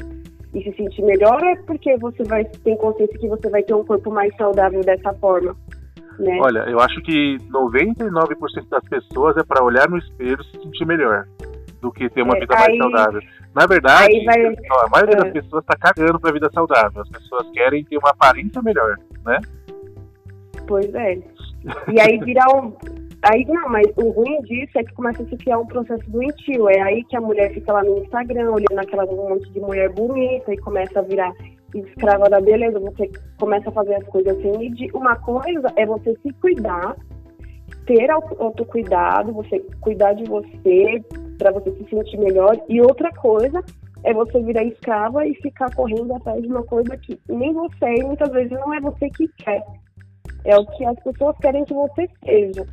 e 0.55 0.63
se 0.63 0.73
sentir 0.75 1.03
melhor 1.03 1.43
ou 1.43 1.49
é 1.49 1.57
porque 1.67 1.95
você 1.99 2.25
vai 2.25 2.43
tem 2.45 2.79
consciência 2.79 3.19
que 3.19 3.29
você 3.29 3.51
vai 3.51 3.63
ter 3.63 3.75
um 3.75 3.85
corpo 3.85 4.11
mais 4.11 4.35
saudável 4.37 4.81
dessa 4.81 5.13
forma? 5.15 5.55
Né? 6.23 6.39
Olha, 6.41 6.61
eu 6.69 6.81
acho 6.81 7.01
que 7.03 7.37
99% 7.51 8.69
das 8.69 8.85
pessoas 8.89 9.37
é 9.37 9.43
para 9.43 9.65
olhar 9.65 9.89
no 9.89 9.99
espelho 9.99 10.39
e 10.41 10.45
se 10.45 10.63
sentir 10.63 10.85
melhor 10.87 11.27
do 11.81 11.93
que 11.93 12.09
ter 12.11 12.23
uma 12.23 12.37
É, 12.37 12.41
vida 12.41 12.55
mais 12.55 12.69
aí- 12.69 12.79
saudável. 12.79 13.21
Na 13.55 13.67
verdade, 13.67 14.25
vai- 14.25 14.45
a 14.47 14.89
maioria 14.91 15.15
é. 15.15 15.23
das 15.25 15.33
pessoas 15.33 15.65
tá 15.65 15.77
cagando 15.79 16.21
pra 16.21 16.33
vida 16.33 16.51
saudável. 16.53 17.03
As 17.03 17.09
pessoas 17.09 17.49
querem 17.53 17.85
ter 17.85 17.97
uma 17.99 18.11
aparência 18.11 18.61
melhor, 18.63 18.97
né? 19.25 19.39
Pois 20.67 20.93
é. 20.95 21.19
E 21.93 22.01
aí 22.01 22.19
virar 22.19 22.47
um. 22.55 22.73
Aí 23.23 23.45
não, 23.47 23.69
mas 23.69 23.87
o 23.97 24.11
ruim 24.11 24.41
disso 24.43 24.79
é 24.79 24.85
que 24.85 24.95
começa 24.95 25.23
a 25.23 25.27
se 25.27 25.37
criar 25.37 25.59
um 25.59 25.67
processo 25.67 26.09
doentio. 26.09 26.69
É 26.69 26.81
aí 26.83 27.03
que 27.05 27.17
a 27.17 27.21
mulher 27.21 27.53
fica 27.53 27.73
lá 27.73 27.83
no 27.83 27.99
Instagram 27.99 28.51
olhando 28.53 28.79
aquela 28.79 29.05
um 29.05 29.29
monte 29.31 29.51
de 29.53 29.59
mulher 29.61 29.89
bonita 29.91 30.53
e 30.53 30.59
começa 30.59 31.01
a 31.01 31.03
virar 31.03 31.33
escrava 31.75 32.29
da 32.29 32.41
beleza. 32.41 32.81
Você 32.81 33.11
começa 33.39 33.69
a 33.69 33.73
fazer 33.73 33.95
as 33.95 34.07
coisas 34.07 34.41
sem 34.41 34.57
medir. 34.59 34.91
Uma 34.95 35.17
coisa 35.17 35.73
é 35.77 35.87
você 35.87 36.17
se 36.23 36.33
cuidar, 36.41 36.97
ter 37.87 38.11
auto- 38.11 38.43
autocuidado, 38.43 39.33
você 39.33 39.61
cuidar 39.81 40.15
de 40.15 40.25
você 40.25 41.03
para 41.39 41.53
você 41.53 41.71
se 41.73 41.89
sentir 41.89 42.19
melhor. 42.19 42.57
E 42.69 42.81
outra 42.81 43.13
coisa 43.13 43.63
é 44.05 44.15
você 44.15 44.43
virar 44.43 44.65
escrava 44.65 45.27
e 45.27 45.35
ficar 45.37 45.75
correndo 45.75 46.15
atrás 46.15 46.41
de 46.43 46.49
uma 46.49 46.63
coisa 46.63 46.97
que 46.97 47.19
nem 47.29 47.53
você 47.53 47.95
e 47.97 48.05
muitas 48.05 48.31
vezes 48.31 48.53
não 48.53 48.73
é 48.75 48.81
você 48.81 49.09
que 49.11 49.29
quer. 49.39 49.63
É 50.45 50.57
o 50.57 50.67
que 50.67 50.85
as 50.85 50.99
pessoas 51.03 51.37
querem 51.39 51.65
que 51.65 51.75
você 51.75 52.09
seja. 52.25 52.65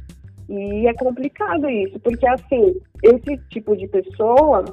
E 0.48 0.88
é 0.88 0.94
complicado 0.94 1.68
isso, 1.70 2.00
porque 2.00 2.28
assim, 2.28 2.76
esse 3.02 3.38
tipo 3.50 3.76
de 3.76 3.88
pessoa, 3.88 4.64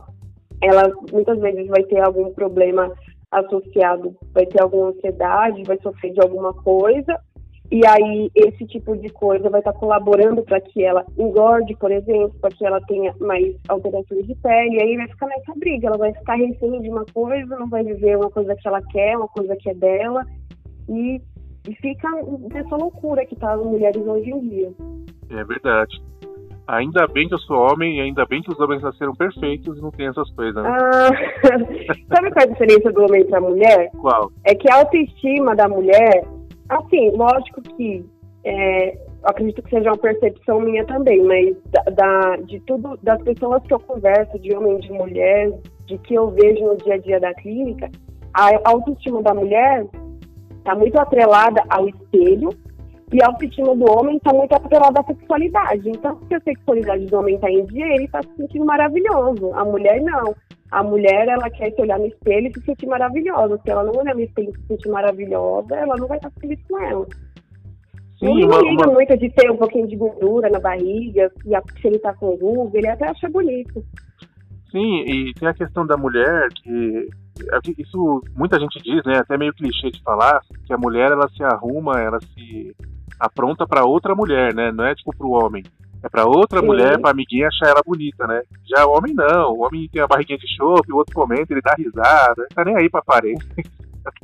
ela 0.61 0.93
muitas 1.11 1.39
vezes 1.41 1.67
vai 1.69 1.83
ter 1.85 2.01
algum 2.01 2.33
problema 2.35 2.93
associado, 3.33 4.15
vai 4.33 4.47
ter 4.47 4.63
alguma 4.63 4.91
ansiedade, 4.91 5.63
vai 5.65 5.79
sofrer 5.83 6.13
de 6.13 6.21
alguma 6.21 6.53
coisa, 6.53 7.19
e 7.71 7.81
aí 7.87 8.31
esse 8.35 8.67
tipo 8.67 8.95
de 8.99 9.09
coisa 9.09 9.49
vai 9.49 9.61
estar 9.61 9.73
colaborando 9.73 10.43
para 10.43 10.61
que 10.61 10.85
ela 10.85 11.07
engorde, 11.17 11.75
por 11.77 11.91
exemplo, 11.91 12.35
para 12.39 12.51
que 12.51 12.67
ela 12.67 12.79
tenha 12.83 13.15
mais 13.19 13.57
alterações 13.67 14.27
de 14.27 14.35
pele, 14.35 14.77
e 14.77 14.83
aí 14.83 14.97
vai 14.99 15.09
ficar 15.09 15.27
nessa 15.29 15.55
briga, 15.57 15.87
ela 15.89 15.97
vai 15.97 16.13
ficar 16.13 16.35
refém 16.35 16.83
de 16.83 16.91
uma 16.91 17.07
coisa, 17.15 17.59
não 17.59 17.71
vai 17.71 17.83
viver 17.83 18.19
uma 18.19 18.31
coisa 18.31 18.55
que 18.55 18.69
ela 18.69 18.83
quer, 18.83 19.17
uma 19.17 19.29
coisa 19.29 19.57
que 19.57 19.71
é 19.71 19.75
dela, 19.75 20.23
e, 20.87 21.19
e 21.67 21.75
fica 21.77 22.09
nessa 22.53 22.77
loucura 22.77 23.25
que 23.25 23.37
tá 23.37 23.55
as 23.55 23.65
mulheres 23.65 24.07
hoje 24.07 24.29
em 24.29 24.41
dia. 24.41 24.73
É 25.31 25.43
verdade. 25.43 26.03
Ainda 26.69 27.07
bem 27.09 27.29
que 27.29 27.35
eu 27.35 27.39
sou 27.41 27.57
homem 27.57 27.99
e 27.99 28.01
ainda 28.01 28.25
bem 28.25 28.41
que 28.41 28.51
os 28.53 28.59
homens 28.61 28.83
nasceram 28.83 29.15
perfeitos 29.15 29.77
e 29.79 29.83
não 29.83 29.91
tem 29.91 30.07
essas 30.07 30.31
coisas, 30.35 30.63
né? 30.63 30.71
Ah, 30.71 31.09
sabe 32.15 32.31
qual 32.31 32.41
é 32.41 32.49
a 32.49 32.53
diferença 32.53 32.93
do 32.93 33.03
homem 33.03 33.25
para 33.27 33.39
a 33.39 33.41
mulher? 33.41 33.91
Qual? 34.01 34.31
É 34.45 34.55
que 34.55 34.71
a 34.71 34.77
autoestima 34.77 35.57
da 35.57 35.69
mulher, 35.69 36.25
assim, 36.69 37.11
lógico 37.17 37.61
que 37.77 38.05
é, 38.45 38.97
acredito 39.25 39.63
que 39.63 39.71
seja 39.71 39.91
uma 39.91 39.99
percepção 39.99 40.61
minha 40.61 40.85
também, 40.87 41.23
mas 41.25 41.57
da, 41.71 41.83
da- 41.93 42.37
de 42.37 42.61
tudo, 42.61 42.99
das 43.03 43.21
pessoas 43.23 43.63
que 43.65 43.75
eu 43.75 43.81
converso, 43.81 44.39
de 44.39 44.55
homem 44.55 44.77
e 44.77 44.81
de 44.81 44.93
mulher, 44.93 45.53
de 45.87 45.99
que 45.99 46.15
eu 46.15 46.31
vejo 46.31 46.65
no 46.65 46.77
dia 46.77 46.95
a 46.95 46.99
dia 46.99 47.21
da 47.21 47.35
clínica, 47.35 47.91
a 48.35 48.51
autoestima 48.65 49.21
da 49.23 49.35
mulher 49.35 49.85
está 50.59 50.75
muito 50.77 50.97
atrelada 50.99 51.63
ao 51.69 51.89
espelho 51.89 52.49
e 53.13 53.23
a 53.23 53.27
autoestima 53.27 53.77
do 53.77 53.85
homem 53.91 54.17
está 54.17 54.33
muito 54.33 54.55
atrelada 54.55 55.01
à 55.01 55.05
sexualidade. 55.05 55.89
Então, 55.89 56.19
se 56.27 56.35
a 56.35 56.41
sexualidade 56.41 57.07
do 57.07 57.19
homem 57.19 57.35
está 57.35 57.51
em 57.51 57.65
dia, 57.67 57.87
ele 57.95 58.05
está 58.05 58.23
se 58.23 58.35
sentindo 58.37 58.65
maravilhoso. 58.65 59.53
A 59.55 59.65
mulher 59.65 60.01
não. 60.01 60.35
A 60.71 60.83
mulher, 60.83 61.29
ela 61.29 61.51
quer 61.51 61.71
se 61.73 61.83
olhar 61.83 61.99
no 61.99 62.07
espelho 62.07 62.49
e 62.49 62.53
se 62.55 62.65
sentir 62.65 62.87
maravilhosa. 62.87 63.61
Se 63.63 63.71
ela 63.71 63.85
não 63.85 63.93
olhar 63.93 64.15
no 64.15 64.23
espelho 64.23 64.51
e 64.51 64.61
se 64.61 64.67
sentir 64.67 64.89
maravilhosa, 64.89 65.75
ela 65.75 65.97
não 65.97 66.09
vai 66.09 66.17
estar 66.17 66.31
feliz 66.41 66.59
com 66.67 66.79
ela. 66.79 67.07
Sim, 68.19 68.39
Ele 68.39 68.47
não 68.47 68.63
liga 68.63 68.87
muito 68.87 69.19
de 69.19 69.29
ter 69.31 69.51
um 69.51 69.57
pouquinho 69.57 69.87
de 69.87 69.97
gordura 69.97 70.49
na 70.49 70.61
barriga, 70.61 71.31
e 71.45 71.81
se 71.81 71.89
ele 71.89 71.99
tá 71.99 72.15
com 72.15 72.37
ruga, 72.37 72.79
ele 72.79 72.89
até 72.89 73.09
acha 73.09 73.29
bonito. 73.29 73.85
Sim, 74.71 75.01
e 75.01 75.35
tem 75.35 75.49
a 75.49 75.55
questão 75.55 75.85
da 75.85 75.97
mulher 75.97 76.49
que 76.55 77.09
isso 77.77 78.23
muita 78.37 78.61
gente 78.61 78.81
diz, 78.83 79.03
né, 79.05 79.19
até 79.19 79.37
meio 79.37 79.53
clichê 79.53 79.91
de 79.91 80.01
falar, 80.03 80.41
que 80.65 80.73
a 80.73 80.79
mulher 80.79 81.11
ela 81.11 81.29
se 81.31 81.43
arruma, 81.43 82.01
ela 82.01 82.21
se 82.21 82.75
apronta 83.19 83.67
pra 83.67 83.85
outra 83.85 84.15
mulher, 84.15 84.55
né? 84.55 84.73
Não 84.73 84.85
é 84.85 84.95
tipo 84.95 85.17
pro 85.17 85.31
homem. 85.31 85.63
É 86.03 86.09
pra 86.09 86.27
outra 86.27 86.61
Sim. 86.61 86.67
mulher, 86.67 87.01
pra 87.01 87.13
amiguinha 87.13 87.47
achar 87.47 87.71
ela 87.71 87.83
bonita, 87.87 88.27
né? 88.27 88.43
Já 88.69 88.85
o 88.87 88.97
homem 88.97 89.15
não. 89.15 89.53
O 89.53 89.65
homem 89.65 89.89
tem 89.93 90.03
a 90.03 90.07
barriguinha 90.07 90.39
de 90.39 90.57
chope, 90.57 90.93
o 90.93 90.97
outro 90.97 91.15
comenta, 91.15 91.53
ele 91.53 91.61
dá 91.61 91.75
risada, 91.79 92.47
tá 92.55 92.65
nem 92.65 92.77
aí 92.77 92.91
pra 92.91 93.01
aparência. 93.01 93.49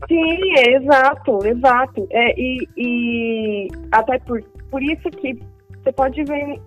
Sim, 0.09 0.59
é, 0.59 0.76
exato, 0.76 1.39
exato. 1.47 2.07
É, 2.11 2.34
e, 2.36 2.68
e 2.76 3.68
até 3.93 4.18
por, 4.18 4.43
por 4.70 4.82
isso 4.82 5.09
que 5.11 5.39
você 5.82 5.93
pode 5.93 6.24
ver 6.24 6.61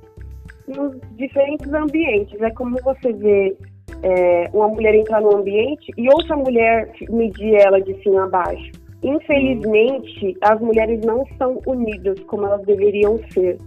nos 0.67 0.95
diferentes 1.17 1.72
ambientes. 1.74 2.41
É 2.41 2.49
como 2.51 2.78
você 2.82 3.11
vê 3.11 3.57
é, 4.03 4.49
uma 4.53 4.69
mulher 4.69 4.95
entrar 4.95 5.22
no 5.22 5.36
ambiente 5.36 5.91
e 5.97 6.07
outra 6.07 6.38
mulher 6.38 6.91
medir 7.09 7.55
ela 7.55 7.82
de 7.82 7.93
cima 8.01 8.24
a 8.24 8.30
baixo. 8.30 8.72
Infelizmente, 9.04 10.38
as 10.41 10.60
mulheres 10.60 11.02
não 11.06 11.26
são 11.38 11.60
unidas 11.66 12.20
como 12.22 12.45
elas 12.45 12.66
deveriam 12.66 13.18
ser, 13.32 13.58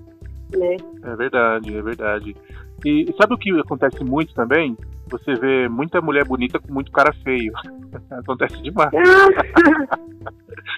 né? 0.57 0.77
É 1.03 1.17
verdade, 1.17 1.77
é 1.77 1.83
verdade. 1.83 2.37
E 2.85 3.13
sabe 3.21 3.35
o 3.35 3.39
que 3.39 3.51
acontece 3.59 4.05
muito 4.05 4.33
também? 4.35 4.77
Você 5.11 5.35
vê 5.35 5.69
muita 5.69 6.01
mulher 6.01 6.25
bonita 6.25 6.59
com 6.61 6.73
muito 6.73 6.93
cara 6.93 7.13
feio. 7.25 7.53
acontece 8.11 8.63
demais. 8.63 8.91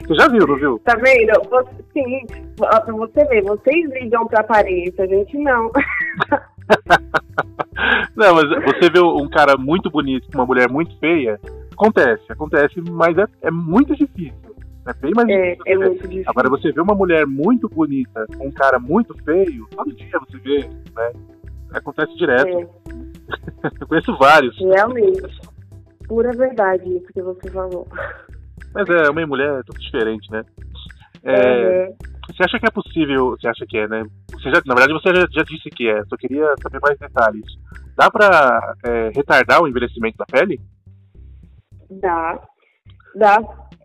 Você 0.07 0.15
já 0.15 0.29
viu, 0.29 0.47
não 0.47 0.57
viu? 0.57 0.79
tá 0.81 0.95
vendo? 0.97 1.33
Você, 1.49 1.85
sim, 1.93 2.27
pra 2.57 2.81
você 2.93 3.25
ver, 3.27 3.43
vocês 3.43 3.91
ligam 3.93 4.27
pra 4.27 4.41
aparência, 4.41 5.05
a 5.05 5.07
gente 5.07 5.39
não. 5.39 5.71
Não, 8.17 8.35
mas 8.35 8.49
você 8.65 8.91
vê 8.91 8.99
um 9.01 9.29
cara 9.29 9.57
muito 9.59 9.91
bonito 9.91 10.27
com 10.31 10.39
uma 10.39 10.47
mulher 10.47 10.69
muito 10.71 10.99
feia, 10.99 11.39
acontece, 11.73 12.25
acontece, 12.31 12.81
mas 12.91 13.17
é, 13.19 13.27
é 13.43 13.51
muito 13.51 13.95
difícil. 13.95 14.46
É 14.87 14.93
bem 14.95 15.13
mais 15.15 15.29
É, 15.29 15.51
difícil. 15.57 15.63
é 15.67 15.79
ver. 15.79 15.89
muito 15.89 16.03
difícil. 16.09 16.25
Agora 16.31 16.49
você 16.51 16.73
vê 16.73 16.81
uma 16.81 16.95
mulher 16.95 17.27
muito 17.27 17.69
bonita 17.69 18.27
com 18.37 18.47
um 18.49 18.53
cara 18.53 18.79
muito 18.79 19.15
feio, 19.25 19.67
todo 19.75 19.93
dia 19.95 20.19
você 20.21 20.39
vê, 20.39 20.59
né? 20.95 21.13
Acontece 21.73 22.17
direto. 22.17 22.49
É, 22.49 22.67
Eu 23.81 23.87
conheço 23.89 24.17
vários. 24.19 24.57
realmente. 24.59 25.21
Pura 26.07 26.31
verdade 26.33 26.89
isso 26.97 27.07
que 27.13 27.21
você 27.21 27.51
falou. 27.51 27.87
Mas 28.73 28.89
é, 28.89 29.11
homem 29.11 29.25
e 29.25 29.29
mulher 29.29 29.59
é 29.59 29.63
tudo 29.65 29.81
diferente, 29.81 30.31
né? 30.31 30.45
É, 31.25 31.33
É, 31.35 31.93
Você 32.29 32.45
acha 32.45 32.61
que 32.61 32.67
é 32.67 32.71
possível, 32.71 33.31
você 33.31 33.49
acha 33.49 33.67
que 33.67 33.77
é, 33.79 33.89
né? 33.89 34.05
Você 34.33 34.45
já, 34.51 34.63
na 34.65 34.75
verdade 34.75 34.93
você 34.93 35.09
já, 35.13 35.27
já 35.33 35.43
disse 35.43 35.69
que 35.71 35.89
é, 35.89 36.05
só 36.05 36.17
queria 36.17 36.55
saber 36.63 36.79
mais 36.81 36.97
detalhes. 36.99 37.45
Dá 37.97 38.09
pra 38.11 38.75
é, 38.85 39.11
retardar 39.17 39.61
o 39.63 39.67
envelhecimento 39.67 40.17
da 40.19 40.27
pele? 40.27 40.61
dá. 41.91 42.39
Dá. 43.17 43.39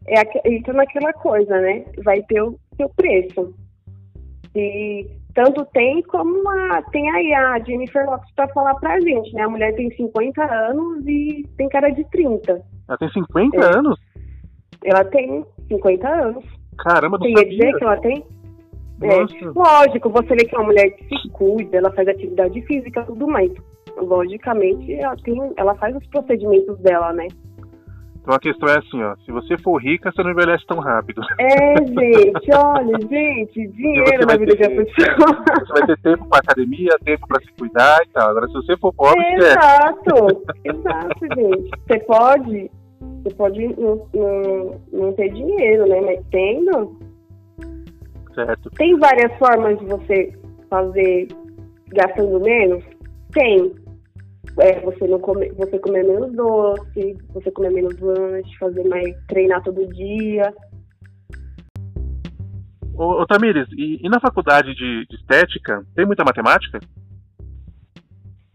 É, 0.07 0.49
entra 0.49 0.73
naquela 0.73 1.13
coisa, 1.13 1.59
né? 1.61 1.85
Vai 2.03 2.21
ter 2.23 2.41
o 2.41 2.57
seu 2.75 2.89
preço. 2.89 3.53
E 4.55 5.07
tanto 5.33 5.65
tem 5.73 6.01
como 6.03 6.49
a, 6.49 6.81
tem 6.91 7.09
aí 7.11 7.33
a 7.33 7.59
Jennifer 7.59 8.05
Lopes 8.05 8.29
pra 8.35 8.47
falar 8.49 8.75
pra 8.75 8.99
gente, 8.99 9.33
né? 9.33 9.43
A 9.43 9.49
mulher 9.49 9.73
tem 9.75 9.89
50 9.91 10.43
anos 10.43 11.05
e 11.07 11.47
tem 11.57 11.69
cara 11.69 11.89
de 11.89 12.03
30. 12.09 12.61
Ela 12.87 12.97
tem 12.97 13.09
50 13.11 13.57
É. 13.57 13.77
anos? 13.77 13.99
Ela 14.83 15.05
tem 15.05 15.45
50 15.67 16.07
anos. 16.07 16.43
Caramba, 16.79 17.17
não 17.17 17.25
Você 17.27 17.29
ia 17.31 17.49
dizer 17.49 17.57
sabia. 17.71 17.77
que 17.77 17.83
ela 17.83 17.97
tem? 17.97 18.25
É, 19.03 19.45
lógico, 19.55 20.09
você 20.09 20.27
vê 20.35 20.45
que 20.45 20.55
é 20.55 20.59
uma 20.59 20.67
mulher 20.67 20.89
que 20.91 21.03
se 21.21 21.29
cuida, 21.29 21.77
ela 21.77 21.91
faz 21.91 22.07
atividade 22.07 22.61
física, 22.63 23.03
tudo 23.03 23.27
mais. 23.27 23.51
Logicamente, 23.97 24.93
ela, 24.93 25.15
tem, 25.17 25.39
ela 25.57 25.73
faz 25.75 25.95
os 25.95 26.05
procedimentos 26.07 26.77
dela, 26.79 27.11
né? 27.13 27.27
Então 28.21 28.35
a 28.35 28.39
questão 28.39 28.69
é 28.69 28.77
assim, 28.77 29.01
ó, 29.01 29.15
se 29.25 29.31
você 29.31 29.57
for 29.57 29.81
rica, 29.81 30.11
você 30.11 30.21
não 30.21 30.29
envelhece 30.31 30.63
tão 30.67 30.77
rápido. 30.79 31.21
É, 31.39 31.75
gente, 31.77 32.53
olha, 32.55 32.99
gente, 33.09 33.67
dinheiro 33.73 34.27
na 34.27 34.37
vida 34.37 34.51
de 34.55 34.57
ter- 34.57 34.71
uma 34.71 34.85
pessoa. 34.85 35.43
Você 35.65 35.73
vai 35.73 35.85
ter 35.87 35.97
tempo 36.01 36.29
pra 36.29 36.39
academia, 36.39 36.91
tempo 37.03 37.27
pra 37.27 37.41
se 37.41 37.51
cuidar 37.57 37.99
e 38.05 38.09
tal. 38.09 38.29
Agora 38.29 38.47
se 38.47 38.53
você 38.53 38.77
for 38.77 38.93
pobre, 38.93 39.19
esquece. 39.21 39.57
Exato, 39.57 40.43
exato, 40.63 41.25
gente. 41.35 41.69
Você 41.87 41.99
pode, 42.01 42.71
você 43.23 43.35
pode 43.35 43.67
não, 43.81 44.07
não, 44.13 44.81
não 44.93 45.13
ter 45.13 45.29
dinheiro, 45.33 45.87
né? 45.87 46.01
Mas 46.01 46.19
tendo, 46.29 46.95
Certo. 48.35 48.69
tem 48.77 48.97
várias 48.99 49.35
formas 49.39 49.79
de 49.79 49.85
você 49.85 50.33
fazer 50.69 51.27
gastando 51.87 52.39
menos? 52.39 52.83
Tem. 53.33 53.73
É, 54.59 54.79
você 54.81 55.07
não 55.07 55.19
comer, 55.19 55.53
você 55.53 55.79
comer 55.79 56.03
menos 56.03 56.33
doce, 56.33 57.17
você 57.33 57.51
comer 57.51 57.71
menos 57.71 57.97
lanche, 57.99 58.57
fazer 58.59 58.83
mais, 58.87 59.15
treinar 59.27 59.63
todo 59.63 59.87
dia. 59.93 60.53
Ô, 62.93 63.21
ô 63.21 63.25
Tamires, 63.25 63.67
e, 63.77 64.05
e 64.05 64.09
na 64.09 64.19
faculdade 64.19 64.73
de, 64.75 65.05
de 65.07 65.15
estética, 65.15 65.83
tem 65.95 66.05
muita 66.05 66.23
matemática? 66.23 66.79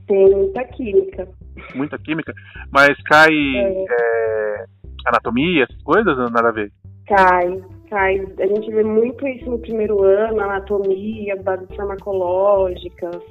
Tem 0.06 0.30
muita 0.30 0.64
química. 0.64 1.28
Muita 1.74 1.98
química? 1.98 2.32
Mas 2.70 3.00
cai 3.04 3.32
É. 3.32 3.84
é, 3.88 4.64
anatomia, 5.06 5.64
essas 5.64 5.82
coisas? 5.82 6.16
Nada 6.30 6.48
a 6.48 6.52
ver. 6.52 6.70
Cai, 7.06 7.62
Faz, 7.88 8.20
a 8.40 8.46
gente 8.46 8.70
vê 8.70 8.82
muito 8.82 9.26
isso 9.28 9.48
no 9.48 9.58
primeiro 9.60 10.02
ano, 10.02 10.40
anatomia, 10.40 11.40
bases 11.40 11.68
farmacológicas, 11.76 13.22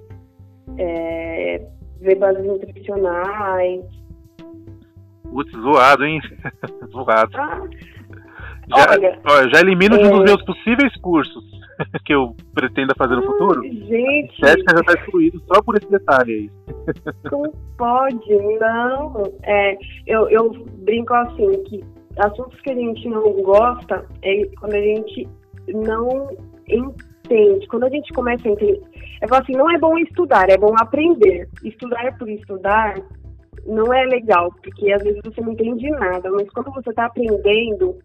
é, 0.77 1.61
vê 2.01 2.15
bases 2.15 2.45
nutricionais. 2.45 3.85
Putz, 5.23 5.51
zoado, 5.51 6.05
hein? 6.05 6.21
zoado. 6.91 7.37
Ah, 7.37 7.67
já, 8.67 8.91
olha, 8.91 9.19
ó, 9.25 9.49
já 9.49 9.59
elimino 9.61 9.97
de 9.97 10.03
é- 10.03 10.07
um 10.07 10.17
dos 10.17 10.23
meus 10.23 10.41
possíveis 10.43 10.95
cursos 10.97 11.43
que 12.05 12.13
eu 12.13 12.35
pretendo 12.53 12.93
fazer 12.97 13.15
no 13.15 13.23
futuro. 13.23 13.61
gente, 13.63 14.33
Estética 14.33 14.77
já 14.77 14.83
tá 14.83 14.93
excluído 14.93 15.41
só 15.47 15.61
por 15.61 15.75
esse 15.75 15.89
detalhe 15.89 16.31
aí. 16.33 16.51
não 17.31 17.51
pode, 17.77 18.35
não. 18.59 19.23
É, 19.43 19.77
eu, 20.07 20.29
eu 20.29 20.51
brinco 20.83 21.13
assim, 21.13 21.63
que 21.63 21.83
assuntos 22.17 22.59
que 22.61 22.71
a 22.71 22.75
gente 22.75 23.07
não 23.09 23.33
gosta 23.43 24.05
é 24.23 24.45
quando 24.59 24.75
a 24.75 24.81
gente 24.81 25.27
não 25.67 26.29
entende. 26.67 27.14
Quando 27.69 27.85
a 27.85 27.89
gente 27.89 28.11
começa 28.13 28.47
a 28.47 28.51
entender. 28.51 28.81
Eu 29.21 29.27
falo 29.27 29.41
assim, 29.43 29.53
não 29.53 29.69
é 29.71 29.77
bom 29.77 29.97
estudar, 29.97 30.49
é 30.49 30.57
bom 30.57 30.73
aprender. 30.79 31.47
Estudar 31.63 32.17
por 32.17 32.29
estudar 32.29 32.95
não 33.65 33.91
é 33.93 34.05
legal, 34.05 34.51
porque 34.63 34.91
às 34.91 35.01
vezes 35.03 35.21
você 35.23 35.41
não 35.41 35.53
entende 35.53 35.89
nada, 35.89 36.29
mas 36.31 36.47
quando 36.51 36.71
você 36.71 36.89
está 36.91 37.05
aprendendo, 37.05 37.97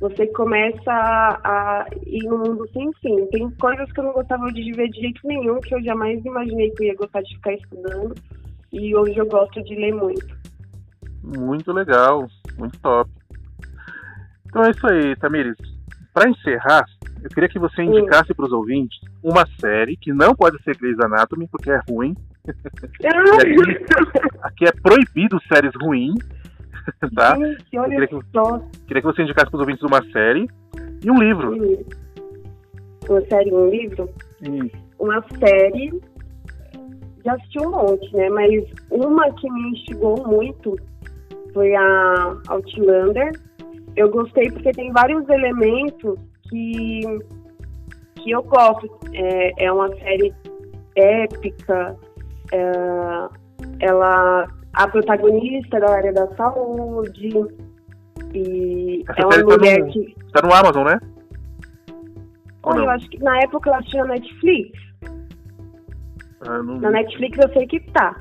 você 0.00 0.26
começa 0.28 0.90
a 0.90 1.86
ir 2.04 2.24
no 2.24 2.38
mundo 2.38 2.68
sem 2.72 2.92
fim. 2.94 3.26
Tem 3.26 3.48
coisas 3.52 3.90
que 3.92 4.00
eu 4.00 4.04
não 4.04 4.12
gostava 4.12 4.50
de 4.52 4.72
ver 4.72 4.88
de 4.88 5.00
jeito 5.00 5.20
nenhum, 5.24 5.60
que 5.60 5.74
eu 5.74 5.82
jamais 5.82 6.24
imaginei 6.24 6.70
que 6.70 6.84
eu 6.84 6.88
ia 6.88 6.96
gostar 6.96 7.22
de 7.22 7.34
ficar 7.36 7.52
estudando, 7.52 8.14
e 8.72 8.96
hoje 8.96 9.16
eu 9.16 9.26
gosto 9.26 9.62
de 9.62 9.74
ler 9.76 9.94
muito. 9.94 10.36
Muito 11.22 11.72
legal, 11.72 12.26
muito 12.58 12.78
top. 12.80 13.10
Então 14.46 14.64
é 14.64 14.70
isso 14.70 14.86
aí, 14.86 15.16
Tamires. 15.16 15.56
Para 16.12 16.28
encerrar, 16.28 16.84
eu 17.24 17.30
queria 17.30 17.48
que 17.48 17.58
você 17.58 17.82
indicasse 17.82 18.32
para 18.34 18.44
os 18.46 18.52
ouvintes 18.52 18.98
uma 19.22 19.44
série 19.60 19.96
que 19.96 20.12
não 20.12 20.34
pode 20.34 20.62
ser 20.62 20.76
Grey's 20.76 21.00
Anatomy, 21.00 21.48
porque 21.48 21.70
é 21.70 21.80
ruim. 21.88 22.14
Aqui 24.42 24.66
é 24.66 24.72
proibido 24.72 25.40
séries 25.52 25.72
ruins, 25.82 26.14
tá? 27.14 27.34
Gente, 27.36 27.78
olha 27.78 27.88
queria 27.90 28.08
que- 28.08 28.26
só. 28.32 28.58
Queria 28.86 29.02
que 29.02 29.06
você 29.08 29.22
indicasse 29.22 29.50
para 29.50 29.56
os 29.56 29.60
ouvintes 29.60 29.82
uma 29.82 30.02
série 30.12 30.46
e 31.02 31.10
um 31.10 31.18
livro. 31.18 31.52
Uma 33.08 33.20
série, 33.26 33.52
um 33.52 33.68
livro? 33.70 34.08
Uma 34.98 35.24
série, 35.38 36.00
já 37.24 37.34
assisti 37.34 37.58
um 37.66 37.70
monte, 37.70 38.14
né? 38.14 38.28
Mas 38.30 38.64
uma 38.90 39.32
que 39.34 39.50
me 39.50 39.70
instigou 39.70 40.26
muito 40.26 40.76
foi 41.54 41.74
a 41.74 42.36
Outlander. 42.48 43.32
Eu 43.96 44.10
gostei 44.10 44.50
porque 44.50 44.72
tem 44.72 44.92
vários 44.92 45.26
elementos 45.28 46.18
que, 46.48 47.00
que 48.16 48.30
eu 48.30 48.42
gosto. 48.42 48.88
É, 49.12 49.64
é 49.66 49.72
uma 49.72 49.88
série 49.96 50.32
épica. 50.96 51.96
é, 52.52 53.28
ela, 53.80 54.46
a 54.74 54.88
protagonista 54.88 55.80
da 55.80 55.90
área 55.90 56.12
da 56.12 56.26
saúde. 56.36 57.28
E 58.34 59.04
Essa 59.08 59.20
é 59.20 59.24
uma 59.24 59.32
série 59.32 59.46
tá 59.46 59.56
mulher 59.56 59.78
no- 59.80 59.92
que. 59.92 60.16
Tá 60.32 60.42
no 60.46 60.54
Amazon, 60.54 60.84
né? 60.86 61.00
Olha, 62.64 62.78
eu 62.80 62.90
acho 62.90 63.08
que 63.10 63.18
na 63.22 63.38
época 63.40 63.68
eu 63.70 63.74
assistia 63.74 64.04
na 64.04 64.14
Netflix. 64.14 64.78
Ah, 66.46 66.62
não, 66.62 66.78
Na 66.80 66.90
Netflix 66.90 67.38
eu 67.38 67.52
sei 67.52 67.66
que 67.66 67.80
tá. 67.92 68.16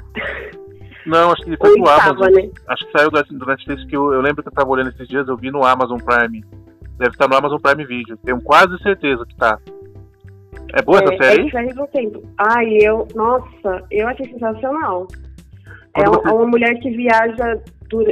não, 1.06 1.32
acho 1.32 1.44
que 1.44 1.58
foi 1.58 1.74
pro 1.74 1.84
estava, 1.84 2.10
Amazon. 2.26 2.34
né? 2.34 2.50
Acho 2.68 2.86
que 2.86 2.92
saiu 2.98 3.10
do, 3.12 3.46
Netflix 3.46 3.86
que 3.86 3.96
eu, 3.96 4.14
eu 4.14 4.22
lembro 4.22 4.42
que 4.44 4.50
eu 4.50 4.54
tava 4.54 4.70
olhando 4.70 4.90
esses 4.90 5.08
dias, 5.08 5.28
eu 5.28 5.38
vi 5.38 5.50
no 5.52 5.64
Amazon 5.66 5.98
Prime. 5.98 6.44
Deve 6.98 7.12
estar 7.12 7.28
no 7.28 7.36
Amazon 7.36 7.60
Prime 7.60 7.86
Video. 7.86 8.18
Tenho 8.18 8.42
quase 8.42 8.78
certeza 8.82 9.26
que 9.26 9.36
tá. 9.36 9.58
É 10.74 10.82
boa 10.82 11.00
essa 11.04 11.14
é, 11.14 11.18
série? 11.24 11.48
é. 11.48 11.52
Ai, 12.38 12.78
eu, 12.82 13.08
nossa, 13.16 13.84
eu 13.92 14.08
achei 14.08 14.28
sensacional. 14.32 15.08
É 15.96 16.04
Quando 16.04 16.20
um- 16.20 16.24
você- 16.24 16.30
uma 16.30 16.48
mulher 16.48 16.80
que 16.80 16.90
viaja, 16.92 17.62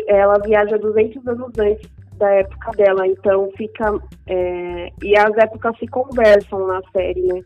ela 0.08 0.36
viaja 0.46 0.78
200 0.78 1.26
anos 1.28 1.52
antes 1.60 1.90
da 2.18 2.30
época 2.30 2.72
dela, 2.78 3.08
então 3.08 3.50
fica, 3.58 3.94
é, 4.28 4.90
e 5.04 5.18
as 5.18 5.36
épocas 5.38 5.76
se 5.80 5.88
conversam 5.88 6.68
na 6.68 6.80
série, 6.92 7.22
né? 7.24 7.42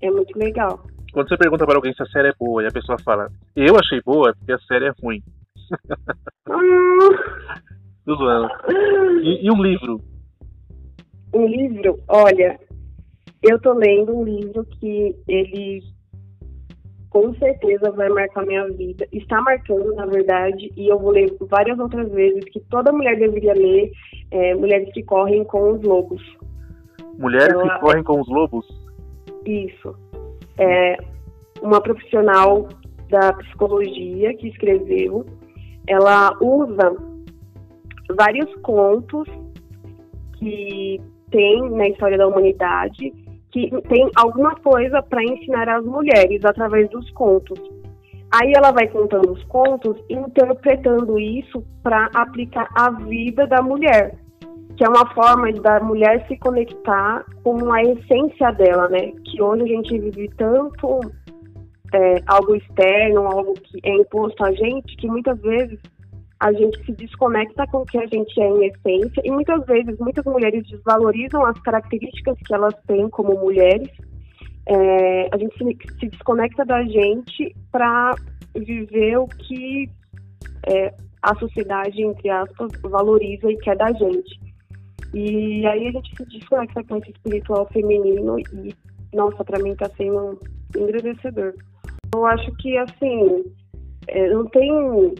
É 0.00 0.10
muito 0.10 0.36
legal. 0.38 0.80
Quando 1.12 1.28
você 1.28 1.36
pergunta 1.36 1.66
para 1.66 1.74
alguém 1.76 1.92
se 1.92 2.02
a 2.02 2.06
série 2.06 2.28
é 2.28 2.32
boa 2.38 2.62
e 2.62 2.66
a 2.66 2.70
pessoa 2.70 2.96
fala, 3.04 3.28
eu 3.56 3.76
achei 3.76 4.00
boa 4.04 4.30
é 4.30 4.32
porque 4.32 4.52
a 4.52 4.58
série 4.60 4.86
é 4.86 4.92
ruim. 5.02 5.20
Zoando. 8.06 8.48
E, 9.22 9.46
e 9.46 9.50
um 9.50 9.62
livro? 9.62 10.00
Um 11.34 11.46
livro, 11.46 11.98
olha, 12.08 12.58
eu 13.42 13.60
tô 13.60 13.72
lendo 13.72 14.16
um 14.16 14.24
livro 14.24 14.64
que 14.64 15.16
ele 15.26 15.82
com 17.10 17.34
certeza 17.34 17.90
vai 17.90 18.08
marcar 18.08 18.46
minha 18.46 18.66
vida. 18.68 19.06
Está 19.12 19.40
marcando, 19.42 19.94
na 19.94 20.06
verdade, 20.06 20.72
e 20.74 20.88
eu 20.90 20.98
vou 20.98 21.10
ler 21.10 21.30
várias 21.42 21.78
outras 21.78 22.10
vezes 22.10 22.42
que 22.46 22.60
toda 22.70 22.90
mulher 22.90 23.18
deveria 23.18 23.52
ler, 23.52 23.92
é, 24.30 24.54
Mulheres 24.54 24.90
que 24.94 25.02
Correm 25.02 25.44
com 25.44 25.72
os 25.72 25.82
Lobos. 25.82 26.22
Mulheres 27.18 27.52
Ela- 27.52 27.74
que 27.74 27.80
correm 27.80 28.02
com 28.02 28.20
os 28.20 28.28
lobos? 28.28 28.66
Isso. 29.44 29.94
É 30.58 30.96
uma 31.60 31.80
profissional 31.80 32.66
da 33.10 33.34
psicologia 33.34 34.34
que 34.34 34.48
escreveu. 34.48 35.26
Ela 35.86 36.34
usa 36.40 36.96
vários 38.16 38.52
contos 38.62 39.28
que 40.38 40.98
tem 41.32 41.68
na 41.70 41.88
história 41.88 42.16
da 42.16 42.28
humanidade 42.28 43.12
que 43.50 43.70
tem 43.88 44.08
alguma 44.16 44.54
coisa 44.56 45.02
para 45.02 45.22
ensinar 45.22 45.68
às 45.68 45.84
mulheres 45.84 46.42
através 46.44 46.88
dos 46.90 47.10
contos. 47.10 47.60
Aí 48.32 48.50
ela 48.56 48.72
vai 48.72 48.88
contando 48.88 49.30
os 49.30 49.44
contos 49.44 49.94
interpretando 50.08 51.18
isso 51.18 51.62
para 51.82 52.08
aplicar 52.14 52.66
à 52.74 52.90
vida 52.90 53.46
da 53.46 53.60
mulher, 53.60 54.14
que 54.74 54.84
é 54.84 54.88
uma 54.88 55.06
forma 55.12 55.52
da 55.52 55.80
mulher 55.80 56.26
se 56.28 56.38
conectar 56.38 57.26
com 57.44 57.70
a 57.70 57.82
essência 57.82 58.50
dela, 58.52 58.88
né? 58.88 59.12
Que 59.26 59.42
hoje 59.42 59.64
a 59.64 59.66
gente 59.66 59.98
vive 59.98 60.30
tanto 60.38 61.00
é, 61.92 62.22
algo 62.26 62.54
externo, 62.54 63.26
algo 63.26 63.52
que 63.52 63.78
é 63.82 63.96
imposto 63.96 64.42
a 64.46 64.52
gente, 64.52 64.96
que 64.96 65.06
muitas 65.08 65.38
vezes 65.42 65.78
a 66.42 66.52
gente 66.52 66.84
se 66.84 66.90
desconecta 66.92 67.64
com 67.68 67.78
o 67.78 67.86
que 67.86 67.96
a 67.96 68.06
gente 68.06 68.40
é 68.40 68.48
em 68.48 68.66
essência 68.66 69.22
e 69.24 69.30
muitas 69.30 69.64
vezes 69.64 69.96
muitas 70.00 70.24
mulheres 70.24 70.68
desvalorizam 70.68 71.46
as 71.46 71.56
características 71.60 72.36
que 72.44 72.52
elas 72.52 72.74
têm 72.84 73.08
como 73.10 73.38
mulheres. 73.38 73.88
É, 74.66 75.28
a 75.32 75.38
gente 75.38 75.56
se, 75.56 75.98
se 76.00 76.08
desconecta 76.08 76.64
da 76.64 76.82
gente 76.82 77.54
para 77.70 78.16
viver 78.56 79.18
o 79.18 79.28
que 79.28 79.88
é, 80.68 80.92
a 81.22 81.32
sociedade, 81.36 82.02
entre 82.02 82.28
aspas, 82.28 82.72
valoriza 82.82 83.48
e 83.48 83.56
quer 83.58 83.76
da 83.76 83.92
gente. 83.92 84.40
E 85.14 85.64
aí 85.64 85.86
a 85.86 85.92
gente 85.92 86.16
se 86.16 86.24
desconecta 86.26 86.82
com 86.82 86.96
esse 86.96 87.10
espiritual 87.12 87.68
feminino 87.72 88.36
e, 88.52 88.74
nossa, 89.14 89.44
para 89.44 89.62
mim 89.62 89.76
tá 89.76 89.88
sendo 89.96 90.40
engrandecedor. 90.76 91.54
Eu 92.12 92.26
acho 92.26 92.50
que, 92.56 92.76
assim, 92.78 93.44
é, 94.08 94.28
não 94.28 94.44
tem 94.46 95.14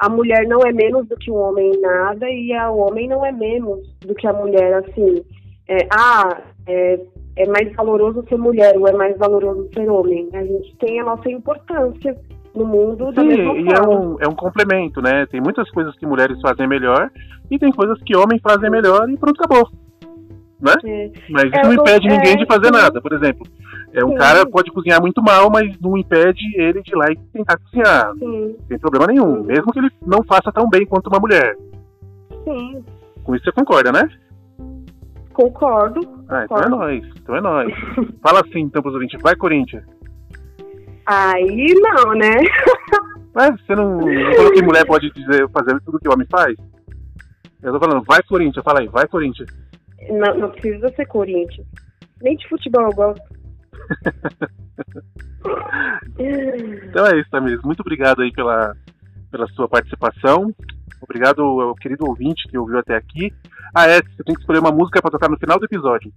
a 0.00 0.08
mulher 0.08 0.46
não 0.48 0.60
é 0.62 0.72
menos 0.72 1.06
do 1.08 1.16
que 1.16 1.30
o 1.30 1.34
homem 1.34 1.72
em 1.74 1.80
nada 1.80 2.28
e 2.28 2.52
a- 2.54 2.70
o 2.70 2.78
homem 2.78 3.06
não 3.06 3.24
é 3.24 3.30
menos 3.30 3.80
do 4.00 4.14
que 4.14 4.26
a 4.26 4.32
mulher, 4.32 4.72
assim. 4.74 5.22
É, 5.68 5.86
ah, 5.92 6.40
é, 6.66 6.98
é 7.36 7.46
mais 7.46 7.72
valoroso 7.74 8.24
ser 8.28 8.36
mulher 8.38 8.76
ou 8.76 8.88
é 8.88 8.92
mais 8.92 9.16
valoroso 9.18 9.68
ser 9.74 9.88
homem. 9.88 10.28
A 10.32 10.42
gente 10.42 10.74
tem 10.76 10.98
a 11.00 11.04
nossa 11.04 11.30
importância 11.30 12.16
no 12.54 12.64
mundo 12.66 13.12
da 13.12 13.22
Sim, 13.22 13.28
e 13.28 13.68
é 13.72 13.80
um, 13.88 14.16
é 14.20 14.26
um 14.26 14.34
complemento, 14.34 15.00
né? 15.00 15.26
Tem 15.26 15.40
muitas 15.40 15.70
coisas 15.70 15.94
que 15.96 16.06
mulheres 16.06 16.40
fazem 16.40 16.66
melhor 16.66 17.10
e 17.50 17.58
tem 17.58 17.70
coisas 17.70 17.96
que 18.02 18.16
homens 18.16 18.40
fazem 18.42 18.70
melhor 18.70 19.08
e 19.08 19.16
pronto, 19.16 19.40
acabou. 19.44 19.68
Né? 20.60 20.72
É, 20.84 21.10
Mas 21.30 21.44
isso 21.44 21.56
É, 21.56 21.62
não 21.62 21.72
impede 21.74 22.08
ninguém 22.08 22.32
é, 22.32 22.36
de 22.36 22.46
fazer 22.46 22.66
sim. 22.66 22.72
nada. 22.72 23.00
Por 23.00 23.12
exemplo, 23.12 23.46
é, 23.92 24.04
um 24.04 24.10
Sim. 24.10 24.16
cara 24.16 24.46
pode 24.48 24.70
cozinhar 24.70 25.00
muito 25.00 25.22
mal, 25.22 25.50
mas 25.50 25.76
não 25.80 25.96
impede 25.96 26.40
ele 26.56 26.82
de 26.82 26.92
ir 26.92 26.96
lá 26.96 27.06
e 27.10 27.16
tentar 27.32 27.56
cozinhar. 27.58 28.12
sim, 28.18 28.56
tem 28.68 28.78
problema 28.78 29.06
nenhum. 29.06 29.42
Mesmo 29.42 29.72
que 29.72 29.78
ele 29.80 29.90
não 30.06 30.22
faça 30.24 30.52
tão 30.52 30.68
bem 30.68 30.86
quanto 30.86 31.08
uma 31.08 31.18
mulher. 31.20 31.56
sim, 32.44 32.84
Com 33.24 33.34
isso 33.34 33.44
você 33.44 33.52
concorda, 33.52 33.90
né? 33.92 34.08
concordo. 35.32 36.00
Ah, 36.28 36.44
então 36.44 36.56
é 36.58 36.62
Concordo. 36.64 36.76
nóis. 36.76 37.04
Então 37.22 37.36
é 37.36 37.40
nóis. 37.40 37.74
Fala 38.22 38.40
assim 38.40 38.60
então 38.60 38.82
pros 38.82 38.94
ouvintes. 38.94 39.20
Vai, 39.22 39.34
Corinthians. 39.36 39.84
Aí 41.06 41.74
não, 41.80 42.12
né? 42.14 42.34
Mas 43.34 43.50
você 43.62 43.74
não, 43.74 43.96
não 43.98 44.34
falou 44.36 44.52
que 44.52 44.62
mulher 44.62 44.84
pode 44.86 45.10
dizer, 45.12 45.48
fazer 45.50 45.80
tudo 45.84 45.98
que 45.98 46.08
o 46.08 46.12
homem 46.12 46.26
faz? 46.30 46.54
Eu 47.62 47.72
tô 47.72 47.78
falando, 47.78 48.04
vai, 48.06 48.22
Corinthians. 48.22 48.64
Fala 48.64 48.80
aí, 48.80 48.88
vai, 48.88 49.06
Corinthians. 49.06 49.48
Não, 50.10 50.34
não 50.36 50.50
precisa 50.50 50.88
ser 50.94 51.06
Corinthians. 51.06 51.66
Nem 52.22 52.36
de 52.36 52.48
futebol 52.48 52.82
eu 52.84 52.92
gosto. 52.92 53.39
Então 56.18 57.06
é 57.06 57.18
isso, 57.18 57.30
Tamires. 57.30 57.62
Muito 57.62 57.80
obrigado 57.80 58.22
aí 58.22 58.32
pela, 58.32 58.74
pela 59.30 59.46
sua 59.48 59.68
participação. 59.68 60.54
Obrigado 61.00 61.40
ao 61.42 61.74
querido 61.74 62.06
ouvinte 62.06 62.46
que 62.48 62.58
ouviu 62.58 62.78
até 62.78 62.96
aqui. 62.96 63.32
Ah, 63.74 63.86
é, 63.86 64.02
você 64.02 64.22
tem 64.24 64.34
que 64.34 64.40
escolher 64.40 64.58
uma 64.58 64.70
música 64.72 65.00
para 65.00 65.10
tocar 65.10 65.30
no 65.30 65.38
final 65.38 65.58
do 65.58 65.64
episódio. 65.64 66.12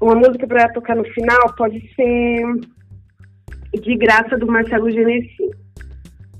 Uma 0.00 0.14
música 0.16 0.46
para 0.46 0.68
tocar 0.70 0.96
no 0.96 1.04
final 1.04 1.54
pode 1.56 1.80
ser 1.94 2.44
De 3.80 3.96
Graça 3.96 4.36
do 4.36 4.46
Marcelo 4.46 4.90
Genesi. 4.90 5.50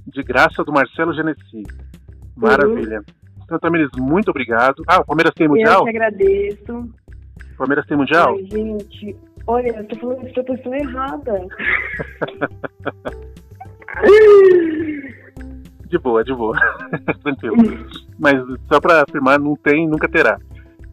De 0.07 0.23
Graça 0.23 0.65
do 0.65 0.73
Marcelo 0.73 1.15
Genesi. 1.15 1.63
Maravilha. 2.37 2.99
Uhum. 2.99 3.05
Então, 3.45 3.59
Tamiris, 3.59 3.91
muito 3.97 4.31
obrigado. 4.31 4.83
Ah, 4.87 5.01
o 5.01 5.05
Palmeiras 5.05 5.33
tem 5.35 5.49
Mundial? 5.49 5.81
Eu 5.81 5.85
que 5.85 5.91
agradeço. 5.91 6.73
O 6.73 7.57
Palmeiras 7.57 7.87
tem 7.87 7.97
Mundial? 7.97 8.35
Ai, 8.35 8.45
gente, 8.51 9.17
olha, 9.47 9.77
eu 9.77 9.87
tô 9.89 9.97
falando 9.97 10.25
isso 10.25 10.35
pra 10.35 10.45
pessoa 10.45 10.77
errada. 10.77 11.41
de 15.89 15.99
boa, 15.99 16.25
de 16.25 16.35
boa. 16.35 16.57
Tranquilo. 17.23 17.57
Mas 18.19 18.43
só 18.71 18.81
para 18.81 19.03
afirmar, 19.03 19.39
não 19.39 19.55
tem, 19.57 19.87
nunca 19.87 20.09
terá. 20.09 20.39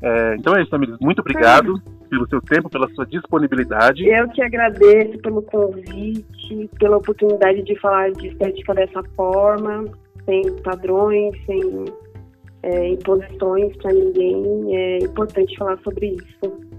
É, 0.01 0.35
então 0.35 0.55
é 0.55 0.61
isso, 0.61 0.71
Tamiris. 0.71 0.97
Muito 0.99 1.19
obrigado 1.19 1.81
pelo 2.09 2.27
seu 2.27 2.41
tempo, 2.41 2.69
pela 2.69 2.89
sua 2.89 3.05
disponibilidade. 3.05 4.07
Eu 4.07 4.27
que 4.29 4.41
agradeço 4.41 5.17
pelo 5.19 5.41
convite, 5.43 6.69
pela 6.79 6.97
oportunidade 6.97 7.61
de 7.63 7.79
falar 7.79 8.11
de 8.11 8.27
estética 8.27 8.73
dessa 8.73 9.03
forma, 9.15 9.85
sem 10.25 10.55
padrões, 10.63 11.35
sem 11.45 11.85
é, 12.63 12.89
imposições 12.89 13.75
para 13.77 13.93
ninguém. 13.93 14.75
É 14.75 14.97
importante 14.99 15.55
falar 15.57 15.77
sobre 15.79 16.15
isso. 16.15 16.78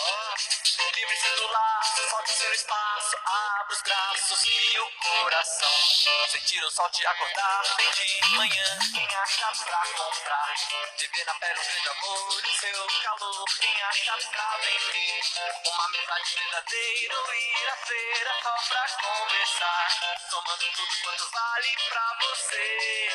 Sentir 6.27 6.63
o 6.63 6.71
sol 6.71 6.89
te 6.91 7.05
acordar 7.05 7.75
bem 7.75 7.91
de 7.91 8.29
manhã. 8.37 8.79
Quem 8.93 9.05
acha 9.05 9.51
pra 9.65 9.85
comprar? 9.97 10.53
Viver 10.97 11.25
na 11.25 11.33
pele 11.35 11.59
um 11.59 11.63
grande 11.63 11.89
amor 11.89 12.41
e 12.45 12.59
seu 12.59 12.87
calor. 13.03 13.45
Quem 13.59 13.83
acha 13.83 14.17
pra 14.29 14.57
vender? 14.57 15.21
Uma 15.65 15.89
mesa 15.89 16.15
de 16.23 16.35
verdadeiro 16.35 17.33
ir 17.33 17.69
à 17.69 17.75
feira 17.75 18.33
só 18.43 18.55
pra 18.69 18.85
conversar. 19.01 19.87
Tomando 20.29 20.71
tudo 20.71 20.95
quanto 21.03 21.29
vale 21.31 21.75
pra 21.89 22.17
você. 22.21 23.09